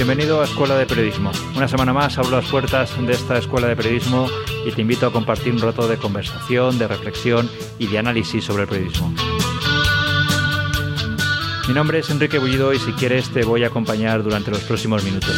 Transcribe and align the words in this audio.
Bienvenido 0.00 0.40
a 0.40 0.44
Escuela 0.44 0.78
de 0.78 0.86
Periodismo. 0.86 1.30
Una 1.54 1.68
semana 1.68 1.92
más 1.92 2.16
abro 2.16 2.30
las 2.30 2.46
puertas 2.46 2.90
de 3.06 3.12
esta 3.12 3.36
Escuela 3.36 3.66
de 3.66 3.76
Periodismo 3.76 4.28
y 4.66 4.72
te 4.72 4.80
invito 4.80 5.06
a 5.06 5.12
compartir 5.12 5.52
un 5.52 5.60
rato 5.60 5.86
de 5.86 5.98
conversación, 5.98 6.78
de 6.78 6.88
reflexión 6.88 7.50
y 7.78 7.86
de 7.86 7.98
análisis 7.98 8.42
sobre 8.42 8.62
el 8.62 8.68
periodismo. 8.70 9.12
Mi 11.68 11.74
nombre 11.74 11.98
es 11.98 12.08
Enrique 12.08 12.38
Bullido 12.38 12.72
y 12.72 12.78
si 12.78 12.92
quieres 12.92 13.28
te 13.28 13.44
voy 13.44 13.62
a 13.62 13.66
acompañar 13.66 14.22
durante 14.22 14.50
los 14.50 14.60
próximos 14.60 15.04
minutos. 15.04 15.36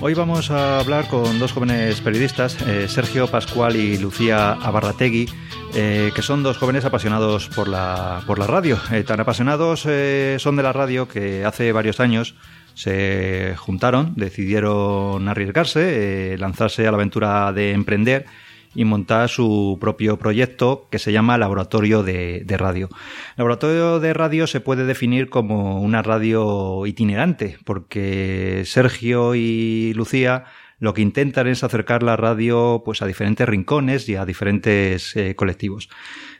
Hoy 0.00 0.14
vamos 0.14 0.50
a 0.50 0.78
hablar 0.78 1.06
con 1.06 1.38
dos 1.38 1.52
jóvenes 1.52 2.00
periodistas, 2.00 2.56
eh, 2.62 2.88
Sergio 2.88 3.26
Pascual 3.26 3.76
y 3.76 3.98
Lucía 3.98 4.52
Abarrategui, 4.52 5.28
eh, 5.74 6.12
que 6.14 6.22
son 6.22 6.42
dos 6.42 6.58
jóvenes 6.58 6.84
apasionados 6.84 7.48
por 7.48 7.68
la, 7.68 8.22
por 8.26 8.38
la 8.38 8.46
radio. 8.46 8.78
Eh, 8.92 9.02
tan 9.02 9.20
apasionados 9.20 9.80
son 9.80 10.56
de 10.56 10.62
la 10.62 10.72
radio 10.72 11.08
que 11.08 11.44
hace 11.44 11.72
varios 11.72 12.00
años 12.00 12.34
se 12.74 13.54
juntaron, 13.58 14.14
decidieron 14.16 15.28
arriesgarse, 15.28 16.36
lanzarse 16.38 16.86
a 16.86 16.90
la 16.90 16.96
aventura 16.96 17.52
de 17.52 17.72
emprender 17.72 18.26
y 18.74 18.84
montar 18.84 19.28
su 19.28 19.78
propio 19.80 20.18
proyecto 20.18 20.86
que 20.90 20.98
se 20.98 21.12
llama 21.12 21.38
Laboratorio 21.38 22.02
de, 22.02 22.44
Radio. 22.48 22.88
Laboratorio 23.36 24.00
de 24.00 24.14
Radio 24.14 24.46
se 24.46 24.60
puede 24.60 24.84
definir 24.84 25.28
como 25.28 25.80
una 25.80 26.02
radio 26.02 26.86
itinerante, 26.86 27.58
porque 27.64 28.62
Sergio 28.66 29.34
y 29.34 29.92
Lucía 29.94 30.44
lo 30.80 30.94
que 30.94 31.02
intentan 31.02 31.46
es 31.46 31.62
acercar 31.62 32.02
la 32.02 32.16
radio 32.16 32.82
pues 32.84 33.02
a 33.02 33.06
diferentes 33.06 33.48
rincones 33.48 34.08
y 34.08 34.16
a 34.16 34.24
diferentes 34.24 35.14
eh, 35.14 35.36
colectivos. 35.36 35.88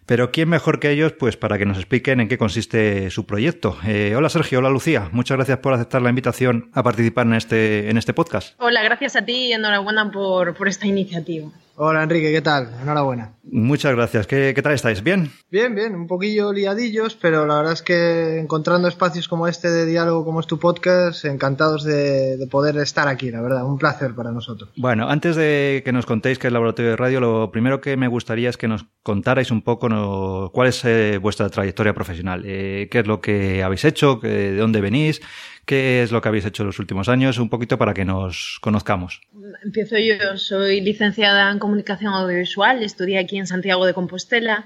Pero 0.07 0.33
¿quién 0.33 0.49
mejor 0.49 0.81
que 0.81 0.91
ellos 0.91 1.13
pues 1.13 1.37
para 1.37 1.57
que 1.57 1.67
nos 1.67 1.77
expliquen 1.77 2.21
en 2.21 2.29
qué 2.29 2.39
consiste 2.39 3.11
su 3.11 3.27
proyecto? 3.27 3.79
Eh, 3.87 4.15
hola 4.17 4.29
Sergio, 4.29 4.59
hola 4.59 4.71
Lucía, 4.71 5.09
muchas 5.13 5.37
gracias 5.37 5.59
por 5.59 5.75
aceptar 5.75 6.03
la 6.03 6.09
invitación 6.09 6.71
a 6.73 6.83
participar 6.83 7.27
en 7.27 7.35
este, 7.35 7.91
en 7.91 7.97
este 7.97 8.13
podcast. 8.13 8.55
Hola, 8.59 8.83
gracias 8.83 9.15
a 9.15 9.25
ti 9.25 9.49
y 9.49 9.53
enhorabuena 9.53 10.11
por, 10.11 10.55
por 10.55 10.67
esta 10.67 10.87
iniciativa. 10.87 11.51
Hola 11.83 12.03
Enrique, 12.03 12.31
¿qué 12.31 12.43
tal? 12.43 12.69
Enhorabuena. 12.83 13.37
Muchas 13.43 13.95
gracias. 13.95 14.27
¿Qué, 14.27 14.53
tal 14.63 14.75
estáis? 14.75 15.03
¿Bien? 15.03 15.31
Bien, 15.51 15.75
bien, 15.75 15.95
un 15.95 16.07
poquillo 16.07 16.53
liadillos, 16.53 17.15
pero 17.15 17.47
la 17.47 17.57
verdad 17.57 17.73
es 17.73 17.81
que 17.81 18.39
encontrando 18.39 18.87
espacios 18.87 19.29
como 19.29 19.49
este 19.49 19.71
de 19.71 19.87
diálogo, 19.87 20.27
como 20.27 20.41
es 20.41 20.47
tu 20.47 20.59
podcast, 20.59 21.25
encantados 21.25 21.83
de, 21.83 22.47
poder 22.51 22.77
estar 22.77 23.09
aquí, 23.09 23.31
la 23.31 23.41
verdad, 23.41 23.65
un 23.65 23.79
placer 23.79 24.15
para 24.15 24.31
nosotros. 24.31 24.69
Bueno, 24.77 25.09
antes 25.09 25.37
de 25.37 25.81
que 25.83 25.91
nos 25.91 26.05
contéis 26.05 26.39
qué 26.39 26.49
es 26.49 26.51
el 26.51 26.53
laboratorio 26.53 26.91
de 26.91 26.97
radio, 26.99 27.19
lo 27.19 27.51
primero 27.51 27.81
que 27.81 27.97
me 27.97 28.09
gustaría 28.09 28.51
es 28.51 28.59
que 28.59 28.69
nos 28.69 28.85
contarais 29.03 29.51
un 29.51 29.63
poco 29.63 30.51
cuál 30.53 30.69
es 30.69 30.85
eh, 30.85 31.17
vuestra 31.17 31.49
trayectoria 31.49 31.95
profesional, 31.95 32.43
eh, 32.45 32.89
qué 32.91 32.99
es 32.99 33.07
lo 33.07 33.23
que 33.23 33.63
habéis 33.63 33.87
hecho, 33.87 34.17
de 34.17 34.55
dónde 34.55 34.83
venís, 34.83 35.23
¿Qué 35.71 36.03
es 36.03 36.11
lo 36.11 36.21
que 36.21 36.27
habéis 36.27 36.47
hecho 36.47 36.65
en 36.65 36.67
los 36.67 36.81
últimos 36.81 37.09
años? 37.09 37.39
Un 37.39 37.49
poquito 37.49 37.79
para 37.79 37.95
que 37.95 38.05
nos 38.05 38.59
conozcamos. 38.61 39.21
Empiezo 39.63 39.99
yo, 39.99 40.37
soy 40.37 40.81
licenciada 40.81 41.49
en 41.49 41.61
comunicación 41.61 42.13
audiovisual, 42.13 42.83
estudié 42.83 43.21
aquí 43.21 43.39
en 43.39 43.47
Santiago 43.47 43.87
de 43.87 43.95
Compostela. 43.95 44.65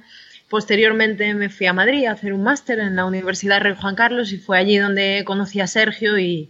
Posteriormente 0.49 1.35
me 1.35 1.51
fui 1.51 1.67
a 1.67 1.75
Madrid 1.75 2.07
a 2.07 2.13
hacer 2.13 2.33
un 2.33 2.43
máster 2.43 2.79
en 2.79 2.97
la 2.97 3.05
Universidad 3.05 3.61
Rey 3.61 3.75
Juan 3.79 3.97
Carlos 3.97 4.33
y 4.33 4.39
fue 4.39 4.57
allí 4.57 4.79
donde 4.79 5.25
conocí 5.27 5.61
a 5.61 5.67
Sergio 5.67 6.19
y, 6.19 6.49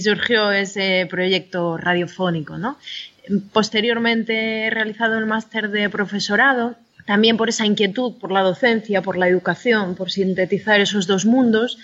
surgió 0.00 0.52
ese 0.52 1.08
proyecto 1.10 1.76
radiofónico. 1.76 2.56
¿no? 2.58 2.78
Posteriormente 3.52 4.66
he 4.66 4.70
realizado 4.70 5.18
el 5.18 5.26
máster 5.26 5.68
de 5.70 5.90
profesorado, 5.90 6.76
también 7.06 7.36
por 7.36 7.48
esa 7.48 7.66
inquietud 7.66 8.14
por 8.20 8.30
la 8.30 8.42
docencia, 8.42 9.02
por 9.02 9.16
la 9.16 9.26
educación, 9.26 9.96
por 9.96 10.12
sintetizar 10.12 10.78
esos 10.80 11.08
dos 11.08 11.26
mundos 11.26 11.76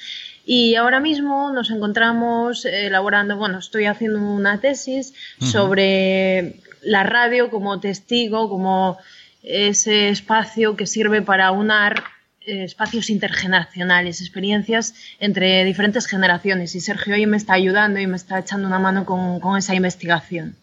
y 0.44 0.74
ahora 0.74 1.00
mismo 1.00 1.52
nos 1.52 1.70
encontramos 1.70 2.64
elaborando, 2.64 3.36
bueno, 3.36 3.58
estoy 3.58 3.86
haciendo 3.86 4.20
una 4.20 4.60
tesis 4.60 5.14
sobre 5.40 6.56
la 6.82 7.02
radio 7.02 7.50
como 7.50 7.80
testigo, 7.80 8.48
como 8.48 8.98
ese 9.42 10.08
espacio 10.08 10.76
que 10.76 10.86
sirve 10.86 11.22
para 11.22 11.50
unar 11.50 12.02
eh, 12.42 12.64
espacios 12.64 13.10
intergeneracionales, 13.10 14.20
experiencias 14.20 14.94
entre 15.18 15.64
diferentes 15.64 16.06
generaciones. 16.06 16.74
Y 16.74 16.80
Sergio 16.80 17.14
hoy 17.14 17.26
me 17.26 17.36
está 17.36 17.54
ayudando 17.54 18.00
y 18.00 18.06
me 18.06 18.16
está 18.16 18.38
echando 18.38 18.66
una 18.66 18.78
mano 18.78 19.04
con 19.04 19.56
esa 19.58 19.74
investigación. 19.74 20.56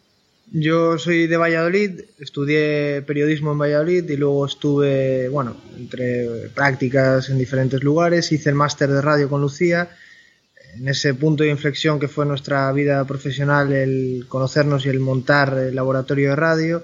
Yo 0.52 0.98
soy 0.98 1.28
de 1.28 1.36
Valladolid, 1.36 2.02
estudié 2.20 3.02
periodismo 3.02 3.52
en 3.52 3.58
Valladolid 3.58 4.10
y 4.10 4.16
luego 4.16 4.46
estuve, 4.46 5.28
bueno, 5.28 5.58
entre 5.78 6.48
prácticas 6.56 7.30
en 7.30 7.38
diferentes 7.38 7.84
lugares, 7.84 8.32
hice 8.32 8.50
el 8.50 8.56
máster 8.56 8.90
de 8.90 9.02
radio 9.02 9.28
con 9.28 9.42
Lucía. 9.42 9.90
En 10.78 10.88
ese 10.88 11.14
punto 11.16 11.44
de 11.44 11.50
inflexión 11.50 12.00
que 12.00 12.08
fue 12.08 12.26
nuestra 12.26 12.72
vida 12.72 13.04
profesional, 13.06 13.74
el 13.74 14.26
conocernos 14.30 14.86
y 14.86 14.90
el 14.90 15.02
montar 15.02 15.58
el 15.58 15.76
laboratorio 15.76 16.30
de 16.30 16.36
radio. 16.38 16.84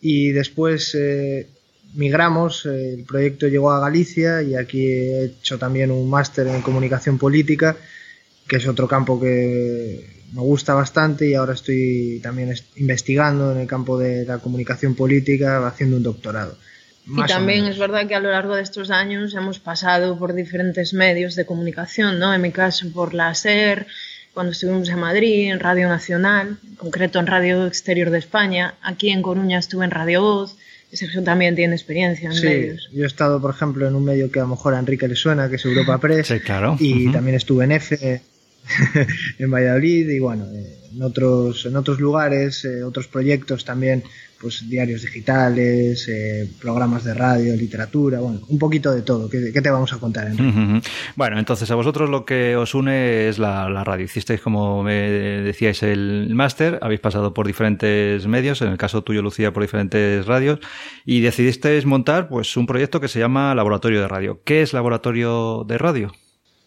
Y 0.00 0.32
después 0.32 0.96
eh, 0.96 1.46
migramos, 1.94 2.66
el 2.66 3.04
proyecto 3.04 3.46
llegó 3.46 3.70
a 3.70 3.80
Galicia 3.80 4.42
y 4.42 4.56
aquí 4.56 4.88
he 4.88 5.24
hecho 5.26 5.56
también 5.56 5.92
un 5.92 6.10
máster 6.10 6.48
en 6.48 6.62
comunicación 6.62 7.18
política, 7.18 7.76
que 8.48 8.56
es 8.56 8.66
otro 8.66 8.88
campo 8.88 9.20
que 9.20 10.23
me 10.34 10.42
gusta 10.42 10.74
bastante 10.74 11.28
y 11.28 11.34
ahora 11.34 11.54
estoy 11.54 12.20
también 12.22 12.52
investigando 12.76 13.52
en 13.52 13.58
el 13.58 13.66
campo 13.68 13.98
de 13.98 14.24
la 14.24 14.38
comunicación 14.38 14.96
política, 14.96 15.64
haciendo 15.66 15.96
un 15.96 16.02
doctorado. 16.02 16.58
y 17.06 17.24
también 17.26 17.66
es 17.66 17.78
verdad 17.78 18.08
que 18.08 18.16
a 18.16 18.20
lo 18.20 18.30
largo 18.30 18.56
de 18.56 18.62
estos 18.62 18.90
años 18.90 19.34
hemos 19.34 19.60
pasado 19.60 20.18
por 20.18 20.34
diferentes 20.34 20.92
medios 20.92 21.36
de 21.36 21.46
comunicación, 21.46 22.18
¿no? 22.18 22.34
En 22.34 22.42
mi 22.42 22.50
caso 22.50 22.90
por 22.92 23.14
la 23.14 23.32
SER, 23.34 23.86
cuando 24.32 24.50
estuvimos 24.50 24.88
en 24.88 24.98
Madrid, 24.98 25.52
en 25.52 25.60
Radio 25.60 25.88
Nacional, 25.88 26.58
en 26.66 26.74
concreto 26.74 27.20
en 27.20 27.28
Radio 27.28 27.66
Exterior 27.66 28.10
de 28.10 28.18
España. 28.18 28.74
Aquí 28.82 29.10
en 29.10 29.22
Coruña 29.22 29.58
estuve 29.60 29.84
en 29.84 29.92
Radio 29.92 30.22
Voz. 30.22 30.56
Sergio 30.92 31.22
también 31.22 31.56
tiene 31.56 31.74
experiencia 31.74 32.28
en 32.28 32.34
sí, 32.34 32.76
Yo 32.92 33.02
he 33.02 33.06
estado, 33.06 33.40
por 33.40 33.50
ejemplo, 33.52 33.86
en 33.86 33.96
un 33.96 34.04
medio 34.04 34.30
que 34.30 34.38
a 34.38 34.42
lo 34.42 34.48
mejor 34.48 34.74
a 34.74 34.78
Enrique 34.78 35.08
le 35.08 35.16
suena, 35.16 35.48
que 35.48 35.56
es 35.56 35.64
Europa 35.64 35.98
Press. 35.98 36.28
Sí, 36.28 36.40
claro. 36.40 36.76
Y 36.78 37.10
también 37.10 37.36
estuve 37.36 37.64
en 37.64 37.72
EFE, 37.72 38.22
en 39.38 39.50
Valladolid 39.50 40.08
y 40.08 40.18
bueno, 40.18 40.46
eh, 40.52 40.78
en 40.94 41.02
otros, 41.02 41.66
en 41.66 41.76
otros 41.76 42.00
lugares, 42.00 42.64
eh, 42.64 42.82
otros 42.82 43.08
proyectos 43.08 43.64
también, 43.64 44.04
pues 44.40 44.68
diarios 44.68 45.02
digitales, 45.02 46.06
eh, 46.08 46.48
programas 46.60 47.04
de 47.04 47.14
radio, 47.14 47.56
literatura, 47.56 48.20
bueno, 48.20 48.40
un 48.48 48.58
poquito 48.58 48.92
de 48.92 49.02
todo. 49.02 49.28
¿Qué, 49.28 49.50
te 49.50 49.70
vamos 49.70 49.92
a 49.92 49.98
contar? 49.98 50.30
Bueno, 51.16 51.38
entonces 51.38 51.70
a 51.70 51.74
vosotros 51.74 52.10
lo 52.10 52.24
que 52.24 52.56
os 52.56 52.74
une 52.74 53.28
es 53.28 53.38
la, 53.38 53.84
radio. 53.84 54.04
Hicisteis, 54.04 54.40
como 54.40 54.82
me 54.82 54.94
decíais, 54.94 55.82
el 55.82 56.34
máster, 56.34 56.78
habéis 56.82 57.00
pasado 57.00 57.34
por 57.34 57.46
diferentes 57.46 58.26
medios, 58.26 58.60
en 58.62 58.68
el 58.68 58.78
caso 58.78 59.02
tuyo, 59.02 59.22
Lucía, 59.22 59.52
por 59.52 59.62
diferentes 59.62 60.26
radios, 60.26 60.60
y 61.04 61.20
decidisteis 61.20 61.86
montar 61.86 62.28
pues 62.28 62.56
un 62.56 62.66
proyecto 62.66 63.00
que 63.00 63.08
se 63.08 63.18
llama 63.18 63.54
Laboratorio 63.54 64.00
de 64.00 64.08
Radio. 64.08 64.40
¿Qué 64.44 64.62
es 64.62 64.72
Laboratorio 64.72 65.64
de 65.66 65.78
Radio? 65.78 66.12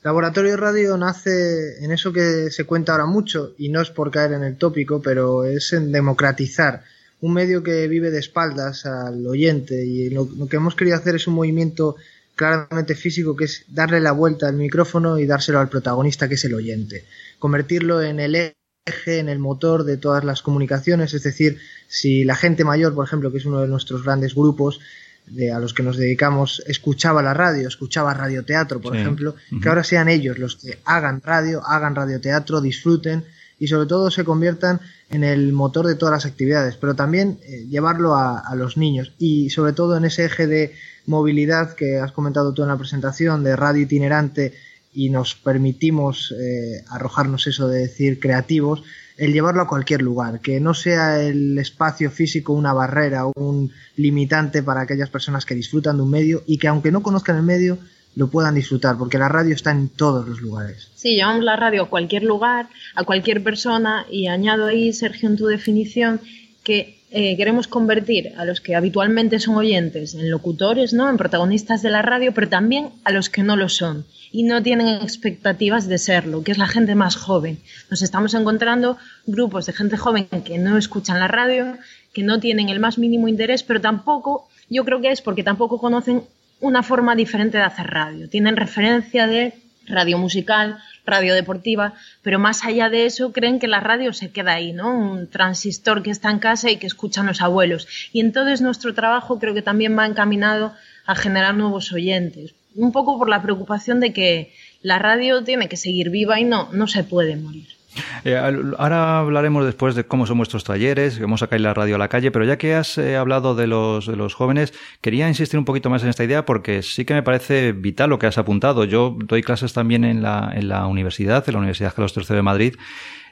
Laboratorio 0.08 0.56
Radio 0.56 0.96
nace 0.96 1.84
en 1.84 1.92
eso 1.92 2.14
que 2.14 2.50
se 2.50 2.64
cuenta 2.64 2.94
ahora 2.94 3.06
mucho, 3.06 3.54
y 3.58 3.68
no 3.68 3.82
es 3.82 3.90
por 3.90 4.10
caer 4.10 4.32
en 4.32 4.44
el 4.46 4.56
tópico, 4.56 5.02
pero 5.02 5.44
es 5.44 5.74
en 5.74 5.92
democratizar. 5.92 6.86
Un 7.20 7.34
medio 7.34 7.62
que 7.62 7.90
vive 7.90 8.10
de 8.10 8.20
espaldas 8.20 8.86
al 8.86 9.28
oyente 9.28 9.86
y 9.86 10.10
lo, 10.10 10.30
que 10.48 10.56
hemos 10.56 10.76
querido 10.76 10.96
hacer 10.96 11.16
es 11.16 11.28
un 11.28 11.34
movimiento 11.34 11.98
claramente 12.38 12.96
físico 12.96 13.36
que 13.36 13.44
es 13.44 13.66
darle 13.68 14.00
la 14.00 14.14
vuelta 14.14 14.48
al 14.48 14.56
micrófono 14.56 15.20
y 15.20 15.26
dárselo 15.26 15.60
al 15.60 15.68
protagonista 15.68 16.30
que 16.30 16.36
es 16.36 16.46
el 16.46 16.54
oyente, 16.54 17.04
convertirlo 17.38 18.02
en 18.02 18.22
el 18.22 18.36
eje, 18.36 19.20
en 19.20 19.28
el 19.28 19.40
motor 19.40 19.84
de 19.84 19.98
todas 19.98 20.24
las 20.24 20.42
comunicaciones, 20.42 21.14
es 21.16 21.24
decir, 21.24 21.60
si 21.90 22.24
la 22.24 22.38
gente 22.38 22.64
mayor, 22.64 22.96
por 22.96 23.06
ejemplo, 23.06 23.30
que 23.30 23.40
es 23.40 23.46
uno 23.46 23.60
de 23.60 23.68
nuestros 23.68 24.06
grandes 24.06 24.36
grupos, 24.36 24.80
de, 25.28 25.52
a 25.52 25.60
los 25.60 25.74
que 25.74 25.84
nos 25.84 25.98
dedicamos 25.98 26.64
escuchaba 26.68 27.22
la 27.22 27.34
radio, 27.34 27.68
escuchaba 27.68 28.14
radioteatro, 28.14 28.80
por 28.82 28.96
ejemplo, 28.96 29.36
que 29.62 29.70
ahora 29.70 29.84
sean 29.84 30.10
ellos 30.10 30.40
los 30.40 30.56
que 30.56 30.80
hagan 30.86 31.22
radio, 31.24 31.66
hagan 31.66 31.96
radioteatro, 31.96 32.62
disfruten 32.62 33.24
y 33.60 33.68
sobre 33.68 33.88
todo 33.88 34.12
se 34.12 34.24
conviertan 34.24 34.80
en 35.10 35.24
el 35.24 35.52
motor 35.54 35.88
de 35.88 35.96
todas 35.96 36.14
las 36.14 36.26
actividades, 36.32 36.76
pero 36.76 36.96
también 36.96 37.40
eh, 37.44 37.66
llevarlo 37.68 38.16
a, 38.16 38.44
los 38.56 38.78
niños 38.78 39.14
y 39.18 39.50
sobre 39.50 39.74
todo 39.74 39.98
en 39.98 40.06
ese 40.06 40.26
eje 40.26 40.48
de 40.48 40.74
movilidad 41.06 41.76
que 41.76 41.98
has 41.98 42.12
comentado 42.12 42.54
tú 42.54 42.64
en 42.64 42.70
la 42.70 42.78
presentación, 42.78 43.44
de 43.44 43.56
radio 43.56 43.84
itinerante 43.84 44.54
y 44.94 45.10
nos 45.10 45.36
permitimos 45.36 46.34
eh, 46.40 46.84
arrojarnos 46.90 47.48
eso 47.48 47.68
de 47.68 47.80
decir 47.80 48.20
creativos, 48.20 48.84
el 49.18 49.34
llevarlo 49.34 49.62
a 49.62 49.68
cualquier 49.68 50.02
lugar, 50.02 50.40
que 50.40 50.60
no 50.60 50.74
sea 50.74 51.22
el 51.22 51.58
espacio 51.58 52.12
físico 52.12 52.54
una 52.54 52.74
barrera 52.74 53.26
o 53.26 53.34
un 53.36 53.72
limitante 53.96 54.64
para 54.64 54.82
aquellas 54.82 55.10
personas 55.10 55.46
que 55.46 55.56
disfrutan 55.56 55.98
de 55.98 56.04
un 56.04 56.12
medio 56.12 56.44
y 56.46 56.58
que 56.58 56.68
aunque 56.68 56.92
no 56.92 57.02
conozcan 57.02 57.38
el 57.38 57.44
medio, 57.44 57.78
lo 58.16 58.30
puedan 58.30 58.56
disfrutar, 58.56 58.98
porque 58.98 59.20
la 59.20 59.30
radio 59.30 59.54
está 59.54 59.72
en 59.72 59.90
todos 59.90 60.28
los 60.28 60.42
lugares. 60.42 60.90
Sí, 60.96 61.16
llevamos 61.16 61.44
la 61.44 61.56
radio 61.56 61.84
a 61.84 61.90
cualquier 61.90 62.24
lugar, 62.24 62.68
a 62.96 63.04
cualquier 63.04 63.44
persona 63.44 64.06
y 64.10 64.28
añado 64.28 64.66
ahí, 64.66 64.92
Sergio, 64.92 65.30
en 65.30 65.38
tu 65.38 65.46
definición, 65.46 66.20
que 66.64 66.97
eh, 67.10 67.38
queremos 67.38 67.68
convertir 67.68 68.34
a 68.38 68.44
los 68.44 68.60
que 68.60 68.76
habitualmente 68.76 69.40
son 69.40 69.56
oyentes 69.56 70.14
en 70.14 70.30
locutores, 70.30 70.92
¿no? 70.92 71.10
En 71.10 71.16
protagonistas 71.18 71.82
de 71.82 71.90
la 71.90 72.02
radio, 72.02 72.34
pero 72.34 72.50
también 72.50 72.90
a 73.06 73.12
los 73.12 73.30
que 73.30 73.44
no 73.44 73.56
lo 73.56 73.70
son 73.70 74.06
y 74.32 74.44
no 74.44 74.62
tienen 74.62 74.88
expectativas 75.02 75.88
de 75.88 76.00
serlo, 76.00 76.44
que 76.44 76.52
es 76.52 76.58
la 76.58 76.68
gente 76.68 76.96
más 76.96 77.16
joven. 77.16 77.60
Nos 77.90 78.02
estamos 78.02 78.34
encontrando 78.34 78.98
grupos 79.26 79.66
de 79.66 79.74
gente 79.74 79.96
joven 79.96 80.28
que 80.44 80.58
no 80.58 80.78
escuchan 80.78 81.20
la 81.20 81.30
radio, 81.30 81.78
que 82.14 82.24
no 82.24 82.40
tienen 82.42 82.68
el 82.68 82.82
más 82.82 82.98
mínimo 82.98 83.30
interés, 83.30 83.64
pero 83.64 83.80
tampoco, 83.80 84.50
yo 84.70 84.84
creo 84.84 85.00
que 85.00 85.12
es 85.12 85.22
porque 85.22 85.44
tampoco 85.44 85.80
conocen 85.80 86.24
una 86.60 86.84
forma 86.84 87.16
diferente 87.16 87.58
de 87.58 87.64
hacer 87.64 87.88
radio. 87.88 88.28
Tienen 88.28 88.58
referencia 88.58 89.28
de 89.28 89.54
radio 89.86 90.18
musical, 90.18 90.80
radio 91.08 91.34
deportiva, 91.34 91.94
pero 92.22 92.38
más 92.38 92.64
allá 92.66 92.90
de 92.90 93.08
eso 93.08 93.32
creen 93.32 93.58
que 93.58 93.68
la 93.68 93.80
radio 93.80 94.14
se 94.14 94.30
queda 94.30 94.54
ahí, 94.54 94.74
¿no? 94.74 94.96
Un 94.96 95.28
transistor 95.28 96.04
que 96.04 96.12
está 96.12 96.30
en 96.30 96.40
casa 96.40 96.70
y 96.70 96.78
que 96.78 96.86
escuchan 96.86 97.26
los 97.26 97.42
abuelos. 97.42 97.88
Y 98.14 98.20
entonces 98.20 98.62
nuestro 98.62 98.94
trabajo 98.94 99.40
creo 99.40 99.56
que 99.56 99.62
también 99.64 99.98
va 99.98 100.06
encaminado 100.06 100.74
a 101.06 101.16
generar 101.16 101.56
nuevos 101.56 101.92
oyentes, 101.94 102.54
un 102.76 102.92
poco 102.92 103.18
por 103.18 103.30
la 103.30 103.42
preocupación 103.42 104.00
de 104.00 104.14
que 104.14 104.54
la 104.84 105.00
radio 105.00 105.44
tiene 105.44 105.70
que 105.70 105.78
seguir 105.78 106.10
viva 106.10 106.40
y 106.40 106.44
no, 106.44 106.70
no 106.74 106.88
se 106.88 107.04
puede 107.04 107.38
morir. 107.38 107.77
Eh, 108.24 108.36
ahora 108.78 109.20
hablaremos 109.20 109.66
después 109.66 109.96
de 109.96 110.06
cómo 110.06 110.26
son 110.26 110.38
vuestros 110.38 110.64
talleres, 110.64 111.20
cómo 111.20 111.38
sacáis 111.38 111.62
la 111.62 111.74
radio 111.74 111.96
a 111.96 111.98
la 111.98 112.10
calle, 112.10 112.32
pero 112.32 112.46
ya 112.46 112.58
que 112.58 112.76
has 112.76 112.98
eh, 112.98 113.16
hablado 113.16 113.56
de 113.56 113.68
los, 113.68 114.06
de 114.08 114.16
los 114.16 114.34
jóvenes, 114.34 114.74
quería 115.02 115.28
insistir 115.28 115.58
un 115.58 115.66
poquito 115.66 115.90
más 115.90 116.04
en 116.04 116.10
esta 116.10 116.24
idea 116.24 116.46
porque 116.46 116.82
sí 116.82 117.06
que 117.06 117.14
me 117.14 117.24
parece 117.24 117.72
vital 117.72 118.10
lo 118.10 118.20
que 118.20 118.28
has 118.28 118.38
apuntado. 118.38 118.84
Yo 118.84 119.16
doy 119.18 119.42
clases 119.42 119.74
también 119.74 120.04
en 120.04 120.22
la, 120.22 120.52
en 120.54 120.68
la 120.68 120.86
universidad, 120.88 121.44
en 121.48 121.54
la 121.54 121.60
Universidad 121.60 121.94
Carlos 121.94 122.14
III 122.16 122.36
de 122.36 122.42
Madrid, 122.42 122.76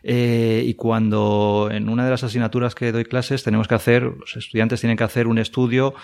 eh, 0.07 0.63
y 0.65 0.75
cuando 0.75 1.69
en 1.71 1.89
una 1.89 2.05
de 2.05 2.11
las 2.11 2.23
asignaturas 2.23 2.75
que 2.75 2.91
doy 2.91 3.05
clases 3.05 3.43
tenemos 3.43 3.67
que 3.67 3.75
hacer, 3.75 4.03
los 4.03 4.37
estudiantes 4.37 4.79
tienen 4.79 4.97
que 4.97 5.03
hacer 5.03 5.27
un 5.27 5.39
estudio 5.39 5.95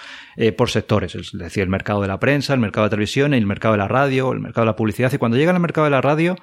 por 0.57 0.71
sectores, 0.71 1.13
es 1.13 1.31
decir, 1.33 1.62
el 1.62 1.69
mercado 1.69 2.01
de 2.01 2.07
la 2.07 2.19
prensa, 2.19 2.56
el 2.56 2.59
mercado 2.59 2.86
de 2.86 2.89
televisión, 2.89 3.36
el 3.36 3.45
mercado 3.45 3.74
de 3.74 3.77
la 3.77 3.88
radio, 3.88 4.31
el 4.31 4.39
mercado 4.39 4.65
de 4.65 4.71
la 4.71 4.75
publicidad. 4.75 5.13
Y 5.13 5.18
cuando 5.19 5.38
llegan 5.38 5.56
al 5.56 5.62
mercado 5.62 5.86
de 5.86 5.92
la 5.92 6.01
radio, 6.01 6.36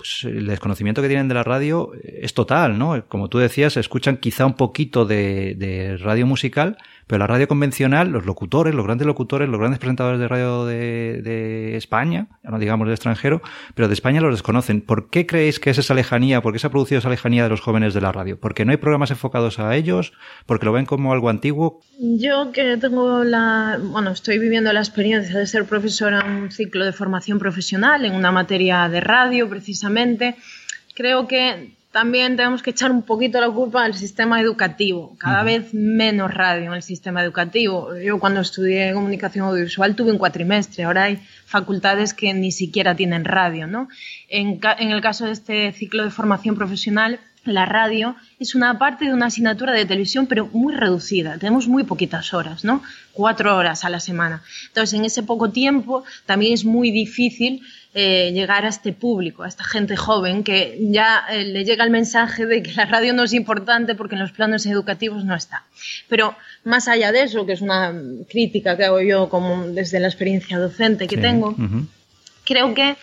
pues 0.00 0.24
el 0.24 0.46
desconocimiento 0.46 1.02
que 1.02 1.08
tienen 1.08 1.28
de 1.28 1.34
la 1.34 1.44
radio 1.44 1.92
es 2.02 2.32
total, 2.32 2.78
¿no? 2.78 3.04
Como 3.06 3.28
tú 3.28 3.36
decías, 3.36 3.76
escuchan 3.76 4.16
quizá 4.16 4.46
un 4.46 4.54
poquito 4.54 5.04
de, 5.04 5.54
de 5.58 5.98
radio 5.98 6.24
musical, 6.24 6.78
pero 7.10 7.18
la 7.18 7.26
radio 7.26 7.48
convencional, 7.48 8.10
los 8.10 8.24
locutores, 8.24 8.72
los 8.72 8.86
grandes 8.86 9.04
locutores, 9.04 9.48
los 9.48 9.58
grandes 9.58 9.80
presentadores 9.80 10.20
de 10.20 10.28
radio 10.28 10.64
de, 10.64 11.20
de 11.24 11.76
España, 11.76 12.28
no 12.44 12.56
digamos 12.56 12.86
de 12.86 12.94
extranjero, 12.94 13.42
pero 13.74 13.88
de 13.88 13.94
España 13.94 14.20
los 14.20 14.32
desconocen. 14.32 14.80
¿Por 14.80 15.10
qué 15.10 15.26
creéis 15.26 15.58
que 15.58 15.70
es 15.70 15.78
esa 15.78 15.92
lejanía? 15.94 16.40
¿Por 16.40 16.52
qué 16.52 16.60
se 16.60 16.68
ha 16.68 16.70
producido 16.70 17.00
esa 17.00 17.10
lejanía 17.10 17.42
de 17.42 17.48
los 17.48 17.62
jóvenes 17.62 17.94
de 17.94 18.00
la 18.00 18.12
radio? 18.12 18.38
¿Porque 18.38 18.64
no 18.64 18.70
hay 18.70 18.76
programas 18.76 19.10
enfocados 19.10 19.58
a 19.58 19.74
ellos? 19.74 20.12
¿Porque 20.46 20.66
lo 20.66 20.70
ven 20.70 20.86
como 20.86 21.12
algo 21.12 21.30
antiguo? 21.30 21.80
Yo 21.98 22.52
que 22.52 22.76
tengo 22.76 23.24
la, 23.24 23.80
bueno, 23.82 24.12
estoy 24.12 24.38
viviendo 24.38 24.72
la 24.72 24.78
experiencia 24.78 25.36
de 25.36 25.48
ser 25.48 25.64
profesora 25.64 26.24
en 26.24 26.30
un 26.44 26.52
ciclo 26.52 26.84
de 26.84 26.92
formación 26.92 27.40
profesional 27.40 28.04
en 28.04 28.14
una 28.14 28.30
materia 28.30 28.88
de 28.88 29.00
radio 29.00 29.48
precisamente, 29.48 30.36
creo 30.94 31.26
que 31.26 31.74
también 31.92 32.36
tenemos 32.36 32.62
que 32.62 32.70
echar 32.70 32.92
un 32.92 33.02
poquito 33.02 33.40
la 33.40 33.50
culpa 33.50 33.84
al 33.84 33.94
sistema 33.94 34.40
educativo. 34.40 35.16
Cada 35.18 35.42
vez 35.42 35.74
menos 35.74 36.32
radio 36.32 36.66
en 36.66 36.74
el 36.74 36.82
sistema 36.82 37.22
educativo. 37.22 37.96
Yo 37.96 38.20
cuando 38.20 38.40
estudié 38.40 38.92
comunicación 38.92 39.46
audiovisual 39.46 39.96
tuve 39.96 40.12
un 40.12 40.18
cuatrimestre. 40.18 40.84
Ahora 40.84 41.04
hay 41.04 41.20
facultades 41.46 42.14
que 42.14 42.32
ni 42.32 42.52
siquiera 42.52 42.94
tienen 42.94 43.24
radio. 43.24 43.66
¿no? 43.66 43.88
En, 44.28 44.60
en 44.78 44.90
el 44.90 45.00
caso 45.00 45.26
de 45.26 45.32
este 45.32 45.72
ciclo 45.72 46.04
de 46.04 46.10
formación 46.10 46.54
profesional, 46.54 47.18
la 47.44 47.64
radio 47.64 48.16
es 48.38 48.54
una 48.54 48.78
parte 48.78 49.06
de 49.06 49.14
una 49.14 49.26
asignatura 49.26 49.72
de 49.72 49.86
televisión, 49.86 50.26
pero 50.26 50.46
muy 50.52 50.74
reducida. 50.74 51.38
Tenemos 51.38 51.68
muy 51.68 51.84
poquitas 51.84 52.34
horas, 52.34 52.64
¿no? 52.64 52.82
Cuatro 53.12 53.56
horas 53.56 53.84
a 53.84 53.90
la 53.90 54.00
semana. 54.00 54.42
Entonces, 54.68 54.98
en 54.98 55.04
ese 55.04 55.22
poco 55.22 55.50
tiempo 55.50 56.04
también 56.26 56.52
es 56.52 56.64
muy 56.64 56.90
difícil 56.90 57.62
eh, 57.94 58.30
llegar 58.32 58.64
a 58.64 58.68
este 58.68 58.92
público, 58.92 59.42
a 59.42 59.48
esta 59.48 59.64
gente 59.64 59.96
joven 59.96 60.44
que 60.44 60.78
ya 60.80 61.24
eh, 61.30 61.44
le 61.44 61.64
llega 61.64 61.82
el 61.82 61.90
mensaje 61.90 62.46
de 62.46 62.62
que 62.62 62.72
la 62.74 62.84
radio 62.84 63.12
no 63.12 63.24
es 63.24 63.32
importante 63.32 63.94
porque 63.94 64.14
en 64.14 64.20
los 64.20 64.32
planos 64.32 64.66
educativos 64.66 65.24
no 65.24 65.34
está. 65.34 65.64
Pero 66.08 66.36
más 66.64 66.88
allá 66.88 67.10
de 67.10 67.22
eso, 67.22 67.46
que 67.46 67.52
es 67.52 67.62
una 67.62 67.92
crítica 68.28 68.76
que 68.76 68.84
hago 68.84 69.00
yo 69.00 69.28
como 69.28 69.66
desde 69.66 69.98
la 69.98 70.08
experiencia 70.08 70.58
docente 70.58 71.06
que 71.06 71.16
tengo, 71.16 71.56
creo 72.44 72.74
que 72.74 72.96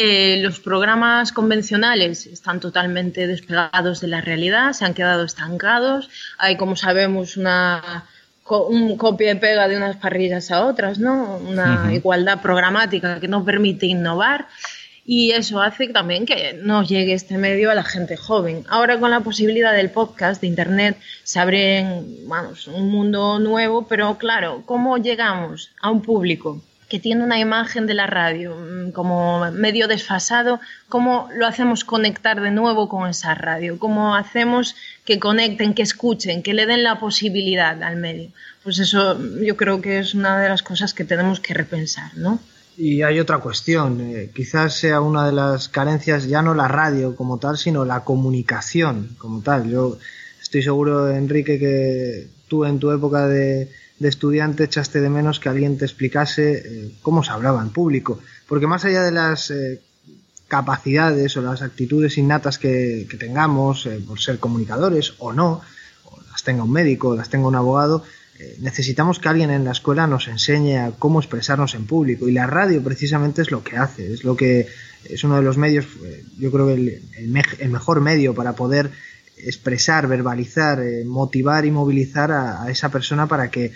eh, 0.00 0.38
los 0.40 0.60
programas 0.60 1.32
convencionales 1.32 2.26
están 2.26 2.60
totalmente 2.60 3.26
despegados 3.26 4.00
de 4.00 4.06
la 4.06 4.20
realidad, 4.20 4.72
se 4.72 4.84
han 4.84 4.94
quedado 4.94 5.24
estancados. 5.24 6.08
Hay, 6.38 6.56
como 6.56 6.76
sabemos, 6.76 7.36
una 7.36 8.04
un 8.48 8.96
copia 8.96 9.32
y 9.32 9.34
pega 9.34 9.66
de 9.66 9.76
unas 9.76 9.96
parrillas 9.96 10.52
a 10.52 10.64
otras, 10.64 11.00
¿no? 11.00 11.36
Una 11.38 11.92
igualdad 11.92 12.40
programática 12.40 13.18
que 13.18 13.26
no 13.26 13.44
permite 13.44 13.86
innovar 13.86 14.46
y 15.04 15.32
eso 15.32 15.60
hace 15.60 15.88
también 15.88 16.26
que 16.26 16.60
no 16.62 16.84
llegue 16.84 17.14
este 17.14 17.36
medio 17.36 17.70
a 17.70 17.74
la 17.74 17.82
gente 17.82 18.16
joven. 18.16 18.64
Ahora 18.68 19.00
con 19.00 19.10
la 19.10 19.20
posibilidad 19.20 19.72
del 19.72 19.90
podcast, 19.90 20.40
de 20.40 20.46
internet, 20.46 20.96
se 21.24 21.40
abre 21.40 21.82
un 21.82 22.88
mundo 22.88 23.40
nuevo, 23.40 23.88
pero 23.88 24.16
claro, 24.16 24.62
¿cómo 24.64 24.96
llegamos 24.98 25.70
a 25.82 25.90
un 25.90 26.02
público 26.02 26.62
que 26.88 26.98
tiene 26.98 27.22
una 27.22 27.38
imagen 27.38 27.86
de 27.86 27.94
la 27.94 28.06
radio 28.06 28.56
mm, 28.56 28.92
como 28.92 29.50
medio 29.52 29.88
desfasado, 29.88 30.60
¿cómo 30.88 31.28
lo 31.34 31.46
hacemos 31.46 31.84
conectar 31.84 32.40
de 32.40 32.50
nuevo 32.50 32.88
con 32.88 33.08
esa 33.08 33.34
radio? 33.34 33.78
¿Cómo 33.78 34.14
hacemos 34.14 34.74
que 35.04 35.18
conecten, 35.18 35.74
que 35.74 35.82
escuchen, 35.82 36.42
que 36.42 36.54
le 36.54 36.66
den 36.66 36.82
la 36.82 36.98
posibilidad 36.98 37.82
al 37.82 37.96
medio? 37.96 38.30
Pues 38.62 38.78
eso 38.78 39.18
yo 39.42 39.56
creo 39.56 39.80
que 39.80 39.98
es 39.98 40.14
una 40.14 40.40
de 40.40 40.48
las 40.48 40.62
cosas 40.62 40.94
que 40.94 41.04
tenemos 41.04 41.40
que 41.40 41.54
repensar, 41.54 42.16
¿no? 42.16 42.40
Y 42.76 43.02
hay 43.02 43.18
otra 43.18 43.38
cuestión, 43.38 44.00
eh, 44.00 44.30
quizás 44.32 44.74
sea 44.74 45.00
una 45.00 45.26
de 45.26 45.32
las 45.32 45.68
carencias 45.68 46.28
ya 46.28 46.42
no 46.42 46.54
la 46.54 46.68
radio 46.68 47.16
como 47.16 47.38
tal, 47.38 47.58
sino 47.58 47.84
la 47.84 48.04
comunicación 48.04 49.16
como 49.18 49.42
tal. 49.42 49.68
Yo 49.68 49.98
estoy 50.40 50.62
seguro, 50.62 51.10
Enrique, 51.10 51.58
que 51.58 52.28
tú 52.46 52.64
en 52.64 52.78
tu 52.78 52.92
época 52.92 53.26
de, 53.26 53.68
de 53.98 54.08
estudiante 54.08 54.64
echaste 54.64 55.00
de 55.00 55.10
menos 55.10 55.40
que 55.40 55.48
alguien 55.48 55.76
te 55.76 55.84
explicase 55.84 56.62
eh, 56.64 56.92
cómo 57.02 57.24
se 57.24 57.32
hablaba 57.32 57.62
en 57.62 57.70
público. 57.70 58.20
Porque 58.46 58.66
más 58.66 58.84
allá 58.84 59.02
de 59.02 59.10
las 59.10 59.50
eh, 59.50 59.80
capacidades 60.46 61.36
o 61.36 61.42
las 61.42 61.62
actitudes 61.62 62.16
innatas 62.16 62.58
que, 62.58 63.06
tengamos 63.18 63.86
eh, 63.86 64.00
por 64.06 64.20
ser 64.20 64.38
comunicadores 64.38 65.14
o 65.18 65.32
no, 65.32 65.60
o 66.04 66.20
las 66.30 66.42
tenga 66.42 66.62
un 66.62 66.72
médico, 66.72 67.08
o 67.08 67.16
las 67.16 67.28
tenga 67.28 67.48
un 67.48 67.56
abogado, 67.56 68.04
necesitamos 68.60 69.18
que 69.18 69.28
alguien 69.28 69.50
en 69.50 69.64
la 69.64 69.72
escuela 69.72 70.06
nos 70.06 70.28
enseñe 70.28 70.76
a 70.76 70.92
cómo 70.96 71.18
expresarnos 71.18 71.74
en 71.74 71.86
público. 71.86 72.28
Y 72.28 72.32
la 72.32 72.46
radio 72.46 72.80
precisamente 72.84 73.42
es 73.42 73.50
lo 73.50 73.64
que 73.64 73.76
hace, 73.76 74.12
es 74.12 74.22
lo 74.22 74.36
que 74.36 74.68
es 75.02 75.24
uno 75.24 75.34
de 75.34 75.42
los 75.42 75.58
medios, 75.58 75.86
yo 76.38 76.52
creo 76.52 76.68
que 76.68 77.02
el, 77.18 77.68
mejor 77.68 78.00
medio 78.00 78.36
para 78.36 78.52
poder 78.52 78.92
expresar, 79.38 80.06
verbalizar, 80.06 80.80
motivar 81.04 81.66
y 81.66 81.72
movilizar 81.72 82.30
a, 82.30 82.70
esa 82.70 82.90
persona 82.90 83.26
para 83.26 83.50
que 83.50 83.72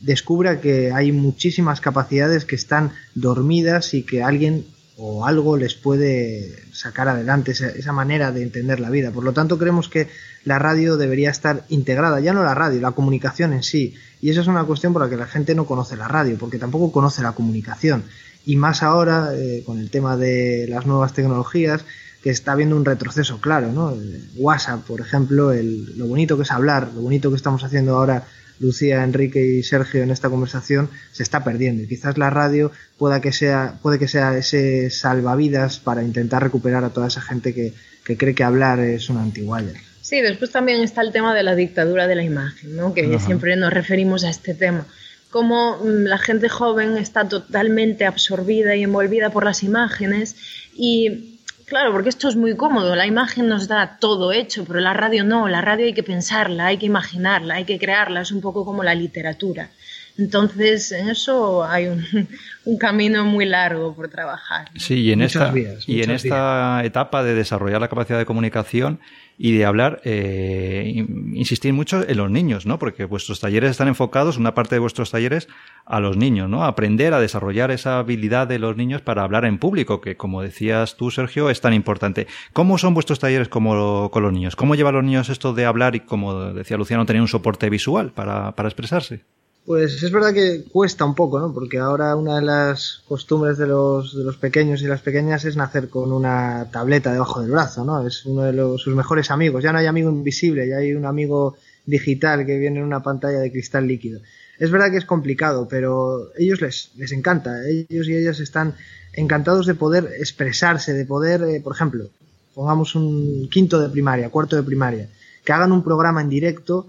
descubra 0.00 0.60
que 0.60 0.92
hay 0.92 1.12
muchísimas 1.12 1.80
capacidades 1.80 2.44
que 2.44 2.56
están 2.56 2.92
dormidas 3.14 3.94
y 3.94 4.02
que 4.02 4.22
alguien 4.22 4.66
o 4.98 5.26
algo 5.26 5.58
les 5.58 5.74
puede 5.74 6.56
sacar 6.72 7.08
adelante 7.08 7.52
esa, 7.52 7.92
manera 7.92 8.32
de 8.32 8.42
entender 8.42 8.80
la 8.80 8.88
vida. 8.88 9.10
Por 9.10 9.24
lo 9.24 9.32
tanto, 9.32 9.58
creemos 9.58 9.90
que 9.90 10.08
la 10.44 10.58
radio 10.58 10.96
debería 10.96 11.30
estar 11.30 11.64
integrada, 11.68 12.18
ya 12.20 12.32
no 12.32 12.42
la 12.42 12.54
radio, 12.54 12.80
la 12.80 12.92
comunicación 12.92 13.52
en 13.52 13.62
sí. 13.62 13.94
Y 14.22 14.30
esa 14.30 14.40
es 14.40 14.46
una 14.46 14.64
cuestión 14.64 14.94
por 14.94 15.02
la 15.02 15.10
que 15.10 15.16
la 15.16 15.26
gente 15.26 15.54
no 15.54 15.66
conoce 15.66 15.96
la 15.96 16.08
radio, 16.08 16.38
porque 16.38 16.58
tampoco 16.58 16.92
conoce 16.92 17.22
la 17.22 17.32
comunicación. 17.32 18.04
Y 18.46 18.56
más 18.56 18.82
ahora, 18.82 19.32
eh, 19.34 19.62
con 19.66 19.78
el 19.78 19.90
tema 19.90 20.16
de 20.16 20.66
las 20.68 20.86
nuevas 20.86 21.12
tecnologías, 21.12 21.84
que 22.22 22.30
está 22.30 22.52
habiendo 22.52 22.74
un 22.74 22.84
retroceso 22.84 23.38
claro, 23.40 23.72
¿no? 23.72 23.94
WhatsApp, 24.36 24.84
por 24.86 25.00
ejemplo, 25.00 25.52
el, 25.52 25.96
lo 25.98 26.06
bonito 26.06 26.36
que 26.36 26.44
es 26.44 26.50
hablar, 26.50 26.90
lo 26.94 27.02
bonito 27.02 27.28
que 27.30 27.36
estamos 27.36 27.62
haciendo 27.62 27.96
ahora 27.96 28.24
Lucía, 28.60 29.02
Enrique 29.02 29.44
y 29.44 29.62
Sergio 29.62 30.02
en 30.02 30.10
esta 30.10 30.28
conversación 30.28 30.90
se 31.12 31.22
está 31.22 31.44
perdiendo. 31.44 31.82
Y 31.82 31.88
quizás 31.88 32.18
la 32.18 32.30
radio 32.30 32.72
pueda 32.98 33.20
que 33.20 33.32
sea, 33.32 33.78
puede 33.82 33.98
que 33.98 34.08
sea 34.08 34.36
ese 34.36 34.90
salvavidas 34.90 35.78
para 35.78 36.02
intentar 36.02 36.42
recuperar 36.42 36.84
a 36.84 36.90
toda 36.90 37.08
esa 37.08 37.20
gente 37.20 37.54
que, 37.54 37.72
cree 38.16 38.34
que 38.34 38.44
hablar 38.44 38.80
es 38.80 39.08
una 39.10 39.22
antiguaya. 39.22 39.72
Sí, 40.00 40.20
después 40.20 40.52
también 40.52 40.82
está 40.82 41.02
el 41.02 41.12
tema 41.12 41.34
de 41.34 41.42
la 41.42 41.56
dictadura 41.56 42.06
de 42.06 42.14
la 42.14 42.22
imagen, 42.22 42.76
¿no? 42.76 42.94
que 42.94 43.18
siempre 43.18 43.56
nos 43.56 43.72
referimos 43.72 44.24
a 44.24 44.30
este 44.30 44.54
tema. 44.54 44.86
Cómo 45.30 45.78
mm, 45.78 46.04
la 46.04 46.18
gente 46.18 46.48
joven 46.48 46.96
está 46.96 47.28
totalmente 47.28 48.06
absorbida 48.06 48.76
y 48.76 48.84
envolvida 48.84 49.30
por 49.30 49.44
las 49.44 49.62
imágenes 49.64 50.36
y 50.74 51.35
Claro, 51.66 51.90
porque 51.92 52.10
esto 52.10 52.28
es 52.28 52.36
muy 52.36 52.56
cómodo, 52.56 52.94
la 52.94 53.06
imagen 53.06 53.48
nos 53.48 53.66
da 53.66 53.98
todo 53.98 54.30
hecho, 54.32 54.64
pero 54.64 54.78
la 54.78 54.94
radio 54.94 55.24
no, 55.24 55.48
la 55.48 55.60
radio 55.60 55.86
hay 55.86 55.94
que 55.94 56.04
pensarla, 56.04 56.66
hay 56.66 56.78
que 56.78 56.86
imaginarla, 56.86 57.56
hay 57.56 57.64
que 57.64 57.78
crearla, 57.78 58.20
es 58.20 58.30
un 58.30 58.40
poco 58.40 58.64
como 58.64 58.84
la 58.84 58.94
literatura. 58.94 59.70
Entonces, 60.18 60.92
en 60.92 61.10
eso 61.10 61.64
hay 61.64 61.88
un, 62.64 62.78
camino 62.78 63.24
muy 63.24 63.44
largo 63.44 63.94
por 63.94 64.08
trabajar. 64.08 64.70
Sí, 64.76 64.94
y 64.94 65.12
en 65.12 65.22
esta, 65.22 65.52
y 65.86 66.02
en 66.02 66.10
esta 66.10 66.82
etapa 66.84 67.22
de 67.22 67.34
desarrollar 67.34 67.80
la 67.80 67.88
capacidad 67.88 68.18
de 68.18 68.26
comunicación 68.26 69.00
y 69.38 69.52
de 69.52 69.66
hablar, 69.66 70.00
eh, 70.04 71.04
insistir 71.34 71.74
mucho 71.74 72.08
en 72.08 72.16
los 72.16 72.30
niños, 72.30 72.64
¿no? 72.64 72.78
Porque 72.78 73.04
vuestros 73.04 73.40
talleres 73.40 73.70
están 73.70 73.88
enfocados, 73.88 74.38
una 74.38 74.54
parte 74.54 74.74
de 74.74 74.78
vuestros 74.78 75.10
talleres, 75.10 75.48
a 75.84 76.00
los 76.00 76.16
niños, 76.16 76.48
¿no? 76.48 76.64
Aprender 76.64 77.12
a 77.12 77.20
desarrollar 77.20 77.70
esa 77.70 77.98
habilidad 77.98 78.46
de 78.46 78.58
los 78.58 78.76
niños 78.76 79.02
para 79.02 79.22
hablar 79.22 79.44
en 79.44 79.58
público, 79.58 80.00
que 80.00 80.16
como 80.16 80.40
decías 80.40 80.96
tú, 80.96 81.10
Sergio, 81.10 81.50
es 81.50 81.60
tan 81.60 81.74
importante. 81.74 82.26
¿Cómo 82.54 82.78
son 82.78 82.94
vuestros 82.94 83.18
talleres 83.18 83.48
como, 83.48 84.10
con 84.10 84.22
los 84.22 84.32
niños? 84.32 84.56
¿Cómo 84.56 84.74
llevan 84.74 84.94
los 84.94 85.04
niños 85.04 85.28
esto 85.28 85.52
de 85.52 85.66
hablar 85.66 85.94
y, 85.94 86.00
como 86.00 86.52
decía 86.54 86.78
Luciano, 86.78 87.04
tener 87.04 87.20
un 87.20 87.28
soporte 87.28 87.68
visual 87.68 88.12
para, 88.12 88.52
para 88.52 88.68
expresarse? 88.70 89.24
Pues 89.66 90.00
es 90.00 90.12
verdad 90.12 90.32
que 90.32 90.62
cuesta 90.70 91.04
un 91.04 91.16
poco, 91.16 91.40
¿no? 91.40 91.52
Porque 91.52 91.78
ahora 91.78 92.14
una 92.14 92.36
de 92.36 92.42
las 92.42 93.02
costumbres 93.08 93.58
de 93.58 93.66
los, 93.66 94.16
de 94.16 94.22
los 94.22 94.36
pequeños 94.36 94.80
y 94.80 94.86
las 94.86 95.00
pequeñas 95.00 95.44
es 95.44 95.56
nacer 95.56 95.88
con 95.88 96.12
una 96.12 96.68
tableta 96.70 97.12
debajo 97.12 97.40
del 97.40 97.50
brazo, 97.50 97.84
¿no? 97.84 98.06
Es 98.06 98.24
uno 98.26 98.44
de 98.44 98.52
los, 98.52 98.80
sus 98.80 98.94
mejores 98.94 99.32
amigos. 99.32 99.64
Ya 99.64 99.72
no 99.72 99.78
hay 99.78 99.86
amigo 99.86 100.08
invisible, 100.08 100.68
ya 100.68 100.76
hay 100.76 100.94
un 100.94 101.04
amigo 101.04 101.56
digital 101.84 102.46
que 102.46 102.58
viene 102.58 102.78
en 102.78 102.86
una 102.86 103.02
pantalla 103.02 103.40
de 103.40 103.50
cristal 103.50 103.88
líquido. 103.88 104.20
Es 104.60 104.70
verdad 104.70 104.92
que 104.92 104.98
es 104.98 105.04
complicado, 105.04 105.66
pero 105.68 106.30
ellos 106.38 106.60
les, 106.60 106.92
les 106.94 107.10
encanta. 107.10 107.66
Ellos 107.68 108.06
y 108.06 108.14
ellas 108.14 108.38
están 108.38 108.76
encantados 109.14 109.66
de 109.66 109.74
poder 109.74 110.12
expresarse, 110.20 110.92
de 110.92 111.06
poder, 111.06 111.42
eh, 111.42 111.60
por 111.60 111.74
ejemplo, 111.74 112.08
pongamos 112.54 112.94
un 112.94 113.48
quinto 113.50 113.80
de 113.80 113.88
primaria, 113.88 114.30
cuarto 114.30 114.54
de 114.54 114.62
primaria, 114.62 115.08
que 115.44 115.52
hagan 115.52 115.72
un 115.72 115.82
programa 115.82 116.20
en 116.20 116.28
directo 116.28 116.86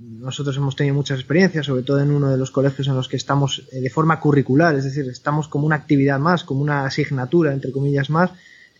nosotros 0.00 0.56
hemos 0.56 0.76
tenido 0.76 0.94
muchas 0.94 1.18
experiencias, 1.18 1.66
sobre 1.66 1.82
todo 1.82 2.00
en 2.00 2.10
uno 2.10 2.30
de 2.30 2.38
los 2.38 2.50
colegios 2.50 2.88
en 2.88 2.94
los 2.94 3.08
que 3.08 3.16
estamos 3.16 3.62
eh, 3.70 3.80
de 3.80 3.90
forma 3.90 4.18
curricular, 4.18 4.74
es 4.74 4.84
decir, 4.84 5.06
estamos 5.08 5.48
como 5.48 5.66
una 5.66 5.76
actividad 5.76 6.18
más, 6.18 6.44
como 6.44 6.62
una 6.62 6.86
asignatura, 6.86 7.52
entre 7.52 7.70
comillas, 7.70 8.08
más, 8.08 8.30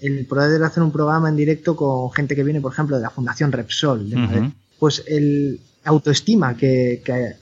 el 0.01 0.25
poder 0.25 0.63
hacer 0.63 0.83
un 0.83 0.93
programa 0.93 1.29
en 1.29 1.37
directo 1.37 1.77
con 1.77 2.11
gente 2.13 2.35
que 2.35 2.43
viene, 2.43 2.61
por 2.61 2.73
ejemplo, 2.73 2.97
de 2.97 3.03
la 3.03 3.11
Fundación 3.11 3.53
Repsol, 3.53 4.09
pues 4.79 5.05
el 5.07 5.61
autoestima 5.85 6.57
que, 6.57 7.03
que, 7.05 7.35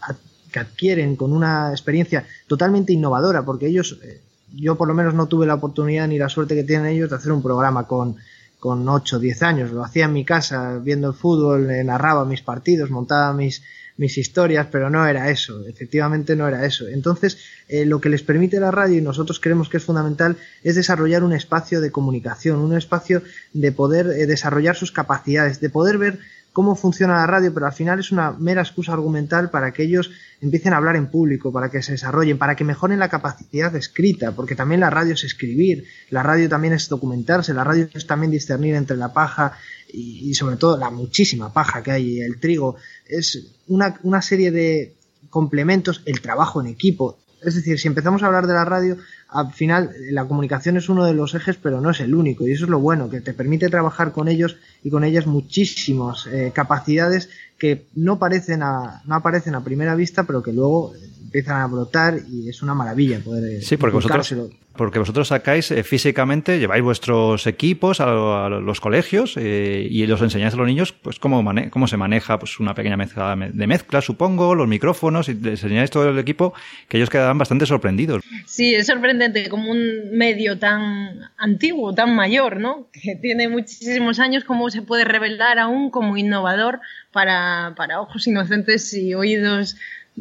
adquieren 0.59 1.15
con 1.15 1.33
una 1.33 1.71
experiencia 1.71 2.27
totalmente 2.49 2.93
innovadora, 2.93 3.45
porque 3.45 3.69
ellos, 3.69 3.97
eh, 4.03 4.21
yo 4.57 4.77
por 4.77 4.89
lo 4.89 4.95
menos 4.95 5.15
no 5.15 5.29
tuve 5.29 5.47
la 5.47 5.55
oportunidad 5.55 6.09
ni 6.09 6.19
la 6.19 6.29
suerte 6.29 6.57
que 6.57 6.65
tienen 6.65 6.87
ellos 6.87 7.11
de 7.11 7.15
hacer 7.15 7.31
un 7.31 7.43
programa 7.43 7.87
con 7.87 8.17
con 8.59 8.89
8 8.89 9.17
o 9.17 9.19
10 9.21 9.43
años, 9.43 9.71
lo 9.73 9.85
hacía 9.85 10.07
en 10.07 10.13
mi 10.13 10.25
casa 10.25 10.79
viendo 10.79 11.09
el 11.09 11.15
fútbol, 11.15 11.69
narraba 11.85 12.25
mis 12.25 12.43
partidos, 12.43 12.91
montaba 12.91 13.33
mis, 13.33 13.63
mis 13.99 14.17
historias, 14.17 14.69
pero 14.71 14.89
no 14.89 15.07
era 15.07 15.29
eso, 15.29 15.67
efectivamente 15.67 16.37
no 16.37 16.49
era 16.49 16.65
eso. 16.65 16.89
Entonces, 16.89 17.39
eh, 17.69 17.85
lo 17.85 18.01
que 18.01 18.09
les 18.09 18.23
permite 18.23 18.61
la 18.61 18.71
radio, 18.71 18.97
y 18.97 19.03
nosotros 19.03 19.41
creemos 19.41 19.69
que 19.69 19.77
es 19.77 19.85
fundamental, 19.85 20.37
es 20.63 20.77
desarrollar 20.77 21.25
un 21.25 21.33
espacio 21.33 21.81
de 21.81 21.91
comunicación, 21.91 22.61
un 22.61 22.77
espacio 22.77 23.23
de 23.53 23.73
poder 23.73 24.07
eh, 24.07 24.27
desarrollar 24.27 24.77
sus 24.77 24.93
capacidades, 24.93 25.61
de 25.61 25.69
poder 25.69 25.99
ver 25.99 26.21
cómo 26.59 26.75
funciona 26.75 27.15
la 27.15 27.27
radio, 27.29 27.55
pero 27.55 27.67
al 27.67 27.73
final 27.73 28.01
es 28.01 28.11
una 28.11 28.33
mera 28.33 28.63
excusa 28.63 28.93
argumental 28.93 29.49
para 29.49 29.73
que 29.73 29.85
ellos 29.85 30.11
empiecen 30.41 30.73
a 30.73 30.79
hablar 30.79 30.97
en 30.97 31.09
público, 31.09 31.53
para 31.53 31.71
que 31.71 31.85
se 31.85 31.93
desarrollen, 31.93 32.37
para 32.37 32.57
que 32.57 32.65
mejoren 32.65 32.99
la 32.99 33.09
capacidad 33.09 33.77
escrita, 33.77 34.33
porque 34.33 34.57
también 34.57 34.81
la 34.81 34.91
radio 34.91 35.15
es 35.15 35.23
escribir, 35.23 35.85
la 36.11 36.25
radio 36.25 36.49
también 36.49 36.75
es 36.75 36.89
documentarse, 36.89 37.55
la 37.55 37.63
radio 37.63 37.89
es 37.95 38.09
también 38.09 38.33
discernir 38.33 38.75
entre 38.75 38.97
la 38.97 39.13
paja 39.13 39.53
y, 39.87 40.35
sobre 40.35 40.57
todo 40.57 40.77
la 40.77 40.91
muchísima 40.91 41.53
paja 41.53 41.81
que 41.81 41.93
hay, 41.93 42.21
el 42.23 42.41
trigo, 42.41 42.75
es 43.07 43.55
una, 43.69 43.97
una 44.03 44.21
serie 44.21 44.51
de 44.51 44.97
complementos, 45.31 46.03
el 46.07 46.21
trabajo 46.21 46.61
en 46.61 46.67
equipo. 46.67 47.21
Es 47.43 47.55
decir, 47.55 47.79
si 47.79 47.89
empezamos 47.89 48.23
a 48.23 48.27
hablar 48.27 48.47
de 48.47 48.55
la 48.55 48.65
radio, 48.65 48.97
al 49.29 49.53
final 49.53 49.93
la 50.11 50.27
comunicación 50.27 50.77
es 50.77 50.89
uno 50.89 51.05
de 51.05 51.15
los 51.15 51.35
ejes, 51.35 51.57
pero 51.57 51.81
no 51.81 51.91
es 51.91 52.01
el 52.01 52.15
único. 52.15 52.47
Y 52.47 52.53
eso 52.53 52.65
es 52.65 52.71
lo 52.71 52.81
bueno, 52.81 53.09
que 53.11 53.21
te 53.21 53.35
permite 53.35 53.69
trabajar 53.69 54.13
con 54.13 54.29
ellos 54.29 54.57
y 54.83 54.91
con 54.91 55.05
ellas 55.05 55.27
muchísimas 55.27 56.27
eh, 56.27 56.53
capacidades 56.55 57.31
que 57.59 57.87
no, 57.95 58.19
parecen 58.19 58.63
a, 58.63 59.03
no 59.05 59.15
aparecen 59.15 59.55
a 59.55 59.65
primera 59.65 59.95
vista, 59.95 60.25
pero 60.25 60.43
que 60.43 60.53
luego 60.53 60.93
empiezan 61.23 61.61
a 61.61 61.67
brotar 61.67 62.19
y 62.31 62.49
es 62.49 62.63
una 62.63 62.75
maravilla 62.75 63.21
poder 63.21 63.63
sí, 63.63 63.77
porque 63.77 63.97
vosotros, 63.97 64.35
porque 64.79 64.99
vosotros 64.99 65.29
sacáis 65.29 65.71
eh, 65.71 65.83
físicamente, 65.83 66.59
lleváis 66.59 66.83
vuestros 66.83 67.47
equipos 67.47 68.01
a, 68.01 68.49
los 68.49 68.81
colegios 68.81 69.35
eh, 69.37 69.87
y 69.91 70.07
los 70.07 70.23
enseñáis 70.23 70.55
a 70.55 70.57
los 70.57 70.67
niños 70.67 70.93
pues 70.93 71.19
cómo, 71.19 71.45
cómo 71.71 71.87
se 71.87 71.99
maneja 71.99 72.39
pues 72.39 72.61
una 72.61 72.75
pequeña 72.75 72.97
mezcla 72.97 73.37
de 73.37 73.67
mezcla, 73.67 74.01
supongo, 74.01 74.55
los 74.55 74.69
micrófonos 74.69 75.29
y 75.29 75.35
les 75.35 75.63
enseñáis 75.65 75.91
todo 75.91 76.09
el 76.09 76.19
equipo 76.19 76.55
que 76.89 76.97
ellos 76.97 77.11
quedarán 77.11 77.37
bastante 77.37 77.67
sorprendidos. 77.67 78.23
Sí, 78.47 78.75
es 78.75 78.87
sorprendente 78.87 79.49
como 79.51 79.71
un 79.71 80.13
medio 80.13 80.59
tan 80.59 81.29
antiguo, 81.37 81.93
tan 81.93 82.15
mayor, 82.15 82.61
¿no? 82.61 82.89
Que 82.93 83.17
tiene 83.17 83.49
muchísimos 83.49 84.21
años, 84.21 84.45
cómo 84.45 84.71
se 84.71 84.83
puede 84.83 85.05
revelar 85.05 85.59
aún 85.59 85.91
como 85.91 86.17
innovador 86.17 86.81
para, 87.13 87.75
para 87.77 88.01
ojos 88.01 88.27
inocentes 88.27 88.93
y 88.95 89.15
oídos 89.15 89.77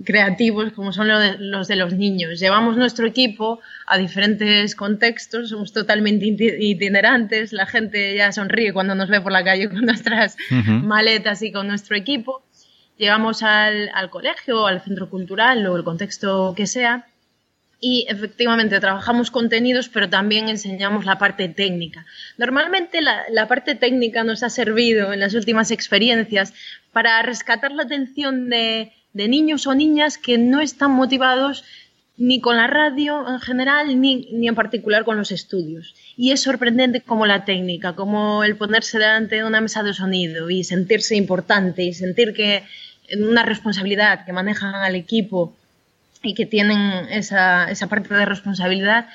creativos 0.06 0.74
como 0.74 0.92
son 0.94 1.08
los 1.08 1.68
de 1.68 1.76
los 1.76 1.94
niños. 1.94 2.40
Llevamos 2.40 2.78
nuestro 2.78 3.08
equipo 3.08 3.60
a 3.86 3.98
diferentes 3.98 4.76
contextos, 4.76 5.50
somos 5.50 5.74
totalmente 5.74 6.26
itinerantes, 6.60 7.54
la 7.54 7.66
gente 7.66 8.16
ya 8.16 8.32
sonríe 8.32 8.74
cuando 8.74 8.96
nos 8.96 9.10
ve 9.10 9.22
por 9.22 9.32
la 9.32 9.44
calle 9.44 9.70
con 9.72 9.86
nuestras 9.86 10.38
maletas 10.52 11.42
y 11.42 11.52
con 11.52 11.68
nuestro 11.68 11.96
equipo. 11.96 12.44
Llegamos 12.98 13.44
al, 13.44 13.90
al 13.94 14.10
colegio, 14.10 14.66
al 14.66 14.82
centro 14.82 15.10
cultural 15.10 15.66
o 15.68 15.78
el 15.78 15.84
contexto 15.84 16.54
que 16.56 16.66
sea 16.66 17.06
y 17.80 18.08
efectivamente 18.10 18.80
trabajamos 18.80 19.30
contenidos, 19.30 19.90
pero 19.90 20.10
también 20.10 20.50
enseñamos 20.50 21.06
la 21.06 21.20
parte 21.20 21.48
técnica. 21.48 22.06
Normalmente 22.38 23.02
la, 23.02 23.24
la, 23.32 23.48
parte 23.48 23.76
técnica 23.76 24.24
nos 24.24 24.42
ha 24.44 24.50
servido 24.50 25.14
en 25.14 25.20
las 25.20 25.36
últimas 25.36 25.70
experiencias 25.70 26.54
para 26.92 27.22
rescatar 27.22 27.72
la 27.72 27.84
atención 27.84 28.50
de, 28.50 28.94
de 29.14 29.28
niños 29.28 29.68
o 29.68 29.76
niñas 29.76 30.18
que 30.18 30.38
no 30.38 30.62
están 30.62 30.92
motivados 30.92 31.64
ni 32.18 32.42
con 32.42 32.58
la 32.58 32.66
radio 32.66 33.30
en 33.30 33.40
general, 33.40 34.02
ni, 34.02 34.28
en 34.48 34.56
particular 34.56 35.06
con 35.06 35.18
los 35.18 35.32
estudios. 35.32 35.96
Y 36.18 36.32
es 36.32 36.42
sorprendente 36.42 37.02
como 37.02 37.28
la 37.28 37.46
técnica, 37.46 37.94
como 37.94 38.44
el 38.44 38.56
ponerse 38.56 38.98
delante 38.98 39.36
de 39.36 39.44
una 39.44 39.62
mesa 39.62 39.84
de 39.84 39.94
sonido 39.94 40.50
y 40.50 40.64
sentirse 40.64 41.16
importante 41.16 41.84
y 41.84 41.94
sentir 41.94 42.34
que 42.34 42.64
una 43.18 43.44
responsabilidad, 43.44 44.26
que 44.26 44.34
manejan 44.34 44.74
al 44.76 44.96
equipo 44.96 45.56
y 46.28 46.34
que 46.34 46.46
tienen 46.46 47.08
esa, 47.10 47.72
esa 47.72 47.88
parte 47.88 48.14
de 48.14 48.26
responsabilidad, 48.26 49.08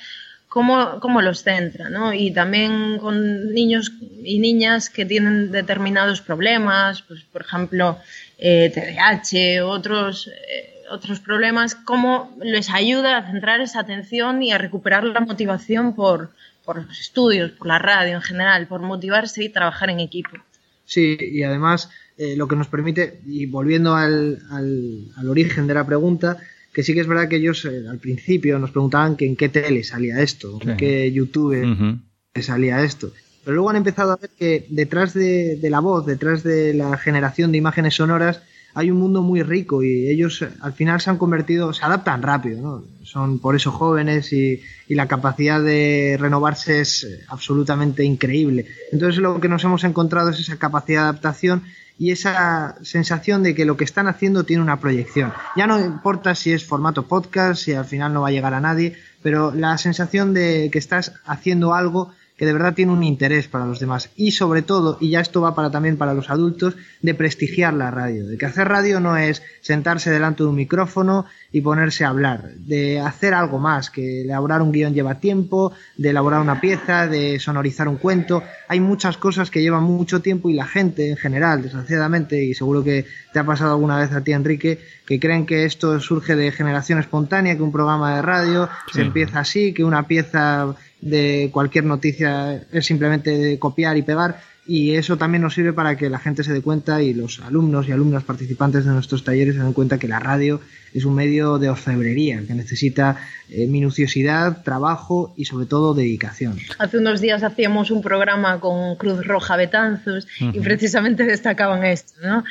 cómo, 0.53 0.99
cómo 0.99 1.21
los 1.21 1.41
centra, 1.43 1.89
¿no? 1.89 2.13
Y 2.13 2.31
también 2.31 2.99
con 2.99 3.53
niños 3.53 3.91
y 4.23 4.39
niñas 4.39 4.89
que 4.89 5.03
tienen 5.03 5.51
determinados 5.51 6.21
problemas, 6.21 7.01
pues 7.01 7.23
por 7.23 7.41
ejemplo, 7.41 7.97
eh, 8.37 8.71
TDAH, 8.73 9.63
otros, 9.63 10.27
eh, 10.27 10.83
otros 10.91 11.19
problemas, 11.19 11.73
cómo 11.73 12.37
les 12.43 12.69
ayuda 12.69 13.17
a 13.17 13.31
centrar 13.31 13.61
esa 13.61 13.79
atención 13.79 14.43
y 14.43 14.51
a 14.51 14.59
recuperar 14.59 15.03
la 15.05 15.21
motivación 15.21 15.95
por, 15.95 16.31
por 16.65 16.85
los 16.85 16.99
estudios, 16.99 17.51
por 17.51 17.67
la 17.67 17.79
radio 17.79 18.15
en 18.15 18.21
general, 18.21 18.67
por 18.67 18.81
motivarse 18.81 19.43
y 19.43 19.49
trabajar 19.49 19.89
en 19.89 20.01
equipo. 20.01 20.37
Sí, 20.85 21.17
y 21.19 21.41
además 21.41 21.89
eh, 22.17 22.35
lo 22.35 22.47
que 22.47 22.55
nos 22.55 22.67
permite, 22.67 23.21
y 23.25 23.47
volviendo 23.47 23.95
al, 23.95 24.39
al, 24.51 25.07
al 25.15 25.29
origen 25.29 25.65
de 25.65 25.73
la 25.73 25.85
pregunta, 25.85 26.37
que 26.73 26.83
sí 26.83 26.93
que 26.93 27.01
es 27.01 27.07
verdad 27.07 27.27
que 27.29 27.37
ellos 27.37 27.65
eh, 27.65 27.83
al 27.89 27.99
principio 27.99 28.59
nos 28.59 28.71
preguntaban 28.71 29.15
que 29.15 29.25
en 29.25 29.35
qué 29.35 29.49
tele 29.49 29.83
salía 29.83 30.21
esto, 30.21 30.59
en 30.61 30.75
qué 30.77 31.11
YouTube 31.11 31.99
salía 32.41 32.83
esto. 32.83 33.11
Pero 33.43 33.55
luego 33.55 33.69
han 33.69 33.75
empezado 33.75 34.13
a 34.13 34.17
ver 34.17 34.29
que 34.37 34.65
detrás 34.69 35.13
de, 35.13 35.59
la 35.61 35.79
voz, 35.79 36.05
detrás 36.05 36.43
de 36.43 36.73
la 36.73 36.97
generación 36.97 37.51
de 37.51 37.57
imágenes 37.57 37.95
sonoras, 37.95 38.41
hay 38.75 38.89
un 38.89 38.99
mundo 38.99 39.21
muy 39.21 39.43
rico 39.43 39.83
y 39.83 40.09
ellos 40.09 40.41
eh, 40.41 40.49
al 40.61 40.73
final 40.73 40.99
se 40.99 41.11
han 41.11 41.17
convertido, 41.17 41.73
se 41.73 41.85
adaptan 41.85 42.23
rápido, 42.23 42.61
¿no? 42.61 42.85
Son 43.03 43.37
por 43.37 43.55
eso 43.55 43.71
jóvenes 43.71 44.33
y, 44.33 44.61
y, 44.87 44.95
la 44.95 45.07
capacidad 45.07 45.61
de 45.61 46.17
renovarse 46.19 46.81
es 46.81 47.03
eh, 47.03 47.19
absolutamente 47.27 48.03
increíble. 48.03 48.65
Entonces 48.91 49.21
lo 49.21 49.39
que 49.39 49.49
nos 49.49 49.63
hemos 49.63 49.83
encontrado 49.83 50.29
es 50.29 50.39
esa 50.39 50.57
capacidad 50.57 51.01
de 51.01 51.09
adaptación 51.09 51.63
y 51.97 52.11
esa 52.11 52.75
sensación 52.81 53.43
de 53.43 53.55
que 53.55 53.65
lo 53.65 53.77
que 53.77 53.83
están 53.83 54.07
haciendo 54.07 54.43
tiene 54.43 54.63
una 54.63 54.79
proyección. 54.79 55.33
Ya 55.55 55.67
no 55.67 55.79
importa 55.79 56.35
si 56.35 56.51
es 56.51 56.65
formato 56.65 57.07
podcast, 57.07 57.63
si 57.63 57.73
al 57.73 57.85
final 57.85 58.13
no 58.13 58.21
va 58.21 58.29
a 58.29 58.31
llegar 58.31 58.53
a 58.53 58.61
nadie, 58.61 58.97
pero 59.21 59.53
la 59.53 59.77
sensación 59.77 60.33
de 60.33 60.69
que 60.71 60.79
estás 60.79 61.13
haciendo 61.25 61.73
algo 61.73 62.11
que 62.37 62.45
de 62.45 62.53
verdad 62.53 62.73
tiene 62.73 62.91
un 62.91 63.03
interés 63.03 63.47
para 63.47 63.65
los 63.65 63.79
demás. 63.79 64.09
Y 64.15 64.31
sobre 64.31 64.61
todo, 64.61 64.97
y 64.99 65.11
ya 65.11 65.19
esto 65.19 65.41
va 65.41 65.55
para 65.55 65.71
también 65.71 65.97
para 65.97 66.13
los 66.13 66.29
adultos, 66.29 66.75
de 67.01 67.13
prestigiar 67.13 67.73
la 67.73 67.91
radio, 67.91 68.25
de 68.25 68.37
que 68.37 68.45
hacer 68.45 68.67
radio 68.67 68.99
no 68.99 69.17
es 69.17 69.43
sentarse 69.61 70.09
delante 70.09 70.43
de 70.43 70.49
un 70.49 70.55
micrófono 70.55 71.25
y 71.51 71.61
ponerse 71.61 72.03
a 72.03 72.09
hablar, 72.09 72.55
de 72.55 72.99
hacer 72.99 73.33
algo 73.33 73.59
más, 73.59 73.89
que 73.89 74.21
elaborar 74.21 74.61
un 74.61 74.71
guion 74.71 74.93
lleva 74.93 75.19
tiempo, 75.19 75.73
de 75.97 76.09
elaborar 76.09 76.41
una 76.41 76.59
pieza, 76.59 77.07
de 77.07 77.39
sonorizar 77.39 77.87
un 77.87 77.97
cuento, 77.97 78.43
hay 78.67 78.79
muchas 78.79 79.17
cosas 79.17 79.51
que 79.51 79.61
llevan 79.61 79.83
mucho 79.83 80.21
tiempo 80.21 80.49
y 80.49 80.53
la 80.53 80.65
gente 80.65 81.09
en 81.09 81.17
general, 81.17 81.61
desgraciadamente, 81.61 82.43
y 82.43 82.55
seguro 82.55 82.83
que 82.83 83.05
te 83.31 83.39
ha 83.39 83.43
pasado 83.43 83.71
alguna 83.71 83.99
vez 83.99 84.11
a 84.11 84.23
ti 84.23 84.31
Enrique, 84.31 84.79
que 85.05 85.19
creen 85.19 85.45
que 85.45 85.65
esto 85.65 85.99
surge 85.99 86.35
de 86.35 86.51
generación 86.51 86.99
espontánea, 86.99 87.55
que 87.55 87.61
un 87.61 87.71
programa 87.71 88.15
de 88.15 88.21
radio 88.21 88.69
se 88.91 89.01
empieza 89.01 89.41
así, 89.41 89.73
que 89.73 89.83
una 89.83 90.07
pieza 90.07 90.75
de 91.03 91.49
cualquier 91.51 91.85
noticia 91.85 92.63
es 92.71 92.85
simplemente 92.85 93.59
copiar 93.59 93.97
y 93.97 94.01
pegar 94.01 94.37
y 94.65 94.95
eso 94.95 95.17
también 95.17 95.41
nos 95.41 95.55
sirve 95.55 95.73
para 95.73 95.97
que 95.97 96.09
la 96.09 96.19
gente 96.19 96.43
se 96.43 96.53
dé 96.53 96.61
cuenta 96.61 97.01
y 97.01 97.13
los 97.13 97.41
alumnos 97.41 97.87
y 97.87 97.91
alumnas 97.91 98.23
participantes 98.23 98.85
de 98.85 98.91
nuestros 98.91 99.23
talleres 99.23 99.55
se 99.55 99.61
den 99.61 99.73
cuenta 99.73 99.97
que 99.97 100.07
la 100.07 100.19
radio 100.19 100.61
es 100.93 101.03
un 101.03 101.15
medio 101.15 101.57
de 101.57 101.69
orfebrería 101.69 102.41
que 102.47 102.53
necesita 102.53 103.17
eh, 103.49 103.67
minuciosidad, 103.67 104.63
trabajo 104.63 105.33
y 105.35 105.45
sobre 105.45 105.65
todo 105.65 105.93
dedicación. 105.93 106.57
Hace 106.79 106.99
unos 106.99 107.19
días 107.19 107.43
hacíamos 107.43 107.91
un 107.91 108.01
programa 108.01 108.61
con 108.61 108.95
Cruz 108.95 109.25
Roja 109.27 109.57
Betanzos 109.57 110.27
y 110.39 110.59
precisamente 110.61 111.23
destacaban 111.23 111.83
esto, 111.83 112.13
¿no? 112.23 112.43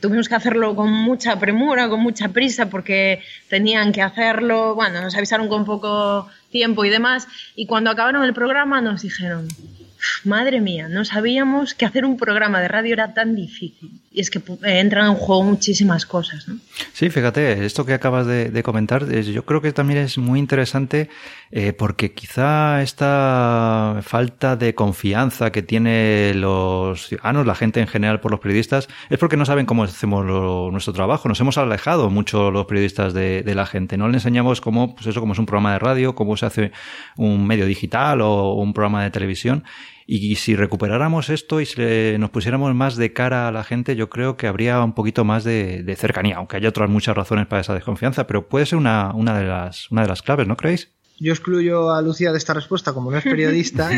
tuvimos 0.00 0.28
que 0.28 0.34
hacerlo 0.36 0.74
con 0.74 0.90
mucha 0.90 1.38
premura, 1.38 1.88
con 1.90 2.00
mucha 2.00 2.28
prisa 2.30 2.70
porque 2.70 3.20
tenían 3.48 3.92
que 3.92 4.00
hacerlo, 4.00 4.74
bueno, 4.74 5.02
nos 5.02 5.14
avisaron 5.16 5.48
con 5.48 5.66
poco 5.66 6.28
tiempo 6.50 6.84
y 6.84 6.90
demás. 6.90 7.26
Y 7.54 7.66
cuando 7.66 7.90
acabaron 7.90 8.24
el 8.24 8.34
programa 8.34 8.80
nos 8.80 9.02
dijeron 9.02 9.48
madre 10.24 10.60
mía, 10.60 10.88
no 10.88 11.04
sabíamos 11.04 11.74
que 11.74 11.84
hacer 11.84 12.04
un 12.04 12.16
programa 12.16 12.60
de 12.60 12.68
radio 12.68 12.94
era 12.94 13.14
tan 13.14 13.34
difícil. 13.34 14.00
Y 14.12 14.20
es 14.20 14.30
que 14.30 14.38
eh, 14.38 14.80
entran 14.80 15.06
en 15.06 15.14
juego 15.14 15.44
muchísimas 15.44 16.04
cosas, 16.04 16.48
¿no? 16.48 16.56
Sí, 16.92 17.10
fíjate, 17.10 17.64
esto 17.64 17.86
que 17.86 17.94
acabas 17.94 18.26
de, 18.26 18.62
comentar, 18.62 19.08
yo 19.08 19.44
creo 19.44 19.60
que 19.60 19.72
también 19.72 20.00
es 20.00 20.18
muy 20.18 20.38
interesante 20.38 21.08
eh, 21.52 21.72
porque 21.72 22.12
quizá 22.12 22.82
esta 22.82 24.00
falta 24.02 24.56
de 24.56 24.74
confianza 24.74 25.50
que 25.52 25.62
tienen 25.62 26.40
los 26.40 27.06
ciudadanos, 27.06 27.46
la 27.46 27.54
gente 27.54 27.80
en 27.80 27.86
general 27.86 28.20
por 28.20 28.30
los 28.30 28.40
periodistas, 28.40 28.88
es 29.10 29.18
porque 29.18 29.36
no 29.36 29.46
saben 29.46 29.66
cómo 29.66 29.84
hacemos 29.84 30.24
nuestro 30.72 30.92
trabajo. 30.92 31.28
Nos 31.28 31.40
hemos 31.40 31.56
alejado 31.58 32.10
mucho 32.10 32.50
los 32.50 32.66
periodistas 32.66 33.14
de, 33.14 33.44
la 33.50 33.66
gente. 33.66 33.96
No 33.96 34.08
le 34.08 34.14
enseñamos 34.14 34.60
cómo, 34.60 34.94
pues 34.94 35.06
eso, 35.06 35.20
cómo 35.20 35.32
es 35.32 35.38
un 35.38 35.46
programa 35.46 35.72
de 35.72 35.78
radio, 35.78 36.14
cómo 36.14 36.36
se 36.36 36.46
hace 36.46 36.72
un 37.16 37.46
medio 37.46 37.66
digital 37.66 38.20
o 38.20 38.54
un 38.54 38.72
programa 38.72 39.02
de 39.04 39.10
televisión. 39.10 39.64
Y 40.12 40.34
si 40.34 40.56
recuperáramos 40.56 41.28
esto 41.28 41.60
y 41.60 41.68
nos 42.18 42.30
pusiéramos 42.30 42.74
más 42.74 42.96
de 42.96 43.12
cara 43.12 43.46
a 43.46 43.52
la 43.52 43.62
gente, 43.62 43.94
yo 43.94 44.10
creo 44.10 44.36
que 44.36 44.48
habría 44.48 44.82
un 44.82 44.92
poquito 44.92 45.24
más 45.24 45.44
de, 45.44 45.96
cercanía, 45.96 46.38
aunque 46.38 46.56
hay 46.56 46.66
otras 46.66 46.90
muchas 46.90 47.14
razones 47.14 47.46
para 47.46 47.60
esa 47.60 47.74
desconfianza, 47.74 48.26
pero 48.26 48.48
puede 48.48 48.66
ser 48.66 48.78
una, 48.78 49.14
una, 49.14 49.38
de, 49.38 49.46
las, 49.46 49.88
una 49.92 50.02
de 50.02 50.08
las 50.08 50.22
claves, 50.22 50.48
¿no 50.48 50.56
creéis? 50.56 50.88
Yo 51.20 51.32
excluyo 51.32 51.92
a 51.92 52.02
Lucía 52.02 52.32
de 52.32 52.38
esta 52.38 52.54
respuesta 52.54 52.92
como 52.92 53.12
no 53.12 53.18
es 53.18 53.22
periodista. 53.22 53.88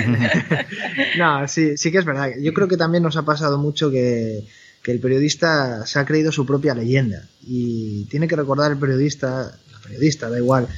no, 1.19 1.49
sí, 1.49 1.79
sí 1.79 1.91
que 1.91 1.97
es 1.97 2.05
verdad. 2.05 2.29
Yo 2.43 2.53
creo 2.53 2.69
que 2.69 2.77
también 2.77 3.03
nos 3.03 3.17
ha 3.17 3.23
pasado 3.23 3.57
mucho 3.57 3.91
que, 3.91 4.45
que 4.83 4.93
el 4.93 5.01
periodista 5.01 5.87
se 5.87 5.99
ha 5.99 6.05
creído 6.05 6.31
su 6.31 6.45
propia 6.45 6.75
leyenda 6.75 7.27
y 7.41 8.05
tiene 8.11 8.29
que 8.29 8.37
recordar 8.37 8.71
el 8.71 8.79
periodista, 8.79 9.57
la 9.73 9.79
periodista, 9.79 10.29
da 10.29 10.37
igual, 10.37 10.69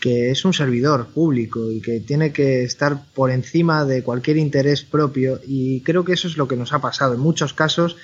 que 0.00 0.30
es 0.30 0.44
un 0.44 0.54
servidor 0.54 1.08
público 1.08 1.70
y 1.70 1.80
que 1.80 2.00
tiene 2.00 2.32
que 2.32 2.64
estar 2.64 3.04
por 3.14 3.30
encima 3.30 3.84
de 3.84 4.02
cualquier 4.02 4.38
interés 4.38 4.82
propio 4.82 5.40
y 5.46 5.82
creo 5.82 6.04
que 6.04 6.14
eso 6.14 6.26
es 6.26 6.36
lo 6.36 6.48
que 6.48 6.56
nos 6.56 6.72
ha 6.72 6.80
pasado. 6.80 7.14
En 7.14 7.20
muchos 7.20 7.52
casos 7.52 7.96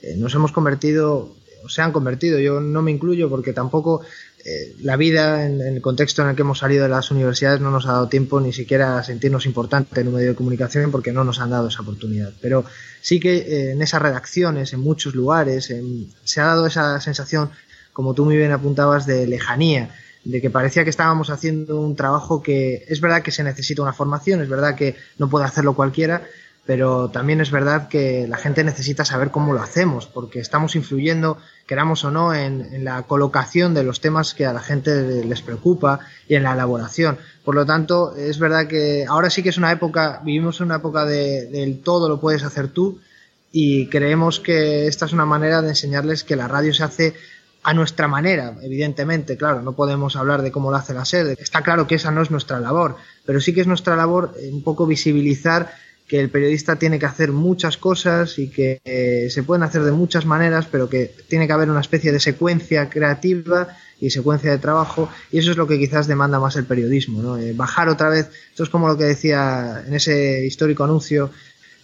eh, 0.00 0.14
nos 0.16 0.34
hemos 0.34 0.52
convertido, 0.52 1.34
o 1.64 1.68
se 1.68 1.82
han 1.82 1.92
convertido, 1.92 2.38
yo 2.38 2.60
no 2.60 2.82
me 2.82 2.92
incluyo 2.92 3.28
porque 3.28 3.52
tampoco 3.52 4.02
eh, 4.44 4.76
la 4.80 4.96
vida 4.96 5.44
en, 5.44 5.60
el 5.60 5.82
contexto 5.82 6.22
en 6.22 6.28
el 6.28 6.36
que 6.36 6.42
hemos 6.42 6.60
salido 6.60 6.84
de 6.84 6.88
las 6.88 7.10
universidades 7.10 7.60
no 7.60 7.70
nos 7.70 7.86
ha 7.86 7.92
dado 7.92 8.08
tiempo 8.08 8.40
ni 8.40 8.52
siquiera 8.52 8.98
a 8.98 9.04
sentirnos 9.04 9.44
importantes 9.44 9.98
en 9.98 10.08
un 10.08 10.14
medio 10.14 10.30
de 10.30 10.34
comunicación 10.36 10.90
porque 10.92 11.12
no 11.12 11.24
nos 11.24 11.40
han 11.40 11.50
dado 11.50 11.68
esa 11.68 11.82
oportunidad. 11.82 12.32
Pero 12.40 12.64
sí 13.00 13.18
que 13.18 13.36
eh, 13.38 13.72
en 13.72 13.82
esas 13.82 14.00
redacciones, 14.00 14.72
en 14.72 14.80
muchos 14.80 15.16
lugares, 15.16 15.74
se 16.24 16.40
ha 16.40 16.44
dado 16.44 16.66
esa 16.66 17.00
sensación, 17.00 17.50
como 17.92 18.14
tú 18.14 18.24
muy 18.24 18.36
bien 18.36 18.52
apuntabas, 18.52 19.04
de 19.04 19.26
lejanía 19.26 19.90
de 20.24 20.40
que 20.40 20.50
parecía 20.50 20.84
que 20.84 20.90
estábamos 20.90 21.30
haciendo 21.30 21.80
un 21.80 21.96
trabajo 21.96 22.42
que 22.42 22.84
es 22.88 23.00
verdad 23.00 23.22
que 23.22 23.30
se 23.30 23.42
necesita 23.42 23.82
una 23.82 23.92
formación, 23.92 24.40
es 24.40 24.48
verdad 24.48 24.74
que 24.74 24.96
no 25.18 25.28
puede 25.30 25.46
hacerlo 25.46 25.74
cualquiera, 25.74 26.22
pero 26.66 27.08
también 27.08 27.40
es 27.40 27.50
verdad 27.50 27.88
que 27.88 28.28
la 28.28 28.36
gente 28.36 28.62
necesita 28.62 29.04
saber 29.04 29.30
cómo 29.30 29.52
lo 29.52 29.60
hacemos, 29.60 30.06
porque 30.06 30.40
estamos 30.40 30.76
influyendo, 30.76 31.38
queramos 31.66 32.04
o 32.04 32.10
no, 32.10 32.34
en, 32.34 32.84
la 32.84 33.02
colocación 33.02 33.74
de 33.74 33.82
los 33.82 34.00
temas 34.00 34.34
que 34.34 34.46
a 34.46 34.52
la 34.52 34.60
gente 34.60 35.24
les 35.24 35.42
preocupa 35.42 36.00
y 36.28 36.34
en 36.34 36.42
la 36.42 36.52
elaboración. 36.52 37.18
Por 37.44 37.54
lo 37.54 37.64
tanto, 37.64 38.14
es 38.14 38.38
verdad 38.38 38.66
que 38.68 39.06
ahora 39.08 39.30
sí 39.30 39.42
que 39.42 39.48
es 39.48 39.58
una 39.58 39.72
época, 39.72 40.20
vivimos 40.22 40.60
en 40.60 40.66
una 40.66 40.76
época 40.76 41.04
del 41.06 41.80
todo 41.82 42.08
lo 42.08 42.20
puedes 42.20 42.44
hacer 42.44 42.68
tú 42.68 43.00
y 43.50 43.86
creemos 43.86 44.38
que 44.38 44.86
esta 44.86 45.06
es 45.06 45.12
una 45.12 45.26
manera 45.26 45.62
de 45.62 45.70
enseñarles 45.70 46.22
que 46.22 46.36
la 46.36 46.46
radio 46.46 46.72
se 46.72 46.84
hace 46.84 47.14
a 47.62 47.74
nuestra 47.74 48.08
manera, 48.08 48.56
evidentemente, 48.62 49.36
claro, 49.36 49.62
no 49.62 49.72
podemos 49.72 50.16
hablar 50.16 50.42
de 50.42 50.50
cómo 50.50 50.70
lo 50.70 50.76
hace 50.76 50.94
la 50.94 51.04
SER, 51.04 51.36
está 51.38 51.62
claro 51.62 51.86
que 51.86 51.96
esa 51.96 52.10
no 52.10 52.22
es 52.22 52.30
nuestra 52.30 52.58
labor, 52.58 52.96
pero 53.26 53.40
sí 53.40 53.52
que 53.52 53.60
es 53.60 53.66
nuestra 53.66 53.96
labor 53.96 54.34
eh, 54.38 54.50
un 54.52 54.62
poco 54.62 54.86
visibilizar 54.86 55.70
que 56.08 56.18
el 56.18 56.30
periodista 56.30 56.76
tiene 56.76 56.98
que 56.98 57.06
hacer 57.06 57.30
muchas 57.30 57.76
cosas 57.76 58.38
y 58.38 58.50
que 58.50 58.80
eh, 58.84 59.28
se 59.30 59.44
pueden 59.44 59.62
hacer 59.62 59.82
de 59.84 59.92
muchas 59.92 60.26
maneras, 60.26 60.66
pero 60.68 60.88
que 60.88 61.14
tiene 61.28 61.46
que 61.46 61.52
haber 61.52 61.70
una 61.70 61.80
especie 61.80 62.10
de 62.10 62.18
secuencia 62.18 62.90
creativa 62.90 63.68
y 64.00 64.10
secuencia 64.10 64.50
de 64.50 64.58
trabajo, 64.58 65.08
y 65.30 65.38
eso 65.38 65.52
es 65.52 65.56
lo 65.56 65.68
que 65.68 65.78
quizás 65.78 66.08
demanda 66.08 66.40
más 66.40 66.56
el 66.56 66.64
periodismo, 66.64 67.22
¿no? 67.22 67.38
Eh, 67.38 67.52
bajar 67.52 67.88
otra 67.88 68.08
vez, 68.08 68.30
esto 68.50 68.64
es 68.64 68.70
como 68.70 68.88
lo 68.88 68.96
que 68.96 69.04
decía 69.04 69.84
en 69.86 69.94
ese 69.94 70.44
histórico 70.44 70.82
anuncio, 70.82 71.30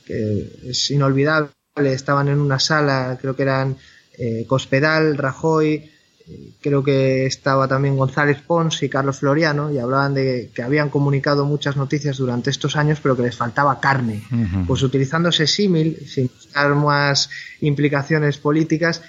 que 0.07 0.51
es 0.65 0.91
inolvidable, 0.91 1.53
estaban 1.85 2.29
en 2.29 2.41
una 2.41 2.59
sala, 2.59 3.19
creo 3.21 3.37
que 3.37 3.43
eran 3.43 3.77
eh, 4.19 4.45
Cospedal, 4.47 5.17
Rajoy, 5.17 5.91
eh, 6.29 6.51
creo 6.61 6.83
que 6.83 7.27
estaba 7.27 7.69
también 7.69 7.97
González 7.97 8.39
Pons 8.45 8.83
y 8.83 8.89
Carlos 8.89 9.19
Floriano, 9.19 9.71
y 9.71 9.79
hablaban 9.79 10.15
de 10.15 10.51
que 10.55 10.63
habían 10.63 10.91
comunicado 10.91 11.45
muchas 11.45 11.77
noticias 11.77 12.17
durante 12.17 12.51
estos 12.51 12.77
años, 12.77 12.99
pero 13.03 13.17
que 13.17 13.23
les 13.23 13.37
faltaba 13.37 13.81
carne. 13.81 14.23
Pues 14.67 14.83
utilizando 14.83 15.29
ese 15.29 15.47
símil, 15.47 15.99
sin 16.07 16.29
buscar 16.29 16.75
más 16.75 17.31
implicaciones 17.61 18.39
políticas, 18.39 19.03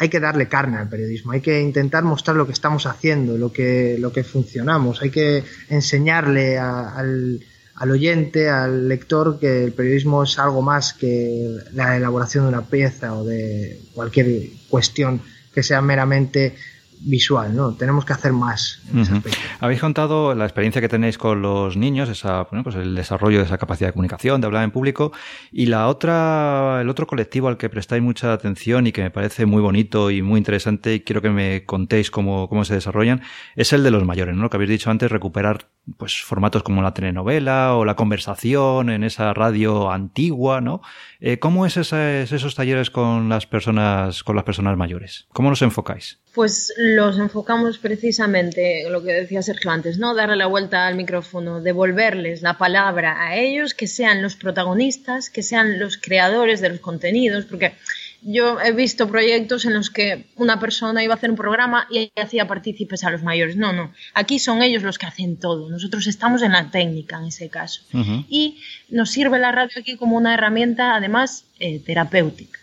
hay 0.00 0.08
que 0.08 0.18
darle 0.18 0.48
carne 0.48 0.78
al 0.78 0.88
periodismo, 0.88 1.32
hay 1.32 1.42
que 1.42 1.60
intentar 1.60 2.04
mostrar 2.04 2.34
lo 2.34 2.46
que 2.46 2.52
estamos 2.52 2.86
haciendo, 2.86 3.36
lo 3.36 3.52
que, 3.52 3.98
lo 3.98 4.10
que 4.12 4.24
funcionamos, 4.24 5.02
hay 5.02 5.10
que 5.10 5.44
enseñarle 5.68 6.58
al, 6.58 7.40
al 7.80 7.90
oyente, 7.92 8.50
al 8.50 8.88
lector, 8.88 9.38
que 9.40 9.64
el 9.64 9.72
periodismo 9.72 10.22
es 10.22 10.38
algo 10.38 10.60
más 10.60 10.92
que 10.92 11.56
la 11.72 11.96
elaboración 11.96 12.44
de 12.44 12.50
una 12.50 12.66
pieza 12.66 13.14
o 13.14 13.24
de 13.24 13.80
cualquier 13.94 14.50
cuestión 14.68 15.22
que 15.54 15.62
sea 15.62 15.80
meramente 15.80 16.54
visual, 17.02 17.54
¿no? 17.54 17.72
Tenemos 17.72 18.04
que 18.04 18.12
hacer 18.12 18.32
más 18.32 18.80
en 18.92 19.00
ese 19.00 19.14
aspecto. 19.14 19.38
Habéis 19.60 19.80
contado 19.80 20.34
la 20.34 20.44
experiencia 20.44 20.80
que 20.80 20.88
tenéis 20.88 21.18
con 21.18 21.42
los 21.42 21.76
niños, 21.76 22.08
esa, 22.08 22.42
bueno, 22.44 22.62
pues 22.62 22.76
el 22.76 22.94
desarrollo 22.94 23.38
de 23.38 23.44
esa 23.44 23.58
capacidad 23.58 23.88
de 23.88 23.92
comunicación, 23.92 24.40
de 24.40 24.46
hablar 24.46 24.64
en 24.64 24.70
público, 24.70 25.12
y 25.50 25.66
la 25.66 25.88
otra, 25.88 26.80
el 26.80 26.88
otro 26.88 27.06
colectivo 27.06 27.48
al 27.48 27.56
que 27.56 27.68
prestáis 27.68 28.02
mucha 28.02 28.32
atención 28.32 28.86
y 28.86 28.92
que 28.92 29.02
me 29.02 29.10
parece 29.10 29.46
muy 29.46 29.62
bonito 29.62 30.10
y 30.10 30.22
muy 30.22 30.38
interesante 30.38 30.94
y 30.94 31.00
quiero 31.00 31.22
que 31.22 31.30
me 31.30 31.64
contéis 31.64 32.10
cómo, 32.10 32.48
cómo 32.48 32.64
se 32.64 32.74
desarrollan, 32.74 33.22
es 33.56 33.72
el 33.72 33.82
de 33.82 33.90
los 33.90 34.04
mayores, 34.04 34.36
¿no? 34.36 34.42
Lo 34.42 34.50
que 34.50 34.56
habéis 34.56 34.70
dicho 34.70 34.90
antes, 34.90 35.10
recuperar 35.10 35.68
pues 35.96 36.22
formatos 36.22 36.62
como 36.62 36.82
la 36.82 36.94
telenovela 36.94 37.74
o 37.74 37.84
la 37.84 37.96
conversación 37.96 38.90
en 38.90 39.04
esa 39.04 39.32
radio 39.34 39.90
antigua, 39.90 40.60
¿no? 40.60 40.82
Eh, 41.20 41.38
¿Cómo 41.38 41.66
es 41.66 41.76
esos 41.76 42.54
talleres 42.54 42.90
con 42.90 43.28
las 43.28 43.46
personas, 43.46 44.22
con 44.22 44.36
las 44.36 44.44
personas 44.44 44.76
mayores? 44.76 45.26
¿Cómo 45.32 45.50
los 45.50 45.62
enfocáis? 45.62 46.20
Pues 46.34 46.72
los 46.96 47.18
enfocamos 47.18 47.78
precisamente, 47.78 48.84
lo 48.88 49.02
que 49.02 49.12
decía 49.12 49.42
Sergio 49.42 49.70
antes, 49.70 49.98
¿no? 49.98 50.14
Darle 50.14 50.36
la 50.36 50.46
vuelta 50.46 50.86
al 50.86 50.94
micrófono, 50.94 51.60
devolverles 51.60 52.42
la 52.42 52.58
palabra 52.58 53.26
a 53.26 53.36
ellos, 53.36 53.74
que 53.74 53.86
sean 53.86 54.22
los 54.22 54.36
protagonistas, 54.36 55.30
que 55.30 55.42
sean 55.42 55.78
los 55.78 55.96
creadores 55.96 56.60
de 56.60 56.70
los 56.70 56.80
contenidos, 56.80 57.44
porque 57.46 57.74
yo 58.22 58.60
he 58.60 58.72
visto 58.72 59.08
proyectos 59.08 59.64
en 59.64 59.74
los 59.74 59.90
que 59.90 60.26
una 60.36 60.60
persona 60.60 61.02
iba 61.02 61.14
a 61.14 61.16
hacer 61.16 61.30
un 61.30 61.36
programa 61.36 61.86
y 61.90 62.12
hacía 62.16 62.46
partícipes 62.46 63.02
a 63.04 63.10
los 63.10 63.22
mayores. 63.22 63.56
No, 63.56 63.72
no. 63.72 63.92
Aquí 64.14 64.38
son 64.38 64.62
ellos 64.62 64.82
los 64.82 64.98
que 64.98 65.06
hacen 65.06 65.38
todo. 65.38 65.70
Nosotros 65.70 66.06
estamos 66.06 66.42
en 66.42 66.52
la 66.52 66.70
técnica 66.70 67.18
en 67.18 67.26
ese 67.26 67.48
caso. 67.48 67.82
Y 68.28 68.58
nos 68.90 69.10
sirve 69.10 69.38
la 69.38 69.52
radio 69.52 69.80
aquí 69.80 69.96
como 69.96 70.16
una 70.16 70.34
herramienta, 70.34 70.94
además, 70.94 71.44
eh, 71.58 71.80
terapéutica. 71.80 72.59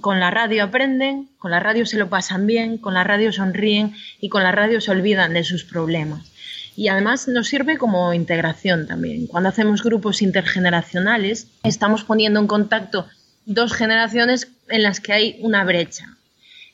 Con 0.00 0.20
la 0.20 0.30
radio 0.30 0.64
aprenden, 0.64 1.28
con 1.38 1.50
la 1.50 1.60
radio 1.60 1.84
se 1.84 1.98
lo 1.98 2.08
pasan 2.08 2.46
bien, 2.46 2.78
con 2.78 2.94
la 2.94 3.04
radio 3.04 3.32
sonríen 3.32 3.94
y 4.20 4.30
con 4.30 4.42
la 4.42 4.52
radio 4.52 4.80
se 4.80 4.90
olvidan 4.90 5.34
de 5.34 5.44
sus 5.44 5.64
problemas. 5.64 6.30
y 6.74 6.88
además 6.88 7.28
nos 7.28 7.48
sirve 7.48 7.76
como 7.76 8.14
integración 8.14 8.86
también. 8.86 9.26
Cuando 9.26 9.50
hacemos 9.50 9.82
grupos 9.82 10.22
intergeneracionales, 10.22 11.48
estamos 11.64 12.02
poniendo 12.04 12.40
en 12.40 12.46
contacto 12.46 13.06
dos 13.44 13.74
generaciones 13.74 14.48
en 14.68 14.82
las 14.82 15.00
que 15.00 15.12
hay 15.12 15.36
una 15.40 15.64
brecha. 15.64 16.16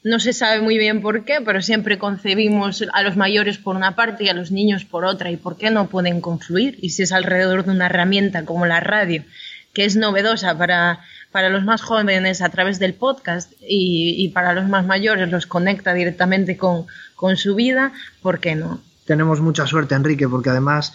No 0.05 0.21
se 0.21 0.33
sabe 0.33 0.61
muy 0.61 0.79
bien 0.79 1.03
por 1.03 1.25
qué, 1.25 1.41
pero 1.45 1.61
siempre 1.61 1.99
concebimos 1.99 2.85
a 2.93 3.03
los 3.03 3.17
mayores 3.17 3.59
por 3.59 3.75
una 3.75 3.97
parte 3.97 4.25
y 4.25 4.29
a 4.29 4.35
los 4.35 4.53
niños 4.53 4.85
por 4.85 5.05
otra. 5.05 5.33
¿Y 5.33 5.37
por 5.37 5.57
qué 5.57 5.71
no 5.71 5.89
pueden 5.89 6.21
confluir? 6.21 6.79
Y 6.81 6.91
si 6.91 7.03
es 7.03 7.11
alrededor 7.11 7.65
de 7.65 7.73
una 7.73 7.87
herramienta 7.87 8.45
como 8.45 8.67
la 8.67 8.79
radio, 8.79 9.25
que 9.73 9.85
es 9.85 9.97
novedosa 9.97 10.57
para, 10.57 11.01
para 11.33 11.49
los 11.51 11.65
más 11.65 11.83
jóvenes 11.83 12.43
a 12.43 12.49
través 12.49 12.79
del 12.79 12.95
podcast 12.95 13.53
y, 13.61 14.29
para 14.35 14.53
los 14.53 14.69
más 14.69 14.87
mayores 14.87 15.31
los 15.31 15.47
conecta 15.47 15.95
directamente 15.95 16.57
con, 16.57 16.87
con 17.17 17.37
su 17.37 17.55
vida, 17.55 17.93
¿por 18.23 18.41
qué 18.41 18.55
no? 18.55 18.81
tenemos 19.09 19.41
mucha 19.41 19.67
suerte, 19.67 19.95
Enrique, 19.95 20.29
porque 20.29 20.51
además 20.51 20.93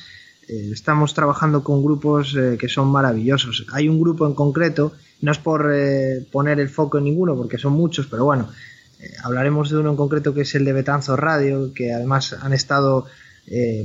eh, 0.48 0.70
estamos 0.72 1.16
trabajando 1.16 1.64
con 1.64 1.84
grupos 1.84 2.36
eh, 2.38 2.58
que 2.60 2.70
son 2.70 2.90
maravillosos. 2.90 3.66
Hay 3.74 3.90
un 3.90 4.00
grupo 4.00 4.28
en 4.28 4.36
concreto, 4.36 4.94
no 5.22 5.32
es 5.32 5.40
por 5.40 5.72
eh, 5.74 6.24
poner 6.32 6.60
el 6.60 6.70
foco 6.70 7.00
en 7.00 7.06
ninguno, 7.06 7.36
porque 7.36 7.58
son 7.58 7.74
muchos, 7.74 8.06
pero 8.06 8.24
bueno, 8.24 8.50
hablaremos 9.24 9.72
de 9.72 9.78
uno 9.78 9.90
en 9.90 9.96
concreto 9.98 10.34
que 10.36 10.42
es 10.42 10.54
el 10.54 10.64
de 10.64 10.74
Betanzo 10.74 11.16
Radio, 11.16 11.74
que 11.74 11.92
además 11.92 12.38
han 12.40 12.54
estado 12.54 13.08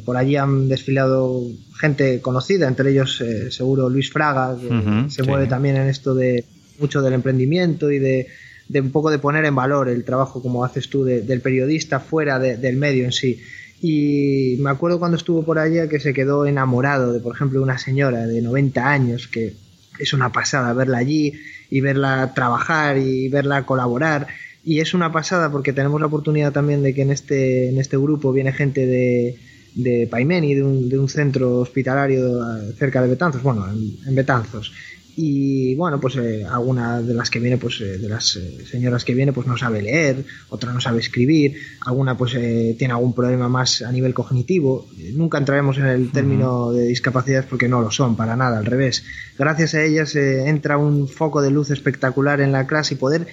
por 0.05 0.16
allí, 0.16 0.37
han 0.37 0.68
desfilado 0.68 1.42
gente 1.79 2.21
conocida, 2.21 2.68
entre 2.68 2.90
ellos 2.90 3.23
seguro 3.51 3.88
Luis 3.88 4.11
Fraga, 4.11 4.57
que 4.57 5.11
se 5.11 5.23
mueve 5.25 5.47
también 5.47 5.77
en 5.77 5.88
esto 5.88 6.14
de 6.14 6.44
mucho 6.79 7.03
del 7.03 7.14
emprendimiento 7.14 7.90
y 7.90 7.99
de, 7.99 8.29
un 8.75 8.90
poco 8.90 9.11
de 9.11 9.18
poner 9.18 9.44
en 9.44 9.55
valor 9.55 9.88
el 9.88 10.05
trabajo 10.05 10.40
como 10.42 10.64
haces 10.64 10.88
tú 10.88 11.05
del 11.05 11.40
periodista 11.40 12.01
fuera 12.01 12.38
del 12.38 12.77
medio 12.77 13.05
en 13.05 13.12
sí. 13.12 13.40
Y 13.81 14.57
me 14.61 14.71
acuerdo 14.71 14.99
cuando 14.99 15.16
estuvo 15.16 15.44
por 15.44 15.59
allá 15.59 15.88
que 15.88 16.01
se 16.01 16.12
quedó 16.12 16.47
enamorado 16.47 17.12
de, 17.12 17.21
por 17.21 17.35
ejemplo, 17.35 17.62
una 17.62 17.79
señora 17.79 18.27
de 18.27 18.42
90 18.42 18.88
años, 18.88 19.29
que 19.29 19.55
es 19.99 20.12
una 20.12 20.33
pasada 20.33 20.73
verla 20.73 20.99
allí 20.99 21.33
y 21.71 21.81
verla 21.81 22.33
trabajar 22.35 22.99
y 22.99 23.29
verla 23.29 23.66
colaborar. 23.66 24.27
Y 24.69 24.81
es 24.81 24.93
una 24.93 25.11
pasada 25.11 25.51
porque 25.51 25.73
tenemos 25.73 25.99
la 25.99 26.09
oportunidad 26.09 26.53
también 26.53 26.83
de 26.83 26.93
que 26.93 27.01
en 27.01 27.11
este, 27.11 27.71
en 27.71 27.79
este 27.79 27.97
grupo 27.97 28.35
viene 28.35 28.53
gente 28.53 28.85
de, 28.85 29.39
de 29.75 30.07
Paimeni, 30.07 30.55
de 30.55 30.63
un, 30.63 30.91
de 30.91 30.99
un 30.99 31.09
centro 31.09 31.61
hospitalario 31.61 32.39
cerca 32.77 33.01
de 33.01 33.09
Betanzos, 33.09 33.43
bueno, 33.43 33.67
en 33.67 34.15
Betanzos. 34.15 34.71
Y 35.17 35.75
bueno 35.75 35.99
pues 35.99 36.17
eh, 36.17 36.45
alguna 36.45 37.01
de 37.01 37.15
las 37.15 37.31
que 37.31 37.41
viene 37.41 37.57
pues 37.57 37.81
eh, 37.81 37.97
de 37.97 38.09
las 38.11 38.37
eh, 38.37 38.65
señoras 38.71 39.05
que 39.05 39.15
viene 39.15 39.33
pues 39.33 39.49
no 39.49 39.57
sabe 39.57 39.83
leer 39.83 40.25
otra 40.49 40.73
no 40.73 40.81
sabe 40.81 41.01
escribir 41.01 41.57
alguna 41.81 42.17
pues 42.17 42.35
tiene 42.79 42.93
algún 42.93 43.15
problema 43.15 43.49
más 43.49 43.81
a 43.81 43.91
nivel 43.91 44.13
cognitivo. 44.13 44.87
Nunca 45.15 45.39
entraremos 45.39 45.79
en 45.79 45.87
el 45.87 46.13
término 46.13 46.73
de 46.73 46.85
discapacidades 46.85 47.47
porque 47.47 47.69
no 47.69 47.81
lo 47.81 47.91
son 47.91 48.17
para 48.17 48.37
nada 48.37 48.59
al 48.59 48.67
revés. 48.67 49.03
Gracias 49.39 49.75
a 49.75 49.83
ellas 49.83 50.15
entra 50.15 50.77
un 50.77 51.09
foco 51.09 51.41
de 51.41 51.51
luz 51.51 51.71
espectacular 51.71 52.43
en 52.43 52.53
la 52.53 52.67
clase 52.67 52.95
y 52.95 52.99
poder 52.99 53.29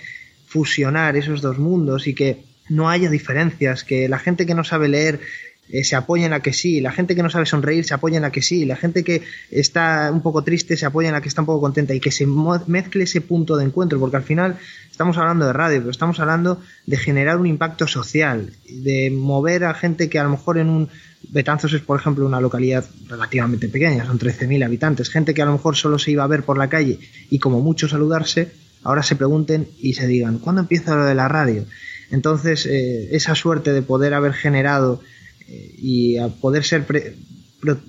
fusionar 0.46 1.16
esos 1.16 1.42
dos 1.42 1.58
mundos 1.58 2.08
y 2.08 2.14
que 2.14 2.44
no 2.70 2.90
haya 2.90 3.10
diferencias 3.10 3.84
que 3.84 4.10
la 4.10 4.20
gente 4.20 4.46
que 4.46 4.56
no 4.56 4.64
sabe 4.64 4.88
leer 4.88 5.20
eh, 5.70 5.84
se 5.84 5.96
apoya 5.96 6.26
en 6.26 6.32
la 6.32 6.42
que 6.42 6.54
sí, 6.54 6.80
la 6.80 6.92
gente 6.92 7.16
que 7.16 7.24
no 7.24 7.30
sabe 7.30 7.46
sonreír 7.48 7.86
se 7.86 7.94
apoya 7.96 8.18
en 8.18 8.22
la 8.22 8.32
que 8.32 8.44
sí, 8.44 8.66
la 8.66 8.76
gente 8.76 9.04
que 9.04 9.24
está 9.50 10.12
un 10.12 10.22
poco 10.22 10.44
triste 10.44 10.78
se 10.78 10.86
apoya 10.86 11.10
en 11.10 11.14
la 11.14 11.22
que 11.22 11.28
está 11.28 11.42
un 11.42 11.48
poco 11.48 11.62
contenta 11.62 11.94
y 11.96 12.00
que 12.00 12.12
se 12.12 12.28
mezcle 12.68 13.04
ese 13.04 13.22
punto 13.22 13.58
de 13.58 13.66
encuentro, 13.66 14.00
porque 14.00 14.18
al 14.18 14.24
final 14.24 14.58
estamos 14.92 15.18
hablando 15.18 15.48
de 15.48 15.54
radio, 15.54 15.80
pero 15.80 15.92
estamos 15.92 16.20
hablando 16.20 16.62
de 16.86 16.98
generar 16.98 17.38
un 17.38 17.48
impacto 17.48 17.88
social, 17.88 18.54
de 18.70 19.10
mover 19.10 19.66
a 19.66 19.74
gente 19.74 20.08
que 20.08 20.20
a 20.20 20.24
lo 20.24 20.30
mejor 20.30 20.60
en 20.60 20.70
un 20.70 20.90
Betanzos 21.30 21.74
es, 21.74 21.82
por 21.82 22.00
ejemplo, 22.00 22.26
una 22.26 22.40
localidad 22.40 22.86
relativamente 23.08 23.68
pequeña, 23.68 24.06
son 24.06 24.20
13.000 24.20 24.64
habitantes, 24.64 25.10
gente 25.10 25.34
que 25.34 25.42
a 25.42 25.46
lo 25.46 25.54
mejor 25.54 25.76
solo 25.76 25.98
se 25.98 26.12
iba 26.12 26.24
a 26.24 26.28
ver 26.28 26.44
por 26.44 26.58
la 26.58 26.70
calle 26.70 27.00
y 27.32 27.40
como 27.40 27.62
mucho 27.62 27.88
saludarse, 27.88 28.52
ahora 28.86 29.04
se 29.04 29.18
pregunten 29.18 29.68
y 29.78 29.94
se 29.94 30.08
digan, 30.08 30.40
¿cuándo 30.40 30.62
empieza 30.62 30.96
lo 30.96 31.04
de 31.04 31.16
la 31.16 31.28
radio? 31.28 31.66
Entonces, 32.12 32.66
eh, 32.66 33.10
esa 33.12 33.36
suerte 33.36 33.74
de 33.74 33.82
poder 33.82 34.14
haber 34.14 34.32
generado 34.32 35.02
y 35.48 36.18
a 36.18 36.30
poder 36.30 36.64
ser 36.64 36.86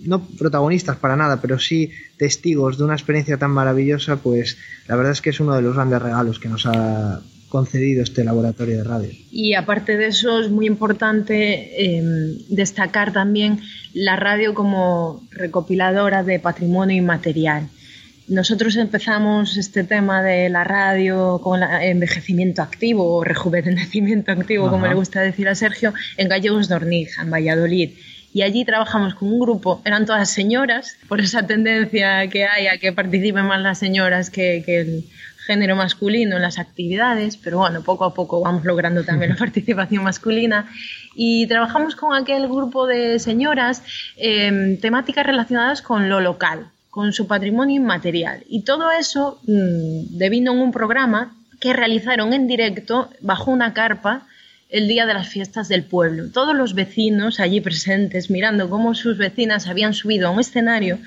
no 0.05 0.27
protagonistas 0.39 0.97
para 0.97 1.17
nada, 1.17 1.41
pero 1.41 1.59
sí 1.59 1.91
testigos 2.17 2.79
de 2.79 2.85
una 2.85 2.95
experiencia 2.95 3.37
tan 3.37 3.51
maravillosa, 3.51 4.17
pues 4.17 4.57
la 4.89 4.97
verdad 4.97 5.13
es 5.13 5.21
que 5.21 5.31
es 5.31 5.41
uno 5.41 5.55
de 5.55 5.63
los 5.63 5.75
grandes 5.75 6.01
regalos 6.01 6.39
que 6.39 6.49
nos 6.49 6.67
ha 6.67 7.21
concedido 7.49 8.03
este 8.03 8.25
laboratorio 8.25 8.79
de 8.79 8.85
radio. 8.85 9.11
Y 9.31 9.55
aparte 9.55 9.97
de 9.97 10.07
eso 10.07 10.41
es 10.41 10.51
muy 10.51 10.67
importante 10.67 11.97
em, 11.97 12.39
destacar 12.49 13.13
también 13.13 13.61
la 13.95 14.17
radio 14.17 14.55
como 14.55 15.23
recopiladora 15.31 16.23
de 16.23 16.41
patrimonio 16.41 16.97
inmaterial. 16.97 17.69
Nosotros 18.29 18.75
empezamos 18.75 19.57
este 19.57 19.85
tema 19.85 20.21
de 20.21 20.49
la 20.49 20.65
radio 20.65 21.41
con 21.41 21.63
el 21.63 21.83
envejecimiento 21.83 22.61
activo 22.61 23.15
o 23.15 23.23
rejuvenecimiento 23.23 24.33
activo, 24.33 24.69
como 24.69 24.89
le 24.89 24.95
gusta 24.95 25.21
decir 25.21 25.49
a 25.49 25.55
Sergio, 25.55 25.95
en 26.17 26.29
Gallegos 26.29 26.69
de 26.69 26.75
Ornija, 26.75 27.23
en 27.23 27.31
Valladolid. 27.31 27.91
Y 28.35 28.43
allí 28.43 28.65
trabajamos 28.65 29.15
con 29.15 29.29
un 29.29 29.39
grupo, 29.39 29.81
eran 29.85 30.07
todas 30.07 30.29
señoras, 30.29 30.97
por 31.09 31.21
esa 31.21 31.47
tendencia 31.47 32.29
que 32.29 32.47
hay 32.47 32.67
a 32.67 32.79
que 32.79 32.93
participen 32.93 33.47
más 33.47 33.63
las 33.63 33.79
señoras 33.79 34.29
que, 34.29 34.65
que 34.67 34.81
el 34.81 35.05
género 35.47 35.77
masculino 35.77 36.35
en 36.35 36.43
las 36.43 36.59
actividades, 36.59 37.37
pero 37.37 37.59
bueno, 37.59 37.83
poco 37.83 38.05
a 38.05 38.13
poco 38.13 38.41
vamos 38.41 38.65
logrando 38.65 39.05
también 39.05 39.31
la 39.31 39.37
participación 39.47 40.03
masculina. 40.03 40.69
Y 41.15 41.47
trabajamos 41.47 41.95
con 41.95 42.13
aquel 42.13 42.49
grupo 42.49 42.87
de 42.89 43.21
señoras 43.21 43.83
eh, 44.17 44.79
temáticas 44.83 45.25
relacionadas 45.25 45.81
con 45.81 46.09
lo 46.09 46.21
local, 46.21 46.73
con 46.97 47.13
su 47.13 47.27
patrimonio 47.27 47.77
inmaterial. 47.77 48.43
Y 48.49 48.63
todo 48.63 48.91
eso 48.91 49.39
mmm, 49.47 50.17
devino 50.17 50.53
en 50.53 50.61
un 50.61 50.73
programa 50.73 51.37
que 51.61 51.75
realizaron 51.75 52.33
en 52.33 52.47
directo 52.47 53.11
bajo 53.21 53.51
una 53.51 53.75
carpa 53.75 54.27
el 54.71 54.89
día 54.89 55.05
de 55.05 55.13
las 55.13 55.29
fiestas 55.29 55.69
del 55.69 55.85
pueblo. 55.85 56.31
Todos 56.33 56.57
los 56.57 56.73
vecinos 56.73 57.39
allí 57.39 57.61
presentes 57.61 58.31
mirando 58.31 58.71
cómo 58.71 58.95
sus 58.95 59.19
vecinas 59.19 59.67
habían 59.67 59.93
subido 59.93 60.29
a 60.29 60.31
un 60.31 60.41
escenario 60.41 60.99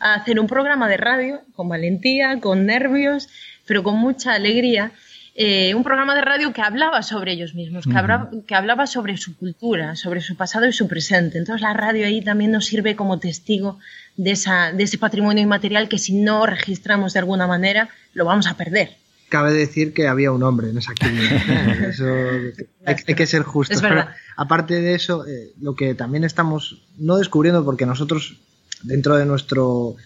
a 0.00 0.14
hacer 0.14 0.40
un 0.40 0.46
programa 0.46 0.88
de 0.88 0.96
radio 0.96 1.42
con 1.54 1.68
valentía, 1.68 2.40
con 2.40 2.64
nervios, 2.64 3.28
pero 3.66 3.82
con 3.82 3.98
mucha 3.98 4.32
alegría 4.32 4.92
eh, 5.36 5.74
un 5.74 5.82
programa 5.82 6.14
de 6.14 6.20
radio 6.20 6.52
que 6.52 6.62
hablaba 6.62 7.02
sobre 7.02 7.32
ellos 7.32 7.56
mismos, 7.56 7.86
que, 7.86 7.96
hablaba, 7.96 8.30
que 8.46 8.54
hablaba 8.54 8.86
sobre 8.86 9.16
su 9.16 9.36
cultura, 9.36 9.96
sobre 9.96 10.20
su 10.20 10.36
pasado 10.36 10.68
y 10.68 10.72
su 10.72 10.86
presente. 10.86 11.38
Entonces 11.38 11.62
la 11.62 11.74
radio 11.74 12.06
ahí 12.06 12.22
también 12.22 12.52
nos 12.52 12.66
sirve 12.66 12.94
como 12.94 13.18
testigo 13.18 13.80
de, 14.16 14.30
esa, 14.30 14.72
de 14.72 14.84
ese 14.84 14.96
patrimonio 14.96 15.42
inmaterial 15.42 15.88
que 15.88 15.98
si 15.98 16.12
no 16.14 16.46
registramos 16.46 17.14
de 17.14 17.18
alguna 17.18 17.48
manera 17.48 17.88
lo 18.12 18.24
vamos 18.24 18.46
a 18.46 18.56
perder. 18.56 18.96
Cabe 19.28 19.52
decir 19.52 19.92
que 19.92 20.06
había 20.06 20.30
un 20.30 20.44
hombre 20.44 20.70
en 20.70 20.78
esa 20.78 20.92
actividad. 20.92 21.32
eso 21.88 22.04
hay, 22.86 22.94
que 22.94 23.26
ser 23.26 23.42
justo. 23.42 23.74
aparte 24.36 24.80
de 24.80 24.94
eso, 24.94 25.26
eh, 25.26 25.50
lo 25.60 25.74
que 25.74 25.96
también 25.96 26.22
estamos 26.22 26.84
no 26.96 27.16
descubriendo, 27.16 27.64
porque 27.64 27.86
nosotros 27.86 28.36
dentro 28.84 29.16
de 29.16 29.26
nuestro 29.26 29.96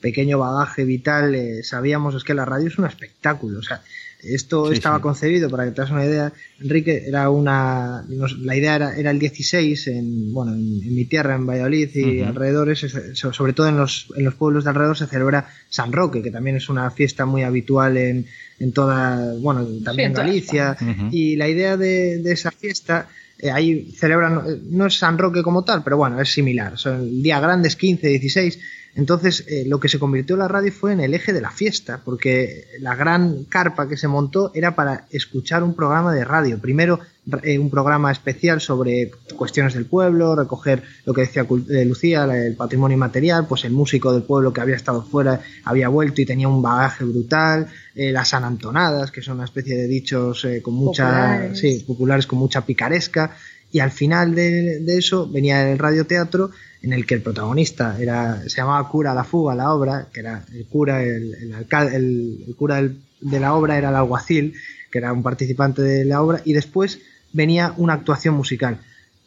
pequeño 0.00 0.38
bagaje 0.38 0.84
vital 0.84 1.34
eh, 1.34 1.62
sabíamos 1.62 2.14
es 2.14 2.24
que 2.24 2.32
la 2.32 2.46
radio 2.46 2.68
es 2.68 2.78
un 2.78 2.86
espectáculo. 2.86 3.58
O 3.58 3.62
sea, 3.62 3.82
esto 4.22 4.72
estaba 4.72 5.00
concebido, 5.00 5.48
para 5.48 5.64
que 5.64 5.70
te 5.70 5.80
hagas 5.80 5.92
una 5.92 6.04
idea, 6.04 6.32
Enrique, 6.60 7.04
era 7.06 7.30
una. 7.30 8.04
La 8.40 8.56
idea 8.56 8.76
era, 8.76 8.96
era 8.96 9.10
el 9.10 9.18
16 9.18 9.86
en, 9.88 10.32
bueno, 10.32 10.54
en, 10.54 10.94
mi 10.94 11.04
tierra, 11.04 11.36
en 11.36 11.46
Valladolid 11.46 11.88
y 11.94 12.20
alrededores, 12.20 12.84
sobre 13.14 13.52
todo 13.52 13.68
en 13.68 13.76
los, 13.76 14.12
en 14.16 14.24
los 14.24 14.34
pueblos 14.34 14.64
de 14.64 14.70
alrededor, 14.70 14.96
se 14.96 15.06
celebra 15.06 15.48
San 15.68 15.92
Roque, 15.92 16.22
que 16.22 16.30
también 16.30 16.56
es 16.56 16.68
una 16.68 16.90
fiesta 16.90 17.26
muy 17.26 17.42
habitual 17.42 17.96
en, 17.96 18.26
en 18.58 18.72
toda. 18.72 19.34
Bueno, 19.40 19.66
también 19.84 20.10
en 20.10 20.14
Galicia. 20.14 20.76
Y 21.12 21.36
la 21.36 21.48
idea 21.48 21.76
de, 21.76 22.18
de 22.18 22.32
esa 22.32 22.50
fiesta. 22.50 23.08
Eh, 23.40 23.52
ahí 23.52 23.92
celebran, 23.96 24.42
no 24.68 24.86
es 24.86 24.98
San 24.98 25.16
Roque 25.16 25.44
como 25.44 25.62
tal, 25.62 25.84
pero 25.84 25.96
bueno, 25.96 26.20
es 26.20 26.28
similar. 26.28 26.76
Son 26.76 27.02
el 27.02 27.22
día 27.22 27.38
grande 27.38 27.68
es 27.68 27.76
15, 27.76 28.08
16, 28.08 28.58
entonces, 28.94 29.44
eh, 29.46 29.64
lo 29.66 29.78
que 29.78 29.88
se 29.88 29.98
convirtió 29.98 30.34
en 30.34 30.40
la 30.40 30.48
radio 30.48 30.72
fue 30.72 30.92
en 30.92 31.00
el 31.00 31.14
eje 31.14 31.32
de 31.32 31.40
la 31.40 31.50
fiesta, 31.50 32.00
porque 32.04 32.66
la 32.80 32.96
gran 32.96 33.44
carpa 33.44 33.88
que 33.88 33.96
se 33.96 34.08
montó 34.08 34.50
era 34.54 34.74
para 34.74 35.06
escuchar 35.10 35.62
un 35.62 35.74
programa 35.74 36.12
de 36.12 36.24
radio. 36.24 36.58
Primero, 36.58 36.98
eh, 37.42 37.58
un 37.58 37.70
programa 37.70 38.10
especial 38.10 38.60
sobre 38.60 39.10
cuestiones 39.36 39.74
del 39.74 39.84
pueblo, 39.84 40.34
recoger 40.34 40.82
lo 41.04 41.14
que 41.14 41.20
decía 41.20 41.46
eh, 41.70 41.84
Lucía, 41.84 42.24
el 42.24 42.56
patrimonio 42.56 42.96
inmaterial, 42.96 43.46
pues 43.46 43.64
el 43.64 43.72
músico 43.72 44.12
del 44.12 44.22
pueblo 44.22 44.52
que 44.52 44.62
había 44.62 44.76
estado 44.76 45.02
fuera 45.02 45.42
había 45.64 45.88
vuelto 45.88 46.20
y 46.20 46.26
tenía 46.26 46.48
un 46.48 46.62
bagaje 46.62 47.04
brutal, 47.04 47.68
las 47.94 48.32
anantonadas, 48.32 49.10
que 49.10 49.22
son 49.22 49.36
una 49.36 49.44
especie 49.44 49.76
de 49.76 49.88
dichos 49.88 50.46
con 50.62 50.74
mucha, 50.74 51.04
populares. 51.04 51.58
sí, 51.58 51.84
populares 51.84 52.26
con 52.28 52.38
mucha 52.38 52.64
picaresca, 52.64 53.36
y 53.70 53.80
al 53.80 53.90
final 53.90 54.34
de, 54.34 54.80
de 54.80 54.98
eso 54.98 55.28
venía 55.28 55.70
el 55.70 55.78
radioteatro 55.78 56.50
en 56.82 56.92
el 56.92 57.06
que 57.06 57.14
el 57.14 57.22
protagonista 57.22 57.96
era, 58.00 58.42
se 58.42 58.56
llamaba 58.56 58.88
Cura 58.88 59.14
la 59.14 59.24
Fuga, 59.24 59.54
la 59.54 59.72
obra, 59.72 60.08
que 60.12 60.20
era 60.20 60.44
el 60.52 60.66
cura, 60.66 61.02
el, 61.02 61.34
el, 61.34 61.54
alcalde, 61.54 61.96
el, 61.96 62.54
cura 62.56 62.80
de 62.82 63.40
la 63.40 63.54
obra 63.54 63.76
era 63.76 63.88
el 63.88 63.96
alguacil, 63.96 64.54
que 64.90 64.98
era 64.98 65.12
un 65.12 65.22
participante 65.22 65.82
de 65.82 66.04
la 66.04 66.22
obra, 66.22 66.40
y 66.44 66.52
después 66.52 67.00
venía 67.32 67.74
una 67.76 67.94
actuación 67.94 68.34
musical. 68.34 68.80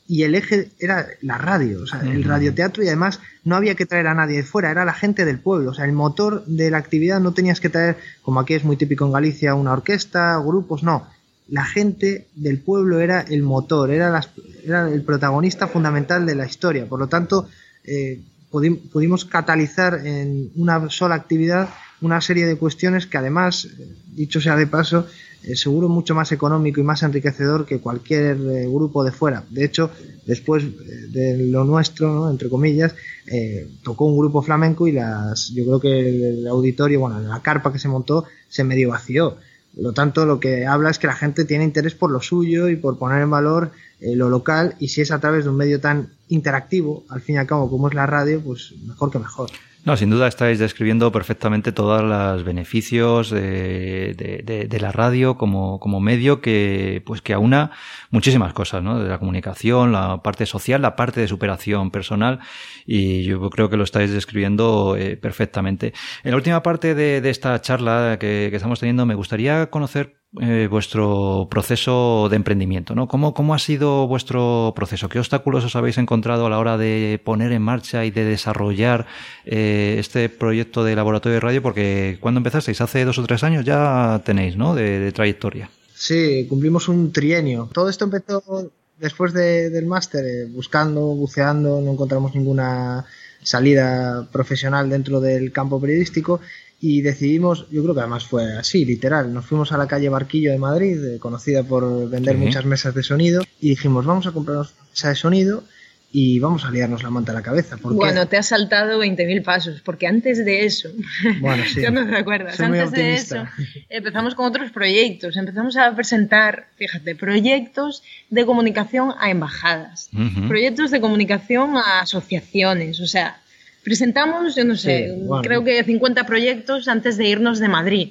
y 0.07 0.23
el 0.23 0.35
eje 0.35 0.69
era 0.79 1.07
la 1.21 1.37
radio, 1.37 1.83
o 1.83 1.87
sea, 1.87 2.01
el 2.01 2.23
radioteatro 2.23 2.83
y 2.83 2.87
además 2.87 3.19
no 3.45 3.55
había 3.55 3.75
que 3.75 3.85
traer 3.85 4.07
a 4.07 4.13
nadie 4.13 4.37
de 4.37 4.43
fuera, 4.43 4.71
era 4.71 4.83
la 4.83 4.93
gente 4.93 5.23
del 5.23 5.39
pueblo, 5.39 5.71
o 5.71 5.73
sea, 5.73 5.85
el 5.85 5.93
motor 5.93 6.43
de 6.45 6.69
la 6.71 6.79
actividad 6.79 7.19
no 7.19 7.33
tenías 7.33 7.61
que 7.61 7.69
traer, 7.69 7.97
como 8.21 8.39
aquí 8.39 8.53
es 8.55 8.63
muy 8.63 8.75
típico 8.75 9.05
en 9.05 9.13
Galicia, 9.13 9.55
una 9.55 9.73
orquesta, 9.73 10.37
grupos, 10.39 10.83
no, 10.83 11.07
la 11.51 11.65
gente 11.65 12.27
del 12.33 12.59
pueblo 12.59 12.99
era 12.99 13.21
el 13.21 13.43
motor, 13.43 13.91
era, 13.91 14.19
era 14.63 14.89
el 14.89 15.03
protagonista 15.03 15.67
fundamental 15.67 16.25
de 16.25 16.33
la 16.35 16.45
historia, 16.45 16.87
por 16.87 16.99
lo 16.99 17.07
tanto, 17.07 17.47
eh, 17.83 18.21
pudimos 18.49 19.25
catalizar 19.25 20.05
en 20.05 20.51
una 20.55 20.89
sola 20.89 21.15
actividad 21.15 21.69
una 22.01 22.19
serie 22.19 22.45
de 22.45 22.57
cuestiones 22.57 23.05
que 23.05 23.17
además, 23.17 23.67
dicho 24.15 24.41
sea 24.41 24.55
de 24.55 24.65
paso, 24.65 25.05
es 25.43 25.59
seguro 25.59 25.89
mucho 25.89 26.13
más 26.13 26.31
económico 26.31 26.79
y 26.79 26.83
más 26.83 27.03
enriquecedor 27.03 27.65
que 27.65 27.79
cualquier 27.79 28.37
eh, 28.37 28.67
grupo 28.67 29.03
de 29.03 29.11
fuera. 29.11 29.43
De 29.49 29.65
hecho, 29.65 29.89
después 30.25 30.63
eh, 30.63 30.67
de 31.09 31.47
lo 31.47 31.63
nuestro, 31.63 32.29
entre 32.29 32.49
comillas, 32.49 32.95
eh, 33.25 33.67
tocó 33.83 34.05
un 34.05 34.17
grupo 34.17 34.41
flamenco 34.41 34.87
y 34.87 34.91
las, 34.91 35.49
yo 35.49 35.63
creo 35.63 35.79
que 35.79 36.09
el, 36.09 36.47
auditorio, 36.47 36.99
bueno, 36.99 37.19
la 37.19 37.41
carpa 37.41 37.71
que 37.71 37.79
se 37.79 37.87
montó 37.87 38.25
se 38.49 38.63
medio 38.63 38.89
vació. 38.89 39.37
Lo 39.75 39.93
tanto, 39.93 40.25
lo 40.25 40.39
que 40.39 40.65
habla 40.65 40.89
es 40.89 40.99
que 40.99 41.07
la 41.07 41.15
gente 41.15 41.45
tiene 41.45 41.63
interés 41.63 41.95
por 41.95 42.11
lo 42.11 42.21
suyo 42.21 42.67
y 42.67 42.75
por 42.75 42.97
poner 42.97 43.21
en 43.21 43.29
valor 43.29 43.71
lo 44.01 44.29
local 44.29 44.75
y 44.79 44.89
si 44.89 45.01
es 45.01 45.11
a 45.11 45.19
través 45.19 45.45
de 45.45 45.51
un 45.51 45.57
medio 45.57 45.79
tan 45.79 46.09
interactivo, 46.27 47.05
al 47.09 47.21
fin 47.21 47.35
y 47.35 47.37
al 47.37 47.47
cabo, 47.47 47.69
como 47.69 47.87
es 47.87 47.93
la 47.93 48.05
radio, 48.05 48.41
pues 48.41 48.73
mejor 48.85 49.11
que 49.11 49.19
mejor. 49.19 49.49
No, 49.83 49.97
sin 49.97 50.11
duda 50.11 50.27
estáis 50.27 50.59
describiendo 50.59 51.11
perfectamente 51.11 51.71
todos 51.71 52.03
los 52.03 52.43
beneficios 52.43 53.31
de, 53.31 54.77
la 54.79 54.91
radio 54.91 55.37
como, 55.37 55.99
medio 55.99 56.39
que, 56.39 57.01
pues 57.03 57.23
que 57.23 57.33
aúna 57.33 57.71
muchísimas 58.11 58.53
cosas, 58.53 58.83
¿no? 58.83 58.99
De 58.99 59.09
la 59.09 59.17
comunicación, 59.17 59.91
la 59.91 60.21
parte 60.21 60.45
social, 60.45 60.83
la 60.83 60.95
parte 60.95 61.19
de 61.21 61.27
superación 61.27 61.89
personal 61.89 62.39
y 62.85 63.23
yo 63.23 63.49
creo 63.49 63.71
que 63.71 63.77
lo 63.77 63.83
estáis 63.83 64.11
describiendo 64.11 64.95
eh, 64.97 65.17
perfectamente. 65.17 65.93
En 66.23 66.31
la 66.31 66.37
última 66.37 66.61
parte 66.61 66.93
de, 66.93 67.27
esta 67.27 67.59
charla 67.59 68.17
que 68.19 68.53
estamos 68.53 68.79
teniendo 68.79 69.07
me 69.07 69.15
gustaría 69.15 69.71
conocer 69.71 70.20
eh, 70.39 70.69
vuestro 70.71 71.49
proceso 71.51 72.29
de 72.29 72.37
emprendimiento, 72.37 72.95
¿no? 72.95 73.09
¿Cómo, 73.09 73.33
¿Cómo 73.33 73.53
ha 73.53 73.59
sido 73.59 74.07
vuestro 74.07 74.71
proceso? 74.73 75.09
¿Qué 75.09 75.19
obstáculos 75.19 75.65
os 75.65 75.75
habéis 75.75 75.97
encontrado 75.97 76.45
a 76.45 76.49
la 76.49 76.57
hora 76.57 76.77
de 76.77 77.19
poner 77.21 77.51
en 77.51 77.61
marcha 77.61 78.05
y 78.05 78.11
de 78.11 78.23
desarrollar 78.23 79.07
eh, 79.43 79.97
este 79.99 80.29
proyecto 80.29 80.85
de 80.85 80.95
laboratorio 80.95 81.33
de 81.33 81.39
radio? 81.41 81.61
Porque 81.61 82.17
cuando 82.21 82.39
empezasteis, 82.39 82.79
hace 82.79 83.03
dos 83.03 83.17
o 83.17 83.25
tres 83.25 83.43
años 83.43 83.65
ya 83.65 84.21
tenéis, 84.23 84.55
¿no? 84.55 84.73
De, 84.73 85.11
trayectoria. 85.11 85.69
Sí, 85.93 86.45
cumplimos 86.47 86.87
un 86.87 87.11
trienio. 87.11 87.69
Todo 87.73 87.89
esto 87.89 88.05
empezó 88.05 88.71
después 88.99 89.33
del 89.33 89.85
máster, 89.85 90.23
eh, 90.23 90.45
buscando, 90.45 91.01
buceando, 91.07 91.81
no 91.81 91.91
encontramos 91.91 92.33
ninguna 92.35 93.05
salida 93.43 94.29
profesional 94.31 94.89
dentro 94.89 95.19
del 95.19 95.51
campo 95.51 95.81
periodístico 95.81 96.39
y 96.83 97.01
decidimos, 97.01 97.67
yo 97.69 97.83
creo 97.83 97.93
que 97.93 98.01
además 98.01 98.25
fue 98.25 98.57
así, 98.57 98.83
literal, 98.85 99.31
nos 99.31 99.45
fuimos 99.45 99.71
a 99.71 99.77
la 99.77 99.87
calle 99.87 100.09
Barquillo 100.09 100.51
de 100.51 100.57
Madrid, 100.57 100.97
eh, 101.05 101.19
conocida 101.19 101.61
por 101.63 102.09
vender 102.09 102.37
muchas 102.37 102.65
mesas 102.65 102.95
de 102.95 103.03
sonido, 103.03 103.43
y 103.61 103.69
dijimos, 103.69 104.03
vamos 104.03 104.25
a 104.25 104.31
comprarnos 104.31 104.73
una 104.73 104.89
mesa 104.89 105.09
de 105.09 105.15
sonido 105.15 105.63
y 106.11 106.39
vamos 106.39 106.65
a 106.65 106.71
liarnos 106.71 107.03
la 107.03 107.11
manta 107.11 107.33
a 107.33 107.35
la 107.35 107.43
cabeza. 107.43 107.77
Bueno, 107.81 108.27
te 108.27 108.35
has 108.35 108.47
saltado 108.47 108.99
20.000 108.99 109.43
pasos, 109.43 109.81
porque 109.81 110.07
antes 110.07 110.43
de 110.43 110.65
eso, 110.65 110.89
bueno, 111.39 111.63
sí, 111.71 111.81
no 111.91 112.05
te 112.09 112.17
acuerdas, 112.17 112.59
antes 112.59 112.91
de 112.91 113.13
eso 113.13 113.45
empezamos 113.87 114.33
con 114.33 114.47
otros 114.47 114.71
proyectos, 114.71 115.37
empezamos 115.37 115.77
a 115.77 115.95
presentar, 115.95 116.65
fíjate, 116.77 117.15
proyectos 117.15 118.01
de 118.31 118.43
comunicación 118.43 119.13
a 119.19 119.29
embajadas, 119.29 120.09
proyectos 120.47 120.89
de 120.89 120.99
comunicación 120.99 121.77
a 121.77 122.01
asociaciones, 122.01 122.99
o 122.99 123.05
sea, 123.05 123.39
Presentamos, 123.83 124.55
yo 124.55 124.63
no 124.63 124.75
sé, 124.75 125.17
creo 125.43 125.63
que 125.63 125.83
50 125.83 126.25
proyectos 126.25 126.87
antes 126.87 127.17
de 127.17 127.27
irnos 127.27 127.59
de 127.59 127.67
Madrid. 127.67 128.09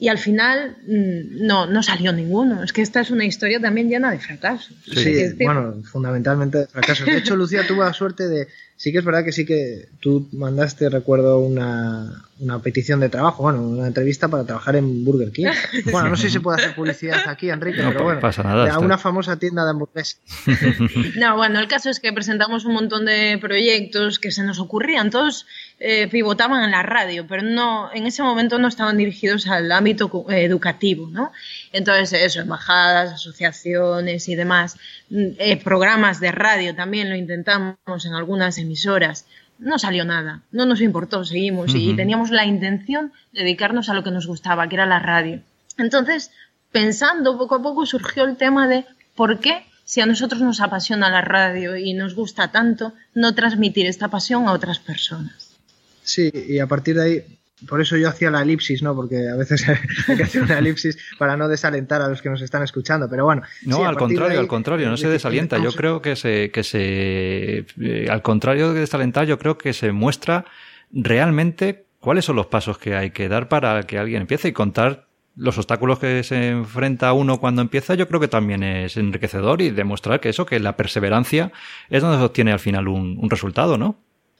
Y 0.00 0.08
al 0.08 0.18
final 0.18 0.76
mm, 0.86 1.44
no, 1.46 1.66
no 1.66 1.82
salió 1.82 2.12
ninguno. 2.12 2.62
Es 2.62 2.72
que 2.72 2.82
esta 2.82 3.00
es 3.00 3.10
una 3.10 3.24
historia 3.24 3.60
también 3.60 3.88
llena 3.88 4.12
de 4.12 4.18
fracasos. 4.18 4.76
Sí, 4.92 5.34
bueno, 5.40 5.82
fundamentalmente 5.82 6.58
de 6.58 6.66
fracasos. 6.68 7.06
De 7.06 7.18
hecho, 7.18 7.34
Lucía 7.34 7.66
tuvo 7.66 7.82
la 7.82 7.92
suerte 7.92 8.28
de, 8.28 8.46
sí 8.78 8.92
que 8.92 8.98
es 8.98 9.04
verdad 9.04 9.24
que 9.24 9.32
sí 9.32 9.44
que 9.44 9.88
tú 10.00 10.28
mandaste, 10.32 10.88
recuerdo, 10.88 11.40
una, 11.40 12.24
una 12.38 12.60
petición 12.60 13.00
de 13.00 13.08
trabajo, 13.08 13.42
bueno, 13.42 13.60
una 13.60 13.88
entrevista 13.88 14.28
para 14.28 14.44
trabajar 14.44 14.76
en 14.76 15.04
Burger 15.04 15.32
King. 15.32 15.46
Bueno, 15.90 16.10
no 16.10 16.16
sé 16.16 16.28
si 16.28 16.34
se 16.34 16.40
puede 16.40 16.62
hacer 16.62 16.74
publicidad 16.74 17.28
aquí, 17.28 17.50
Enrique, 17.50 17.82
pero 17.82 18.04
bueno, 18.04 18.20
pasa 18.20 18.42
nada, 18.42 18.72
a 18.72 18.78
una 18.78 18.96
famosa 18.96 19.36
tienda 19.38 19.64
de 19.64 19.70
hamburguesas. 19.70 20.20
No, 21.16 21.36
bueno, 21.36 21.58
el 21.58 21.66
caso 21.66 21.90
es 21.90 21.98
que 21.98 22.12
presentamos 22.12 22.64
un 22.64 22.74
montón 22.74 23.04
de 23.04 23.38
proyectos 23.40 24.18
que 24.18 24.30
se 24.30 24.44
nos 24.44 24.60
ocurrían, 24.60 25.10
todos 25.10 25.46
eh, 25.80 26.06
pivotaban 26.08 26.62
en 26.62 26.70
la 26.70 26.82
radio, 26.82 27.26
pero 27.26 27.42
no, 27.42 27.90
en 27.92 28.06
ese 28.06 28.22
momento 28.22 28.58
no 28.58 28.68
estaban 28.68 28.96
dirigidos 28.96 29.48
al 29.48 29.72
ámbito 29.72 30.26
educativo, 30.30 31.08
¿no? 31.10 31.32
Entonces, 31.72 32.12
eso, 32.12 32.40
embajadas, 32.40 33.12
asociaciones 33.12 34.28
y 34.28 34.34
demás, 34.34 34.76
mm, 35.10 35.26
eh, 35.38 35.56
programas 35.62 36.20
de 36.20 36.32
radio 36.32 36.74
también 36.74 37.10
lo 37.10 37.16
intentamos 37.16 37.76
en 38.04 38.14
algunas 38.14 38.58
emisoras. 38.58 39.26
No 39.58 39.78
salió 39.78 40.04
nada, 40.04 40.42
no 40.52 40.66
nos 40.66 40.80
importó, 40.80 41.24
seguimos 41.24 41.74
y 41.74 41.94
teníamos 41.96 42.30
la 42.30 42.44
intención 42.44 43.12
de 43.32 43.40
dedicarnos 43.40 43.88
a 43.88 43.94
lo 43.94 44.04
que 44.04 44.12
nos 44.12 44.28
gustaba, 44.28 44.68
que 44.68 44.76
era 44.76 44.86
la 44.86 45.00
radio. 45.00 45.40
Entonces, 45.76 46.30
pensando 46.70 47.36
poco 47.36 47.56
a 47.56 47.62
poco 47.62 47.84
surgió 47.84 48.24
el 48.24 48.36
tema 48.36 48.68
de 48.68 48.84
por 49.16 49.40
qué 49.40 49.64
si 49.84 50.02
a 50.02 50.06
nosotros 50.06 50.42
nos 50.42 50.60
apasiona 50.60 51.08
la 51.08 51.22
radio 51.22 51.76
y 51.76 51.94
nos 51.94 52.14
gusta 52.14 52.52
tanto, 52.52 52.92
no 53.14 53.34
transmitir 53.34 53.86
esta 53.86 54.08
pasión 54.08 54.46
a 54.46 54.52
otras 54.52 54.78
personas. 54.78 55.56
Sí, 56.02 56.30
y 56.32 56.58
a 56.58 56.66
partir 56.66 56.96
de 56.96 57.02
ahí 57.02 57.37
por 57.66 57.80
eso 57.80 57.96
yo 57.96 58.08
hacía 58.08 58.30
la 58.30 58.42
elipsis, 58.42 58.82
¿no? 58.82 58.94
Porque 58.94 59.28
a 59.28 59.36
veces 59.36 59.66
hay 60.08 60.16
que 60.16 60.22
hacer 60.22 60.42
una 60.42 60.58
elipsis 60.58 60.98
para 61.18 61.36
no 61.36 61.48
desalentar 61.48 62.02
a 62.02 62.08
los 62.08 62.22
que 62.22 62.30
nos 62.30 62.42
están 62.42 62.62
escuchando. 62.62 63.08
Pero 63.08 63.24
bueno. 63.24 63.42
No, 63.64 63.84
al 63.84 63.96
contrario, 63.96 64.38
al 64.38 64.48
contrario, 64.48 64.88
no 64.88 64.96
se 64.96 65.08
desalienta. 65.08 65.58
Yo 65.58 65.72
creo 65.72 66.00
que 66.00 66.16
se, 66.16 66.50
que 66.50 66.62
se, 66.62 67.66
eh, 67.80 68.08
al 68.10 68.22
contrario 68.22 68.72
de 68.72 68.80
desalentar, 68.80 69.26
yo 69.26 69.38
creo 69.38 69.58
que 69.58 69.72
se 69.72 69.92
muestra 69.92 70.44
realmente 70.92 71.86
cuáles 72.00 72.24
son 72.24 72.36
los 72.36 72.46
pasos 72.46 72.78
que 72.78 72.94
hay 72.94 73.10
que 73.10 73.28
dar 73.28 73.48
para 73.48 73.82
que 73.82 73.98
alguien 73.98 74.22
empiece 74.22 74.48
y 74.48 74.52
contar 74.52 75.06
los 75.36 75.56
obstáculos 75.56 76.00
que 76.00 76.22
se 76.24 76.48
enfrenta 76.48 77.12
uno 77.12 77.38
cuando 77.38 77.62
empieza, 77.62 77.94
yo 77.94 78.08
creo 78.08 78.18
que 78.18 78.26
también 78.26 78.64
es 78.64 78.96
enriquecedor 78.96 79.62
y 79.62 79.70
demostrar 79.70 80.18
que 80.18 80.30
eso, 80.30 80.44
que 80.44 80.58
la 80.58 80.76
perseverancia 80.76 81.52
es 81.90 82.02
donde 82.02 82.18
se 82.18 82.24
obtiene 82.24 82.50
al 82.50 82.58
final 82.58 82.88
un, 82.88 83.16
un 83.20 83.30
resultado, 83.30 83.78
¿no? 83.78 83.96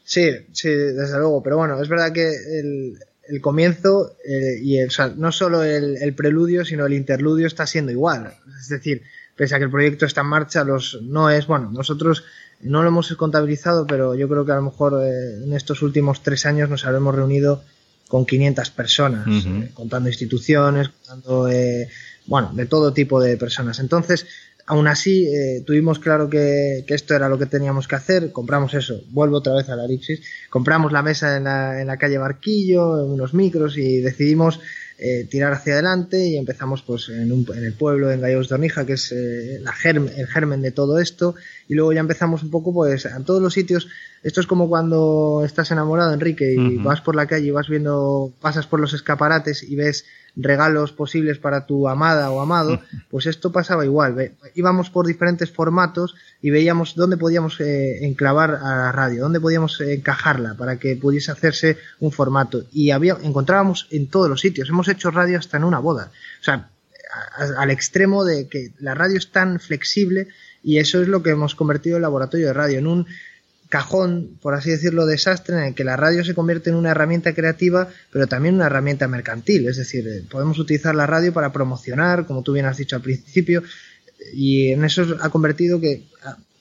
Sí, 0.08 0.30
sí, 0.52 0.70
desde 0.70 1.18
luego. 1.18 1.42
Pero 1.42 1.58
bueno, 1.58 1.82
es 1.82 1.88
verdad 1.90 2.12
que 2.12 2.28
el, 2.28 2.98
el 3.28 3.40
comienzo 3.40 4.16
eh, 4.24 4.58
y 4.60 4.78
el, 4.78 4.88
o 4.88 4.90
sea, 4.90 5.12
no 5.16 5.32
solo 5.32 5.62
el, 5.62 6.14
preludio, 6.14 6.64
sino 6.64 6.86
el 6.86 6.94
interludio 6.94 7.46
está 7.46 7.66
siendo 7.66 7.92
igual. 7.92 8.32
Es 8.60 8.68
decir, 8.68 9.02
pese 9.36 9.54
a 9.54 9.58
que 9.58 9.64
el 9.64 9.70
proyecto 9.70 10.06
está 10.06 10.22
en 10.22 10.28
marcha, 10.28 10.64
los 10.64 11.00
no 11.02 11.30
es, 11.30 11.46
bueno, 11.46 11.70
nosotros 11.70 12.24
no 12.60 12.82
lo 12.82 12.88
hemos 12.88 13.14
contabilizado, 13.14 13.86
pero 13.86 14.14
yo 14.14 14.28
creo 14.28 14.44
que 14.44 14.52
a 14.52 14.56
lo 14.56 14.62
mejor 14.62 15.02
eh, 15.04 15.44
en 15.44 15.52
estos 15.52 15.82
últimos 15.82 16.22
tres 16.22 16.46
años 16.46 16.70
nos 16.70 16.84
habremos 16.86 17.14
reunido 17.14 17.62
con 18.08 18.24
500 18.24 18.70
personas, 18.70 19.44
eh, 19.44 19.70
contando 19.74 20.08
instituciones, 20.08 20.88
contando, 20.88 21.48
bueno, 22.26 22.52
de 22.54 22.66
todo 22.66 22.94
tipo 22.94 23.20
de 23.20 23.36
personas. 23.36 23.78
Entonces, 23.80 24.26
Aún 24.70 24.86
así, 24.86 25.26
eh, 25.26 25.62
tuvimos 25.66 25.98
claro 25.98 26.28
que, 26.28 26.84
esto 26.86 27.14
era 27.14 27.30
lo 27.30 27.38
que 27.38 27.46
teníamos 27.46 27.88
que 27.88 27.96
hacer, 27.96 28.32
compramos 28.32 28.74
eso, 28.74 29.00
vuelvo 29.08 29.38
otra 29.38 29.54
vez 29.54 29.70
a 29.70 29.76
la 29.76 29.86
elipsis, 29.86 30.20
compramos 30.50 30.92
la 30.92 31.00
mesa 31.00 31.38
en 31.38 31.44
la, 31.44 31.80
en 31.80 31.86
la 31.86 31.96
calle 31.96 32.18
Barquillo, 32.18 33.06
unos 33.06 33.32
micros 33.32 33.78
y 33.78 34.02
decidimos 34.02 34.60
eh, 34.98 35.26
tirar 35.30 35.54
hacia 35.54 35.72
adelante 35.72 36.22
y 36.26 36.36
empezamos 36.36 36.82
pues 36.82 37.08
en, 37.08 37.32
un, 37.32 37.46
en 37.56 37.64
el 37.64 37.72
pueblo, 37.72 38.12
en 38.12 38.20
Gallegos 38.20 38.50
de 38.50 38.56
Ornija, 38.56 38.84
que 38.84 38.92
es 38.92 39.10
eh, 39.10 39.58
la 39.62 39.72
el 39.82 40.26
germen 40.26 40.60
de 40.60 40.70
todo 40.70 40.98
esto, 40.98 41.34
y 41.66 41.72
luego 41.72 41.94
ya 41.94 42.00
empezamos 42.00 42.42
un 42.42 42.50
poco 42.50 42.74
pues 42.74 43.06
a 43.06 43.18
todos 43.20 43.40
los 43.40 43.54
sitios, 43.54 43.88
esto 44.22 44.42
es 44.42 44.46
como 44.46 44.68
cuando 44.68 45.44
estás 45.46 45.70
enamorado, 45.70 46.12
Enrique, 46.12 46.52
y 46.52 46.76
vas 46.76 47.00
por 47.00 47.16
la 47.16 47.26
calle 47.26 47.46
y 47.46 47.50
vas 47.52 47.68
viendo, 47.68 48.34
pasas 48.42 48.66
por 48.66 48.80
los 48.80 48.92
escaparates 48.92 49.62
y 49.62 49.76
ves 49.76 50.04
regalos 50.38 50.92
posibles 50.92 51.38
para 51.38 51.66
tu 51.66 51.88
amada 51.88 52.30
o 52.30 52.40
amado, 52.40 52.80
pues 53.10 53.26
esto 53.26 53.52
pasaba 53.52 53.84
igual. 53.84 54.32
Íbamos 54.54 54.88
por 54.88 55.06
diferentes 55.06 55.50
formatos 55.50 56.14
y 56.40 56.50
veíamos 56.50 56.94
dónde 56.94 57.16
podíamos 57.16 57.60
eh, 57.60 58.06
enclavar 58.06 58.52
a 58.54 58.76
la 58.76 58.92
radio, 58.92 59.22
dónde 59.22 59.40
podíamos 59.40 59.80
encajarla 59.80 60.54
para 60.54 60.78
que 60.78 60.96
pudiese 60.96 61.32
hacerse 61.32 61.76
un 61.98 62.12
formato. 62.12 62.64
Y 62.72 62.92
había, 62.92 63.16
encontrábamos 63.22 63.88
en 63.90 64.06
todos 64.06 64.30
los 64.30 64.40
sitios. 64.40 64.68
Hemos 64.68 64.88
hecho 64.88 65.10
radio 65.10 65.38
hasta 65.38 65.56
en 65.56 65.64
una 65.64 65.80
boda. 65.80 66.10
O 66.40 66.44
sea, 66.44 66.70
al 67.56 67.70
extremo 67.70 68.24
de 68.24 68.48
que 68.48 68.72
la 68.78 68.94
radio 68.94 69.18
es 69.18 69.30
tan 69.30 69.60
flexible 69.60 70.28
y 70.62 70.78
eso 70.78 71.00
es 71.02 71.08
lo 71.08 71.22
que 71.22 71.30
hemos 71.30 71.54
convertido 71.54 71.96
el 71.96 72.02
laboratorio 72.02 72.48
de 72.48 72.52
radio 72.52 72.78
en 72.78 72.86
un 72.86 73.06
cajón, 73.68 74.38
por 74.40 74.54
así 74.54 74.70
decirlo, 74.70 75.06
desastre 75.06 75.56
en 75.56 75.62
el 75.64 75.74
que 75.74 75.84
la 75.84 75.96
radio 75.96 76.24
se 76.24 76.34
convierte 76.34 76.70
en 76.70 76.76
una 76.76 76.90
herramienta 76.90 77.34
creativa, 77.34 77.88
pero 78.10 78.26
también 78.26 78.54
una 78.54 78.66
herramienta 78.66 79.08
mercantil. 79.08 79.68
Es 79.68 79.76
decir, 79.76 80.06
eh, 80.08 80.24
podemos 80.30 80.58
utilizar 80.58 80.94
la 80.94 81.06
radio 81.06 81.32
para 81.32 81.52
promocionar, 81.52 82.26
como 82.26 82.42
tú 82.42 82.52
bien 82.52 82.66
has 82.66 82.78
dicho 82.78 82.96
al 82.96 83.02
principio, 83.02 83.62
y 84.32 84.72
en 84.72 84.84
eso 84.84 85.16
ha 85.20 85.30
convertido 85.30 85.80
que 85.80 86.04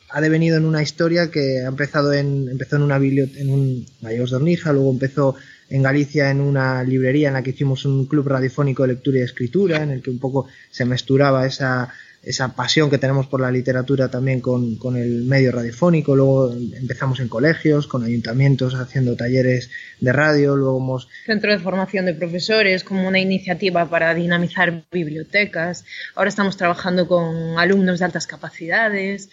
ha 0.10 0.22
devenido 0.22 0.58
en 0.58 0.66
una 0.66 0.82
historia 0.82 1.32
que 1.32 1.62
ha 1.62 1.68
empezado 1.68 2.14
en, 2.14 2.48
empezó 2.50 2.78
en 2.78 2.84
una 2.84 2.98
en 2.98 3.50
un 3.50 3.86
Mayos 4.02 4.30
de 4.30 4.38
Ornija, 4.38 4.72
luego 4.72 4.92
empezó 4.92 5.36
en 5.70 5.84
Galicia 5.84 6.30
en 6.30 6.40
una 6.40 6.84
librería 6.84 7.28
en 7.28 7.34
la 7.34 7.44
que 7.44 7.50
hicimos 7.50 7.84
un 7.84 8.06
club 8.06 8.28
radiofónico 8.28 8.84
de 8.84 8.94
lectura 8.94 9.20
y 9.20 9.24
escritura, 9.24 9.84
en 9.84 9.92
el 9.92 10.02
que 10.02 10.10
un 10.10 10.20
poco 10.20 10.48
se 10.72 10.86
mesturaba 10.86 11.46
esa, 11.46 11.90
esa 12.28 12.50
pasión 12.56 12.90
que 12.90 12.98
tenemos 12.98 13.26
por 13.28 13.40
la 13.40 13.50
literatura 13.50 14.10
también 14.10 14.42
con, 14.42 14.76
con, 14.76 14.98
el 14.98 15.24
medio 15.24 15.54
radiofónico. 15.54 16.14
Luego 16.14 16.54
empezamos 16.54 17.22
en 17.22 17.30
colegios, 17.30 17.88
con 17.88 18.04
ayuntamientos 18.04 18.76
haciendo 18.76 19.16
talleres 19.16 19.72
de 20.02 20.12
radio. 20.12 20.58
Luego 20.58 20.78
hemos... 20.78 21.08
Centro 21.26 21.54
de 21.54 21.60
formación 21.60 22.06
de 22.06 22.14
profesores, 22.14 22.84
como 22.84 23.08
una 23.08 23.20
iniciativa 23.20 23.90
para 23.90 24.14
dinamizar 24.14 24.84
bibliotecas. 24.92 25.86
Ahora 26.16 26.28
estamos 26.28 26.58
trabajando 26.58 27.08
con 27.08 27.58
alumnos 27.58 28.00
de 28.00 28.06
altas 28.06 28.28
capacidades. 28.28 29.30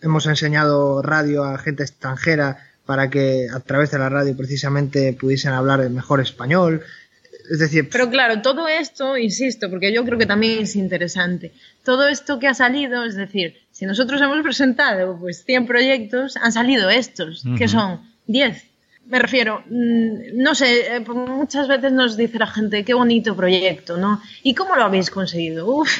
Hemos 0.00 0.26
enseñado 0.26 1.02
radio 1.02 1.42
a 1.42 1.58
gente 1.58 1.82
extranjera 1.82 2.58
para 2.86 3.10
que 3.10 3.48
a 3.52 3.58
través 3.58 3.90
de 3.90 3.98
la 3.98 4.08
radio 4.08 4.36
precisamente 4.36 5.12
pudiesen 5.14 5.52
hablar 5.52 5.88
mejor 5.90 6.20
español. 6.20 6.84
Es 7.50 7.58
decir, 7.58 7.88
pero 7.90 8.08
claro, 8.08 8.42
todo 8.42 8.68
esto, 8.68 9.18
insisto, 9.18 9.68
porque 9.68 9.92
yo 9.92 10.04
creo 10.04 10.16
que 10.16 10.24
también 10.24 10.60
es 10.60 10.76
interesante, 10.76 11.52
todo 11.84 12.06
esto 12.06 12.38
que 12.38 12.46
ha 12.46 12.54
salido, 12.54 13.04
es 13.04 13.16
decir, 13.16 13.56
si 13.72 13.86
nosotros 13.86 14.22
hemos 14.22 14.40
presentado 14.42 15.18
pues 15.18 15.44
100 15.44 15.66
proyectos, 15.66 16.36
han 16.36 16.52
salido 16.52 16.88
estos, 16.90 17.42
que 17.58 17.66
son 17.66 18.02
10. 18.28 18.66
Me 19.06 19.18
refiero, 19.18 19.64
mm, 19.68 20.36
no 20.40 20.54
sé, 20.54 20.94
eh, 20.94 21.00
muchas 21.00 21.66
veces 21.66 21.90
nos 21.90 22.16
dice 22.16 22.38
la 22.38 22.46
gente, 22.46 22.84
qué 22.84 22.94
bonito 22.94 23.34
proyecto, 23.34 23.96
¿no? 23.96 24.22
¿Y 24.44 24.54
cómo 24.54 24.76
lo 24.76 24.84
habéis 24.84 25.10
conseguido? 25.10 25.66
Uf, 25.66 25.90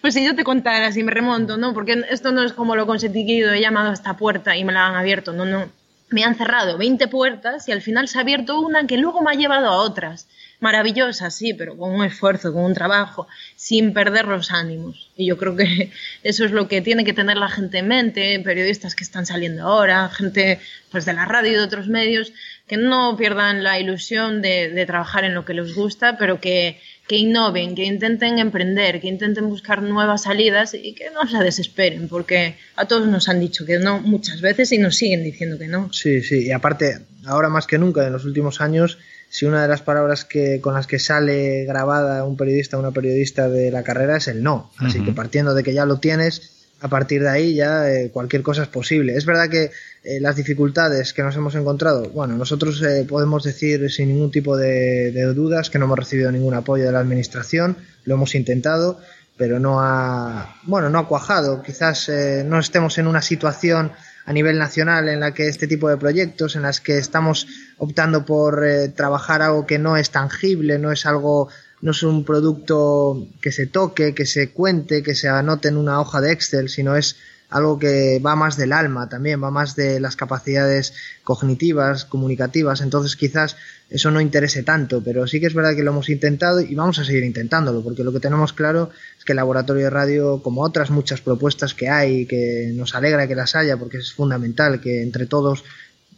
pues 0.00 0.14
si 0.14 0.24
yo 0.24 0.34
te 0.34 0.42
contara, 0.42 0.90
si 0.90 1.04
me 1.04 1.12
remonto, 1.12 1.56
¿no? 1.56 1.74
Porque 1.74 2.02
esto 2.10 2.32
no 2.32 2.42
es 2.42 2.52
como 2.52 2.74
lo 2.74 2.82
he 2.82 2.86
conseguido, 2.86 3.52
he 3.52 3.60
llamado 3.60 3.90
a 3.90 3.94
esta 3.94 4.16
puerta 4.16 4.56
y 4.56 4.64
me 4.64 4.72
la 4.72 4.88
han 4.88 4.96
abierto, 4.96 5.32
no, 5.32 5.44
no 5.44 5.68
me 6.10 6.24
han 6.24 6.34
cerrado 6.34 6.78
20 6.78 7.08
puertas 7.08 7.68
y 7.68 7.72
al 7.72 7.82
final 7.82 8.08
se 8.08 8.18
ha 8.18 8.22
abierto 8.22 8.60
una 8.60 8.86
que 8.86 8.96
luego 8.96 9.20
me 9.20 9.30
ha 9.30 9.34
llevado 9.34 9.68
a 9.68 9.76
otras. 9.76 10.26
Maravillosas, 10.60 11.34
sí, 11.34 11.54
pero 11.54 11.76
con 11.76 11.92
un 11.92 12.04
esfuerzo, 12.04 12.52
con 12.52 12.64
un 12.64 12.74
trabajo, 12.74 13.28
sin 13.54 13.92
perder 13.92 14.26
los 14.26 14.50
ánimos. 14.50 15.10
Y 15.16 15.26
yo 15.26 15.36
creo 15.36 15.54
que 15.54 15.90
eso 16.24 16.44
es 16.44 16.50
lo 16.50 16.66
que 16.68 16.80
tiene 16.80 17.04
que 17.04 17.12
tener 17.12 17.36
la 17.36 17.48
gente 17.48 17.78
en 17.78 17.88
mente, 17.88 18.40
periodistas 18.40 18.94
que 18.94 19.04
están 19.04 19.26
saliendo 19.26 19.62
ahora, 19.62 20.08
gente 20.08 20.58
pues 20.90 21.04
de 21.04 21.12
la 21.12 21.26
radio 21.26 21.52
y 21.52 21.54
de 21.54 21.60
otros 21.60 21.88
medios, 21.88 22.32
que 22.66 22.76
no 22.76 23.16
pierdan 23.16 23.62
la 23.62 23.78
ilusión 23.78 24.42
de, 24.42 24.70
de 24.70 24.86
trabajar 24.86 25.24
en 25.24 25.34
lo 25.34 25.44
que 25.44 25.54
les 25.54 25.74
gusta, 25.74 26.16
pero 26.18 26.40
que, 26.40 26.80
que 27.08 27.16
innoven, 27.16 27.74
que 27.74 27.84
intenten 27.84 28.38
emprender, 28.38 29.00
que 29.00 29.08
intenten 29.08 29.48
buscar 29.48 29.82
nuevas 29.82 30.24
salidas 30.24 30.74
y 30.74 30.94
que 30.94 31.10
no 31.10 31.26
se 31.26 31.38
desesperen, 31.38 32.06
porque 32.08 32.56
a 32.76 32.86
todos 32.86 33.08
nos 33.08 33.28
han 33.28 33.40
dicho 33.40 33.64
que 33.64 33.78
no 33.78 34.00
muchas 34.00 34.42
veces 34.42 34.70
y 34.72 34.78
nos 34.78 34.96
siguen 34.96 35.24
diciendo 35.24 35.58
que 35.58 35.68
no. 35.68 35.90
Sí, 35.92 36.22
sí, 36.22 36.46
y 36.46 36.50
aparte, 36.50 36.98
ahora 37.24 37.48
más 37.48 37.66
que 37.66 37.78
nunca, 37.78 38.06
en 38.06 38.12
los 38.12 38.26
últimos 38.26 38.60
años, 38.60 38.98
si 39.28 39.46
una 39.46 39.62
de 39.62 39.68
las 39.68 39.82
palabras 39.82 40.24
que, 40.24 40.60
con 40.60 40.74
las 40.74 40.86
que 40.86 40.98
sale 40.98 41.64
grabada 41.64 42.24
un 42.24 42.36
periodista 42.36 42.76
o 42.76 42.80
una 42.80 42.92
periodista 42.92 43.48
de 43.48 43.70
la 43.70 43.82
carrera 43.82 44.16
es 44.16 44.28
el 44.28 44.42
no. 44.42 44.70
Así 44.78 45.02
que 45.04 45.12
partiendo 45.12 45.54
de 45.54 45.62
que 45.62 45.74
ya 45.74 45.84
lo 45.84 45.98
tienes, 45.98 46.58
a 46.80 46.88
partir 46.88 47.22
de 47.22 47.28
ahí 47.28 47.54
ya 47.54 47.90
eh, 47.90 48.10
cualquier 48.10 48.42
cosa 48.42 48.62
es 48.62 48.68
posible. 48.68 49.16
Es 49.16 49.26
verdad 49.26 49.48
que 49.48 49.70
eh, 50.04 50.20
las 50.20 50.36
dificultades 50.36 51.12
que 51.12 51.22
nos 51.22 51.36
hemos 51.36 51.54
encontrado, 51.54 52.08
bueno, 52.10 52.36
nosotros 52.36 52.80
eh, 52.82 53.04
podemos 53.08 53.42
decir 53.42 53.90
sin 53.90 54.08
ningún 54.08 54.30
tipo 54.30 54.56
de, 54.56 55.10
dudas 55.34 55.70
que 55.70 55.78
no 55.78 55.86
hemos 55.86 55.98
recibido 55.98 56.30
ningún 56.30 56.54
apoyo 56.54 56.84
de 56.84 56.92
la 56.92 57.00
administración, 57.00 57.76
lo 58.04 58.14
hemos 58.14 58.34
intentado, 58.34 59.00
pero 59.36 59.58
no 59.60 59.80
ha, 59.80 60.56
bueno, 60.64 60.88
no 60.88 60.98
ha 60.98 61.08
cuajado. 61.08 61.62
Quizás 61.62 62.10
no 62.44 62.58
estemos 62.58 62.98
en 62.98 63.06
una 63.06 63.22
situación 63.22 63.92
a 64.24 64.32
nivel 64.32 64.58
nacional 64.58 65.08
en 65.08 65.20
la 65.20 65.32
que 65.32 65.48
este 65.48 65.66
tipo 65.66 65.88
de 65.88 65.96
proyectos, 65.96 66.56
en 66.56 66.62
las 66.62 66.80
que 66.80 66.98
estamos 66.98 67.46
optando 67.78 68.24
por 68.24 68.64
trabajar 68.94 69.42
algo 69.42 69.66
que 69.66 69.78
no 69.78 69.96
es 69.96 70.10
tangible, 70.10 70.78
no 70.78 70.92
es 70.92 71.06
algo 71.06 71.48
no 71.80 71.92
es 71.92 72.02
un 72.02 72.24
producto 72.24 73.28
que 73.40 73.52
se 73.52 73.66
toque, 73.66 74.14
que 74.14 74.26
se 74.26 74.50
cuente, 74.50 75.02
que 75.02 75.14
se 75.14 75.28
anote 75.28 75.68
en 75.68 75.76
una 75.76 76.00
hoja 76.00 76.20
de 76.20 76.32
Excel, 76.32 76.68
sino 76.68 76.96
es 76.96 77.16
algo 77.50 77.78
que 77.78 78.20
va 78.24 78.36
más 78.36 78.56
del 78.56 78.72
alma 78.72 79.08
también, 79.08 79.42
va 79.42 79.50
más 79.50 79.74
de 79.74 80.00
las 80.00 80.16
capacidades 80.16 80.92
cognitivas, 81.24 82.04
comunicativas, 82.04 82.82
entonces 82.82 83.16
quizás 83.16 83.56
eso 83.88 84.10
no 84.10 84.20
interese 84.20 84.62
tanto, 84.62 85.02
pero 85.02 85.26
sí 85.26 85.40
que 85.40 85.46
es 85.46 85.54
verdad 85.54 85.74
que 85.74 85.82
lo 85.82 85.92
hemos 85.92 86.10
intentado 86.10 86.60
y 86.60 86.74
vamos 86.74 86.98
a 86.98 87.04
seguir 87.04 87.24
intentándolo, 87.24 87.82
porque 87.82 88.04
lo 88.04 88.12
que 88.12 88.20
tenemos 88.20 88.52
claro 88.52 88.90
es 89.18 89.24
que 89.24 89.32
el 89.32 89.36
laboratorio 89.36 89.84
de 89.84 89.90
radio, 89.90 90.42
como 90.42 90.62
otras 90.62 90.90
muchas 90.90 91.22
propuestas 91.22 91.72
que 91.72 91.88
hay, 91.88 92.26
que 92.26 92.70
nos 92.74 92.94
alegra 92.94 93.26
que 93.26 93.34
las 93.34 93.54
haya, 93.54 93.78
porque 93.78 93.98
es 93.98 94.12
fundamental 94.12 94.80
que 94.80 95.00
entre 95.00 95.24
todos, 95.24 95.64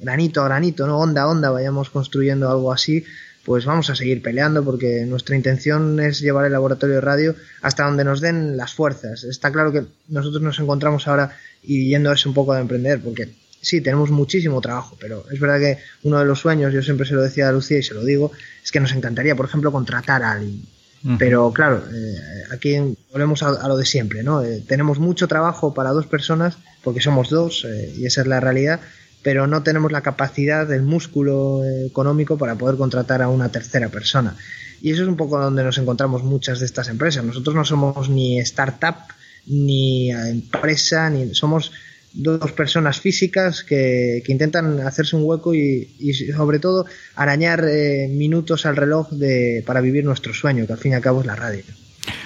granito 0.00 0.42
a 0.42 0.44
granito, 0.46 0.86
no 0.86 0.98
onda 0.98 1.22
a 1.22 1.28
onda, 1.28 1.50
vayamos 1.50 1.90
construyendo 1.90 2.50
algo 2.50 2.72
así, 2.72 3.04
pues 3.44 3.64
vamos 3.64 3.90
a 3.90 3.96
seguir 3.96 4.22
peleando 4.22 4.64
porque 4.64 5.04
nuestra 5.06 5.36
intención 5.36 5.98
es 6.00 6.20
llevar 6.20 6.46
el 6.46 6.52
laboratorio 6.52 6.96
de 6.96 7.00
radio 7.00 7.34
hasta 7.62 7.84
donde 7.84 8.04
nos 8.04 8.20
den 8.20 8.56
las 8.56 8.74
fuerzas. 8.74 9.24
Está 9.24 9.50
claro 9.50 9.72
que 9.72 9.84
nosotros 10.08 10.42
nos 10.42 10.58
encontramos 10.58 11.08
ahora 11.08 11.36
y 11.62 11.88
yendo 11.88 12.10
a 12.10 12.16
un 12.26 12.34
poco 12.34 12.54
de 12.54 12.60
emprender, 12.60 13.00
porque 13.00 13.30
sí, 13.60 13.80
tenemos 13.80 14.10
muchísimo 14.10 14.60
trabajo, 14.60 14.96
pero 15.00 15.24
es 15.30 15.40
verdad 15.40 15.58
que 15.58 15.78
uno 16.02 16.18
de 16.18 16.24
los 16.24 16.40
sueños, 16.40 16.72
yo 16.72 16.82
siempre 16.82 17.06
se 17.06 17.14
lo 17.14 17.22
decía 17.22 17.48
a 17.48 17.52
Lucía 17.52 17.78
y 17.78 17.82
se 17.82 17.94
lo 17.94 18.04
digo, 18.04 18.32
es 18.62 18.70
que 18.70 18.80
nos 18.80 18.92
encantaría, 18.92 19.34
por 19.36 19.46
ejemplo, 19.46 19.72
contratar 19.72 20.22
a 20.22 20.32
alguien. 20.32 20.62
Pero 21.18 21.50
claro, 21.50 21.82
eh, 21.90 22.14
aquí 22.52 22.76
volvemos 23.10 23.42
a, 23.42 23.66
lo 23.66 23.78
de 23.78 23.86
siempre, 23.86 24.22
¿no? 24.22 24.42
Eh, 24.42 24.62
tenemos 24.66 24.98
mucho 24.98 25.28
trabajo 25.28 25.72
para 25.72 25.90
dos 25.90 26.06
personas, 26.06 26.58
porque 26.84 27.00
somos 27.00 27.30
dos, 27.30 27.64
eh, 27.66 27.94
y 27.96 28.04
esa 28.04 28.20
es 28.20 28.26
la 28.26 28.38
realidad, 28.38 28.80
pero 29.22 29.46
no 29.46 29.62
tenemos 29.62 29.92
la 29.92 30.02
capacidad 30.02 30.66
del 30.66 30.82
músculo 30.82 31.62
económico 31.86 32.38
para 32.38 32.56
poder 32.56 32.76
contratar 32.76 33.22
a 33.22 33.28
una 33.28 33.50
tercera 33.50 33.88
persona. 33.88 34.36
Y 34.82 34.92
eso 34.92 35.02
es 35.02 35.08
un 35.08 35.16
poco 35.16 35.38
donde 35.38 35.62
nos 35.62 35.76
encontramos 35.78 36.22
muchas 36.22 36.60
de 36.60 36.66
estas 36.66 36.88
empresas. 36.88 37.24
Nosotros 37.24 37.54
no 37.54 37.64
somos 37.64 38.08
ni 38.08 38.38
startup, 38.38 38.96
ni 39.46 40.10
empresa, 40.10 41.10
ni 41.10 41.34
somos 41.34 41.72
dos 42.12 42.52
personas 42.52 43.00
físicas 43.00 43.62
que, 43.62 44.22
intentan 44.26 44.80
hacerse 44.80 45.16
un 45.16 45.24
hueco 45.24 45.54
y, 45.54 45.88
sobre 46.34 46.58
todo 46.58 46.86
arañar 47.14 47.64
eh, 47.68 48.08
minutos 48.10 48.66
al 48.66 48.76
reloj 48.76 49.10
de, 49.10 49.62
para 49.66 49.80
vivir 49.80 50.04
nuestro 50.04 50.34
sueño, 50.34 50.66
que 50.66 50.72
al 50.72 50.78
fin 50.78 50.92
y 50.92 50.94
al 50.94 51.02
cabo 51.02 51.20
es 51.20 51.26
la 51.26 51.36
radio. 51.36 51.62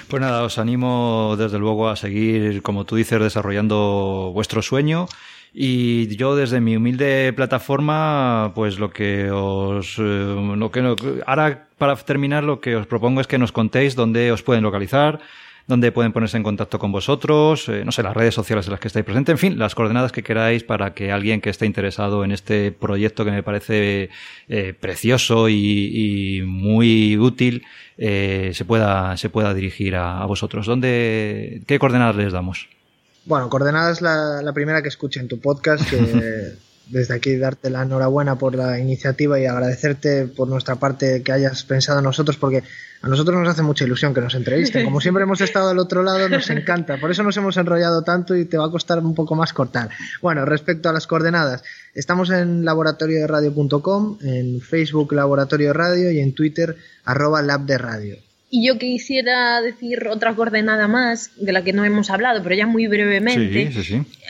Pues 0.07 0.21
nada, 0.21 0.43
os 0.43 0.57
animo 0.57 1.35
desde 1.37 1.59
luego 1.59 1.89
a 1.89 1.95
seguir, 1.95 2.61
como 2.61 2.85
tú 2.85 2.95
dices, 2.95 3.19
desarrollando 3.19 4.31
vuestro 4.33 4.61
sueño 4.61 5.07
y 5.57 6.13
yo 6.17 6.35
desde 6.35 6.59
mi 6.59 6.75
humilde 6.75 7.31
plataforma, 7.31 8.51
pues 8.53 8.77
lo 8.77 8.89
que 8.89 9.31
os, 9.31 9.97
eh, 9.97 10.01
lo 10.01 10.69
que 10.69 10.95
ahora 11.25 11.69
para 11.77 11.95
terminar 11.95 12.43
lo 12.43 12.59
que 12.59 12.75
os 12.75 12.85
propongo 12.87 13.21
es 13.21 13.27
que 13.27 13.37
nos 13.37 13.53
contéis 13.53 13.95
dónde 13.95 14.33
os 14.33 14.43
pueden 14.43 14.63
localizar, 14.63 15.21
dónde 15.65 15.93
pueden 15.93 16.11
ponerse 16.11 16.35
en 16.35 16.43
contacto 16.43 16.77
con 16.77 16.91
vosotros, 16.91 17.69
eh, 17.69 17.85
no 17.85 17.93
sé, 17.93 18.03
las 18.03 18.13
redes 18.13 18.35
sociales 18.35 18.67
en 18.67 18.71
las 18.71 18.81
que 18.81 18.89
estáis 18.89 19.05
presentes, 19.05 19.31
en 19.31 19.37
fin, 19.37 19.57
las 19.57 19.75
coordenadas 19.75 20.11
que 20.11 20.23
queráis 20.23 20.65
para 20.65 20.93
que 20.93 21.13
alguien 21.13 21.39
que 21.39 21.51
esté 21.51 21.65
interesado 21.65 22.25
en 22.25 22.33
este 22.33 22.73
proyecto 22.73 23.23
que 23.23 23.31
me 23.31 23.41
parece 23.41 24.09
eh, 24.49 24.73
precioso 24.77 25.47
y, 25.47 26.43
muy 26.45 27.17
útil 27.17 27.63
se 27.97 28.65
pueda 28.67 29.15
se 29.15 29.29
pueda 29.29 29.53
dirigir 29.53 29.95
a 29.95 30.25
vosotros. 30.25 30.65
¿Dónde, 30.65 31.61
qué 31.65 31.79
coordenadas 31.79 32.17
les 32.17 32.33
damos? 32.33 32.67
Bueno, 33.25 33.49
Coordenadas 33.49 34.01
la, 34.01 34.41
la 34.41 34.53
primera 34.53 34.81
que 34.81 34.89
escuché 34.89 35.19
en 35.19 35.27
tu 35.27 35.39
podcast. 35.39 35.87
Que 35.89 36.55
desde 36.87 37.15
aquí 37.15 37.35
darte 37.35 37.69
la 37.69 37.83
enhorabuena 37.83 38.37
por 38.37 38.55
la 38.55 38.79
iniciativa 38.79 39.39
y 39.39 39.45
agradecerte 39.45 40.27
por 40.27 40.47
nuestra 40.47 40.75
parte 40.75 41.23
que 41.23 41.31
hayas 41.31 41.63
pensado 41.63 41.99
en 41.99 42.05
nosotros, 42.05 42.37
porque 42.37 42.63
a 43.01 43.07
nosotros 43.07 43.37
nos 43.37 43.47
hace 43.49 43.63
mucha 43.63 43.85
ilusión 43.85 44.13
que 44.13 44.21
nos 44.21 44.35
entrevisten. 44.35 44.85
Como 44.85 45.01
siempre 45.01 45.23
hemos 45.23 45.41
estado 45.41 45.69
al 45.69 45.79
otro 45.79 46.03
lado, 46.03 46.29
nos 46.29 46.49
encanta. 46.49 46.97
Por 46.97 47.11
eso 47.11 47.23
nos 47.23 47.35
hemos 47.37 47.57
enrollado 47.57 48.03
tanto 48.03 48.35
y 48.35 48.45
te 48.45 48.57
va 48.57 48.65
a 48.65 48.71
costar 48.71 48.99
un 48.99 49.15
poco 49.15 49.35
más 49.35 49.53
cortar. 49.53 49.89
Bueno, 50.21 50.45
respecto 50.45 50.89
a 50.89 50.93
las 50.93 51.07
coordenadas, 51.07 51.63
estamos 51.93 52.29
en 52.29 52.65
laboratorioderadio.com, 52.65 54.17
en 54.21 54.61
Facebook 54.61 55.13
Laboratorio 55.13 55.73
Radio 55.73 56.11
y 56.11 56.19
en 56.19 56.33
Twitter 56.33 56.77
arroba 57.03 57.41
Lab 57.41 57.61
de 57.65 57.77
Radio. 57.77 58.24
Y 58.55 58.65
yo 58.65 58.77
quisiera 58.77 59.61
decir 59.61 60.07
otra 60.07 60.33
coordenada 60.33 60.87
más, 60.87 61.31
de 61.35 61.51
la 61.51 61.61
que 61.61 61.73
no 61.73 61.83
hemos 61.83 62.09
hablado, 62.09 62.41
pero 62.41 62.55
ya 62.55 62.65
muy 62.65 62.87
brevemente. 62.87 63.69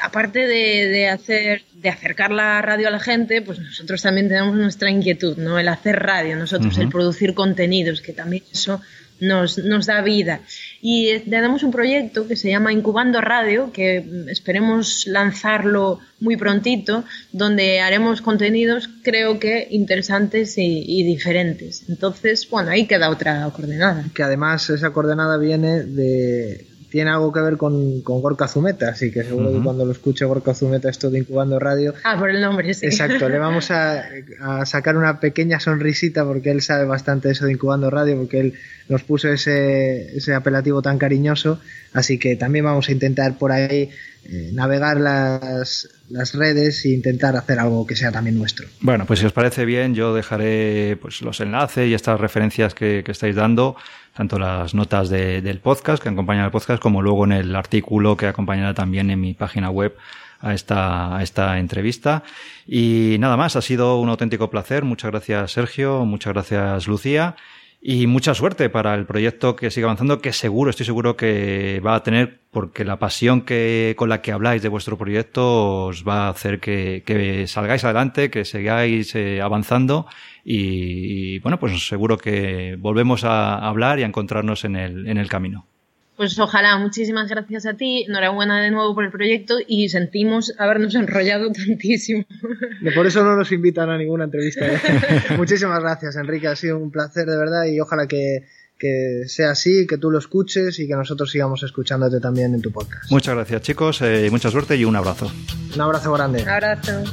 Aparte 0.02 0.48
de, 0.48 1.08
hacer, 1.10 1.62
de 1.76 1.90
acercar 1.90 2.32
la 2.32 2.60
radio 2.64 2.88
a 2.88 2.92
la 2.92 3.00
gente, 3.00 3.44
pues 3.44 3.60
nosotros 3.60 4.02
también 4.02 4.28
tenemos 4.28 4.56
nuestra 4.56 4.90
inquietud, 4.90 5.38
¿no? 5.38 5.60
El 5.60 5.68
hacer 5.68 6.02
radio, 6.02 6.36
nosotros, 6.38 6.76
el 6.80 6.90
producir 6.90 7.36
contenidos, 7.36 8.02
que 8.02 8.14
también 8.14 8.42
eso 8.52 8.82
nos, 9.20 9.58
nos 9.58 9.86
da 9.86 10.02
vida. 10.02 10.42
Y 10.82 11.08
eh, 11.10 11.24
tenemos 11.28 11.64
un 11.64 11.72
proyecto 11.72 12.28
que 12.28 12.36
se 12.36 12.50
llama 12.50 12.74
Incubando 12.74 13.22
Radio, 13.22 13.72
que 13.72 14.02
mm, 14.02 14.30
esperemos 14.30 15.08
lanzarlo 15.08 16.00
muy 16.20 16.38
prontito, 16.38 17.04
donde 17.32 17.80
haremos 17.80 18.22
contenidos 18.22 18.90
creo 19.04 19.40
que 19.40 19.68
interesantes 19.72 20.56
y, 20.58 21.04
diferentes. 21.04 21.84
Entonces, 21.90 22.50
bueno, 22.50 22.72
ahí 22.72 22.88
queda 22.88 23.10
otra 23.10 23.50
coordenada. 23.56 24.06
Que 24.14 24.24
además 24.24 24.70
esa 24.70 24.92
coordenada 24.92 25.38
viene 25.38 25.84
de 25.84 26.68
tiene 26.96 27.12
algo 27.12 27.34
que 27.34 27.42
ver 27.42 27.58
con, 27.58 28.00
con 28.04 28.22
Gorka 28.22 28.48
Zumeta, 28.48 28.88
así 28.88 29.12
que 29.12 29.22
seguro 29.26 29.52
que 29.52 29.62
cuando 29.62 29.84
lo 29.84 29.92
escuche 29.92 30.24
Gorka 30.24 30.54
Zumeta 30.54 30.90
esto 30.90 31.10
de 31.10 31.20
Incubando 31.20 31.60
Radio... 31.60 31.94
Ah, 32.06 32.18
por 32.18 32.30
el 32.30 32.40
nombre, 32.40 32.74
sí. 32.74 32.86
Exacto, 32.86 33.28
le 33.28 33.38
vamos 33.38 33.70
a, 33.70 34.06
a, 34.40 34.66
sacar 34.66 34.96
una 34.96 35.20
pequeña 35.20 35.60
sonrisita 35.60 36.24
porque 36.24 36.52
él 36.52 36.62
sabe 36.62 36.86
bastante 36.86 37.32
eso 37.32 37.48
de 37.48 37.52
Incubando 37.52 37.90
Radio, 37.90 38.16
porque 38.16 38.40
él 38.40 38.54
nos 38.88 39.04
puso 39.04 39.28
ese, 39.28 40.16
ese 40.16 40.34
apelativo 40.34 40.82
tan 40.82 40.98
cariñoso, 40.98 41.60
así 41.92 42.18
que 42.18 42.38
también 42.38 42.64
vamos 42.64 42.88
a 42.88 42.94
intentar 42.94 43.38
por 43.38 43.52
ahí 43.52 43.90
eh, 44.30 44.52
navegar 44.54 44.98
las, 44.98 45.90
las 46.10 46.34
redes 46.34 46.86
e 46.86 46.90
intentar 46.90 47.36
hacer 47.36 47.60
algo 47.60 47.86
que 47.86 47.96
sea 47.96 48.12
también 48.12 48.38
nuestro. 48.38 48.68
Bueno, 48.82 49.06
pues 49.06 49.20
si 49.20 49.26
os 49.26 49.34
parece 49.34 49.66
bien, 49.66 49.96
yo 49.96 50.14
dejaré 50.14 50.98
pues, 51.02 51.22
los 51.22 51.40
enlaces 51.40 51.88
y 51.88 51.94
estas 51.94 52.20
referencias 52.20 52.74
que, 52.74 53.04
que 53.06 53.12
estáis 53.12 53.36
dando 53.36 53.76
tanto 54.16 54.40
las 54.40 54.74
notas 54.74 55.10
de, 55.10 55.42
del 55.42 55.60
podcast 55.60 56.02
que 56.02 56.10
acompañan 56.10 56.46
el 56.46 56.52
podcast 56.52 56.82
como 56.82 57.02
luego 57.02 57.26
en 57.26 57.34
el 57.34 57.56
artículo 57.56 58.16
que 58.16 58.28
acompañará 58.28 58.74
también 58.74 59.10
en 59.10 59.20
mi 59.20 59.34
página 59.34 59.70
web 59.70 59.96
a 60.40 60.54
esta, 60.54 61.18
a 61.18 61.24
esta 61.24 61.60
entrevista. 61.60 62.24
Y 62.66 63.18
nada 63.20 63.36
más, 63.36 63.56
ha 63.56 63.62
sido 63.62 64.00
un 64.00 64.10
auténtico 64.10 64.50
placer. 64.50 64.84
Muchas 64.84 65.12
gracias 65.12 65.52
Sergio, 65.52 66.06
muchas 66.06 66.34
gracias 66.34 66.88
Lucía 66.88 67.36
y 67.88 68.08
mucha 68.08 68.34
suerte 68.34 68.68
para 68.72 68.96
el 68.96 69.06
proyecto 69.06 69.56
que 69.56 69.70
siga 69.70 69.86
avanzando, 69.86 70.20
que 70.20 70.34
seguro, 70.34 70.72
estoy 70.72 70.88
seguro 70.88 71.16
que 71.16 71.80
va 71.86 71.94
a 71.94 72.02
tener, 72.02 72.40
porque 72.50 72.84
la 72.84 72.98
pasión 72.98 73.42
que, 73.42 73.94
con 73.96 74.10
la 74.10 74.24
que 74.24 74.32
habláis 74.32 74.64
de 74.64 74.70
vuestro 74.70 74.98
proyecto 74.98 75.86
os 75.86 76.04
va 76.04 76.26
a 76.26 76.30
hacer 76.30 76.60
que, 76.60 77.04
que 77.06 77.46
salgáis 77.46 77.84
adelante, 77.84 78.32
que 78.32 78.44
sigáis 78.44 79.14
eh, 79.14 79.40
avanzando 79.40 80.08
y, 80.44 81.38
bueno, 81.42 81.60
pues 81.60 81.88
seguro 81.88 82.18
que 82.18 82.76
volvemos 82.80 83.24
a 83.24 83.58
hablar 83.58 84.00
y 84.00 84.02
a 84.02 84.08
encontrarnos 84.08 84.66
en 84.66 84.78
el, 84.78 85.08
en 85.08 85.20
el 85.20 85.30
camino. 85.30 85.68
Pues 86.16 86.40
ojalá, 86.40 86.78
muchísimas 86.78 87.30
gracias 87.30 87.66
a 87.66 87.74
ti, 87.74 88.06
enhorabuena 88.08 88.62
de 88.62 88.72
nuevo 88.72 88.96
por 88.96 89.04
el 89.04 89.12
proyecto 89.12 89.56
y 89.68 89.90
sentimos 89.90 90.54
habernos 90.58 90.96
enrollado 90.96 91.52
tantísimo. 91.68 92.26
Por 92.96 93.08
eso 93.08 93.24
no 93.24 93.36
nos 93.36 93.52
invitan 93.52 93.90
a 93.90 93.98
ninguna 93.98 94.26
entrevista. 94.26 94.66
¿eh? 94.66 94.80
muchísimas 95.38 95.82
gracias, 95.82 96.16
Enrique, 96.16 96.48
ha 96.48 96.56
sido 96.56 96.78
un 96.78 96.90
placer 96.90 97.26
de 97.26 97.38
verdad 97.38 97.66
y 97.66 97.80
ojalá 97.82 98.08
que, 98.08 98.46
que 98.80 99.24
sea 99.28 99.52
así, 99.52 99.86
que 99.88 99.98
tú 99.98 100.10
lo 100.10 100.20
escuches 100.20 100.80
y 100.80 100.88
que 100.88 100.96
nosotros 100.96 101.30
sigamos 101.30 101.64
escuchándote 101.64 102.22
también 102.22 102.54
en 102.54 102.62
tu 102.62 102.72
podcast. 102.72 103.12
Muchas 103.12 103.36
gracias 103.36 103.62
chicos, 103.64 104.02
eh, 104.02 104.30
mucha 104.32 104.50
suerte 104.50 104.78
y 104.78 104.86
un 104.86 104.96
abrazo. 104.96 105.30
Un 105.74 105.82
abrazo 105.82 106.14
grande. 106.14 106.44
Un 106.44 106.50
abrazo. 106.50 107.04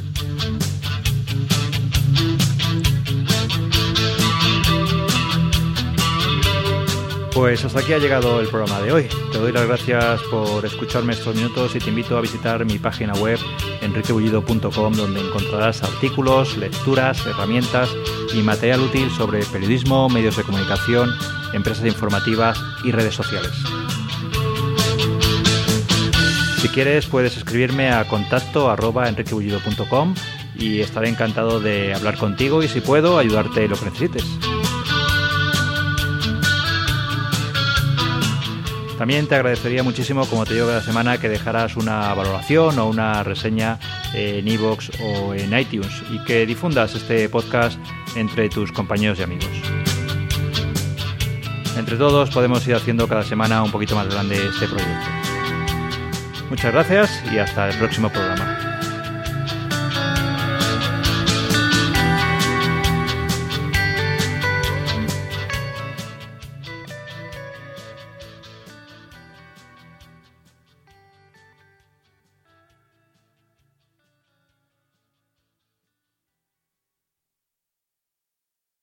Pues 7.33 7.65
hasta 7.65 7.79
aquí 7.79 7.93
ha 7.93 7.97
llegado 7.97 8.39
el 8.39 8.47
programa 8.47 8.79
de 8.81 8.91
hoy. 8.91 9.07
Te 9.31 9.39
doy 9.39 9.51
las 9.51 9.65
gracias 9.65 10.21
por 10.29 10.63
escucharme 10.65 11.13
estos 11.13 11.35
minutos 11.35 11.75
y 11.75 11.79
te 11.79 11.89
invito 11.89 12.15
a 12.15 12.21
visitar 12.21 12.63
mi 12.63 12.77
página 12.77 13.13
web 13.13 13.39
enriquebullido.com 13.81 14.93
donde 14.93 15.19
encontrarás 15.19 15.81
artículos, 15.81 16.55
lecturas, 16.57 17.25
herramientas 17.25 17.89
y 18.35 18.41
material 18.43 18.81
útil 18.81 19.09
sobre 19.09 19.43
periodismo, 19.45 20.09
medios 20.09 20.37
de 20.37 20.43
comunicación, 20.43 21.09
empresas 21.53 21.87
informativas 21.87 22.61
y 22.83 22.91
redes 22.91 23.15
sociales. 23.15 23.51
Si 26.61 26.69
quieres 26.69 27.07
puedes 27.07 27.35
escribirme 27.35 27.91
a 27.91 28.07
contacto 28.07 28.69
arroba 28.69 29.09
enriquebullido.com 29.09 30.13
y 30.55 30.81
estaré 30.81 31.09
encantado 31.09 31.59
de 31.59 31.95
hablar 31.95 32.15
contigo 32.17 32.61
y 32.61 32.67
si 32.67 32.79
puedo 32.79 33.17
ayudarte 33.17 33.67
lo 33.67 33.75
que 33.75 33.85
necesites. 33.85 34.52
También 38.97 39.27
te 39.27 39.35
agradecería 39.35 39.83
muchísimo, 39.83 40.25
como 40.27 40.45
te 40.45 40.53
digo 40.53 40.67
cada 40.67 40.81
semana, 40.81 41.17
que 41.17 41.27
dejaras 41.27 41.75
una 41.75 42.13
valoración 42.13 42.77
o 42.79 42.87
una 42.87 43.23
reseña 43.23 43.79
en 44.13 44.47
iVoox 44.47 44.91
o 45.01 45.33
en 45.33 45.57
iTunes 45.57 46.03
y 46.11 46.23
que 46.25 46.45
difundas 46.45 46.95
este 46.95 47.27
podcast 47.27 47.77
entre 48.15 48.49
tus 48.49 48.71
compañeros 48.71 49.19
y 49.19 49.23
amigos. 49.23 49.49
Entre 51.75 51.97
todos 51.97 52.29
podemos 52.29 52.65
ir 52.67 52.75
haciendo 52.75 53.07
cada 53.07 53.23
semana 53.23 53.63
un 53.63 53.71
poquito 53.71 53.95
más 53.95 54.07
grande 54.07 54.35
este 54.35 54.67
proyecto. 54.67 55.07
Muchas 56.49 56.71
gracias 56.71 57.23
y 57.33 57.39
hasta 57.39 57.69
el 57.69 57.77
próximo 57.79 58.09
programa. 58.09 58.52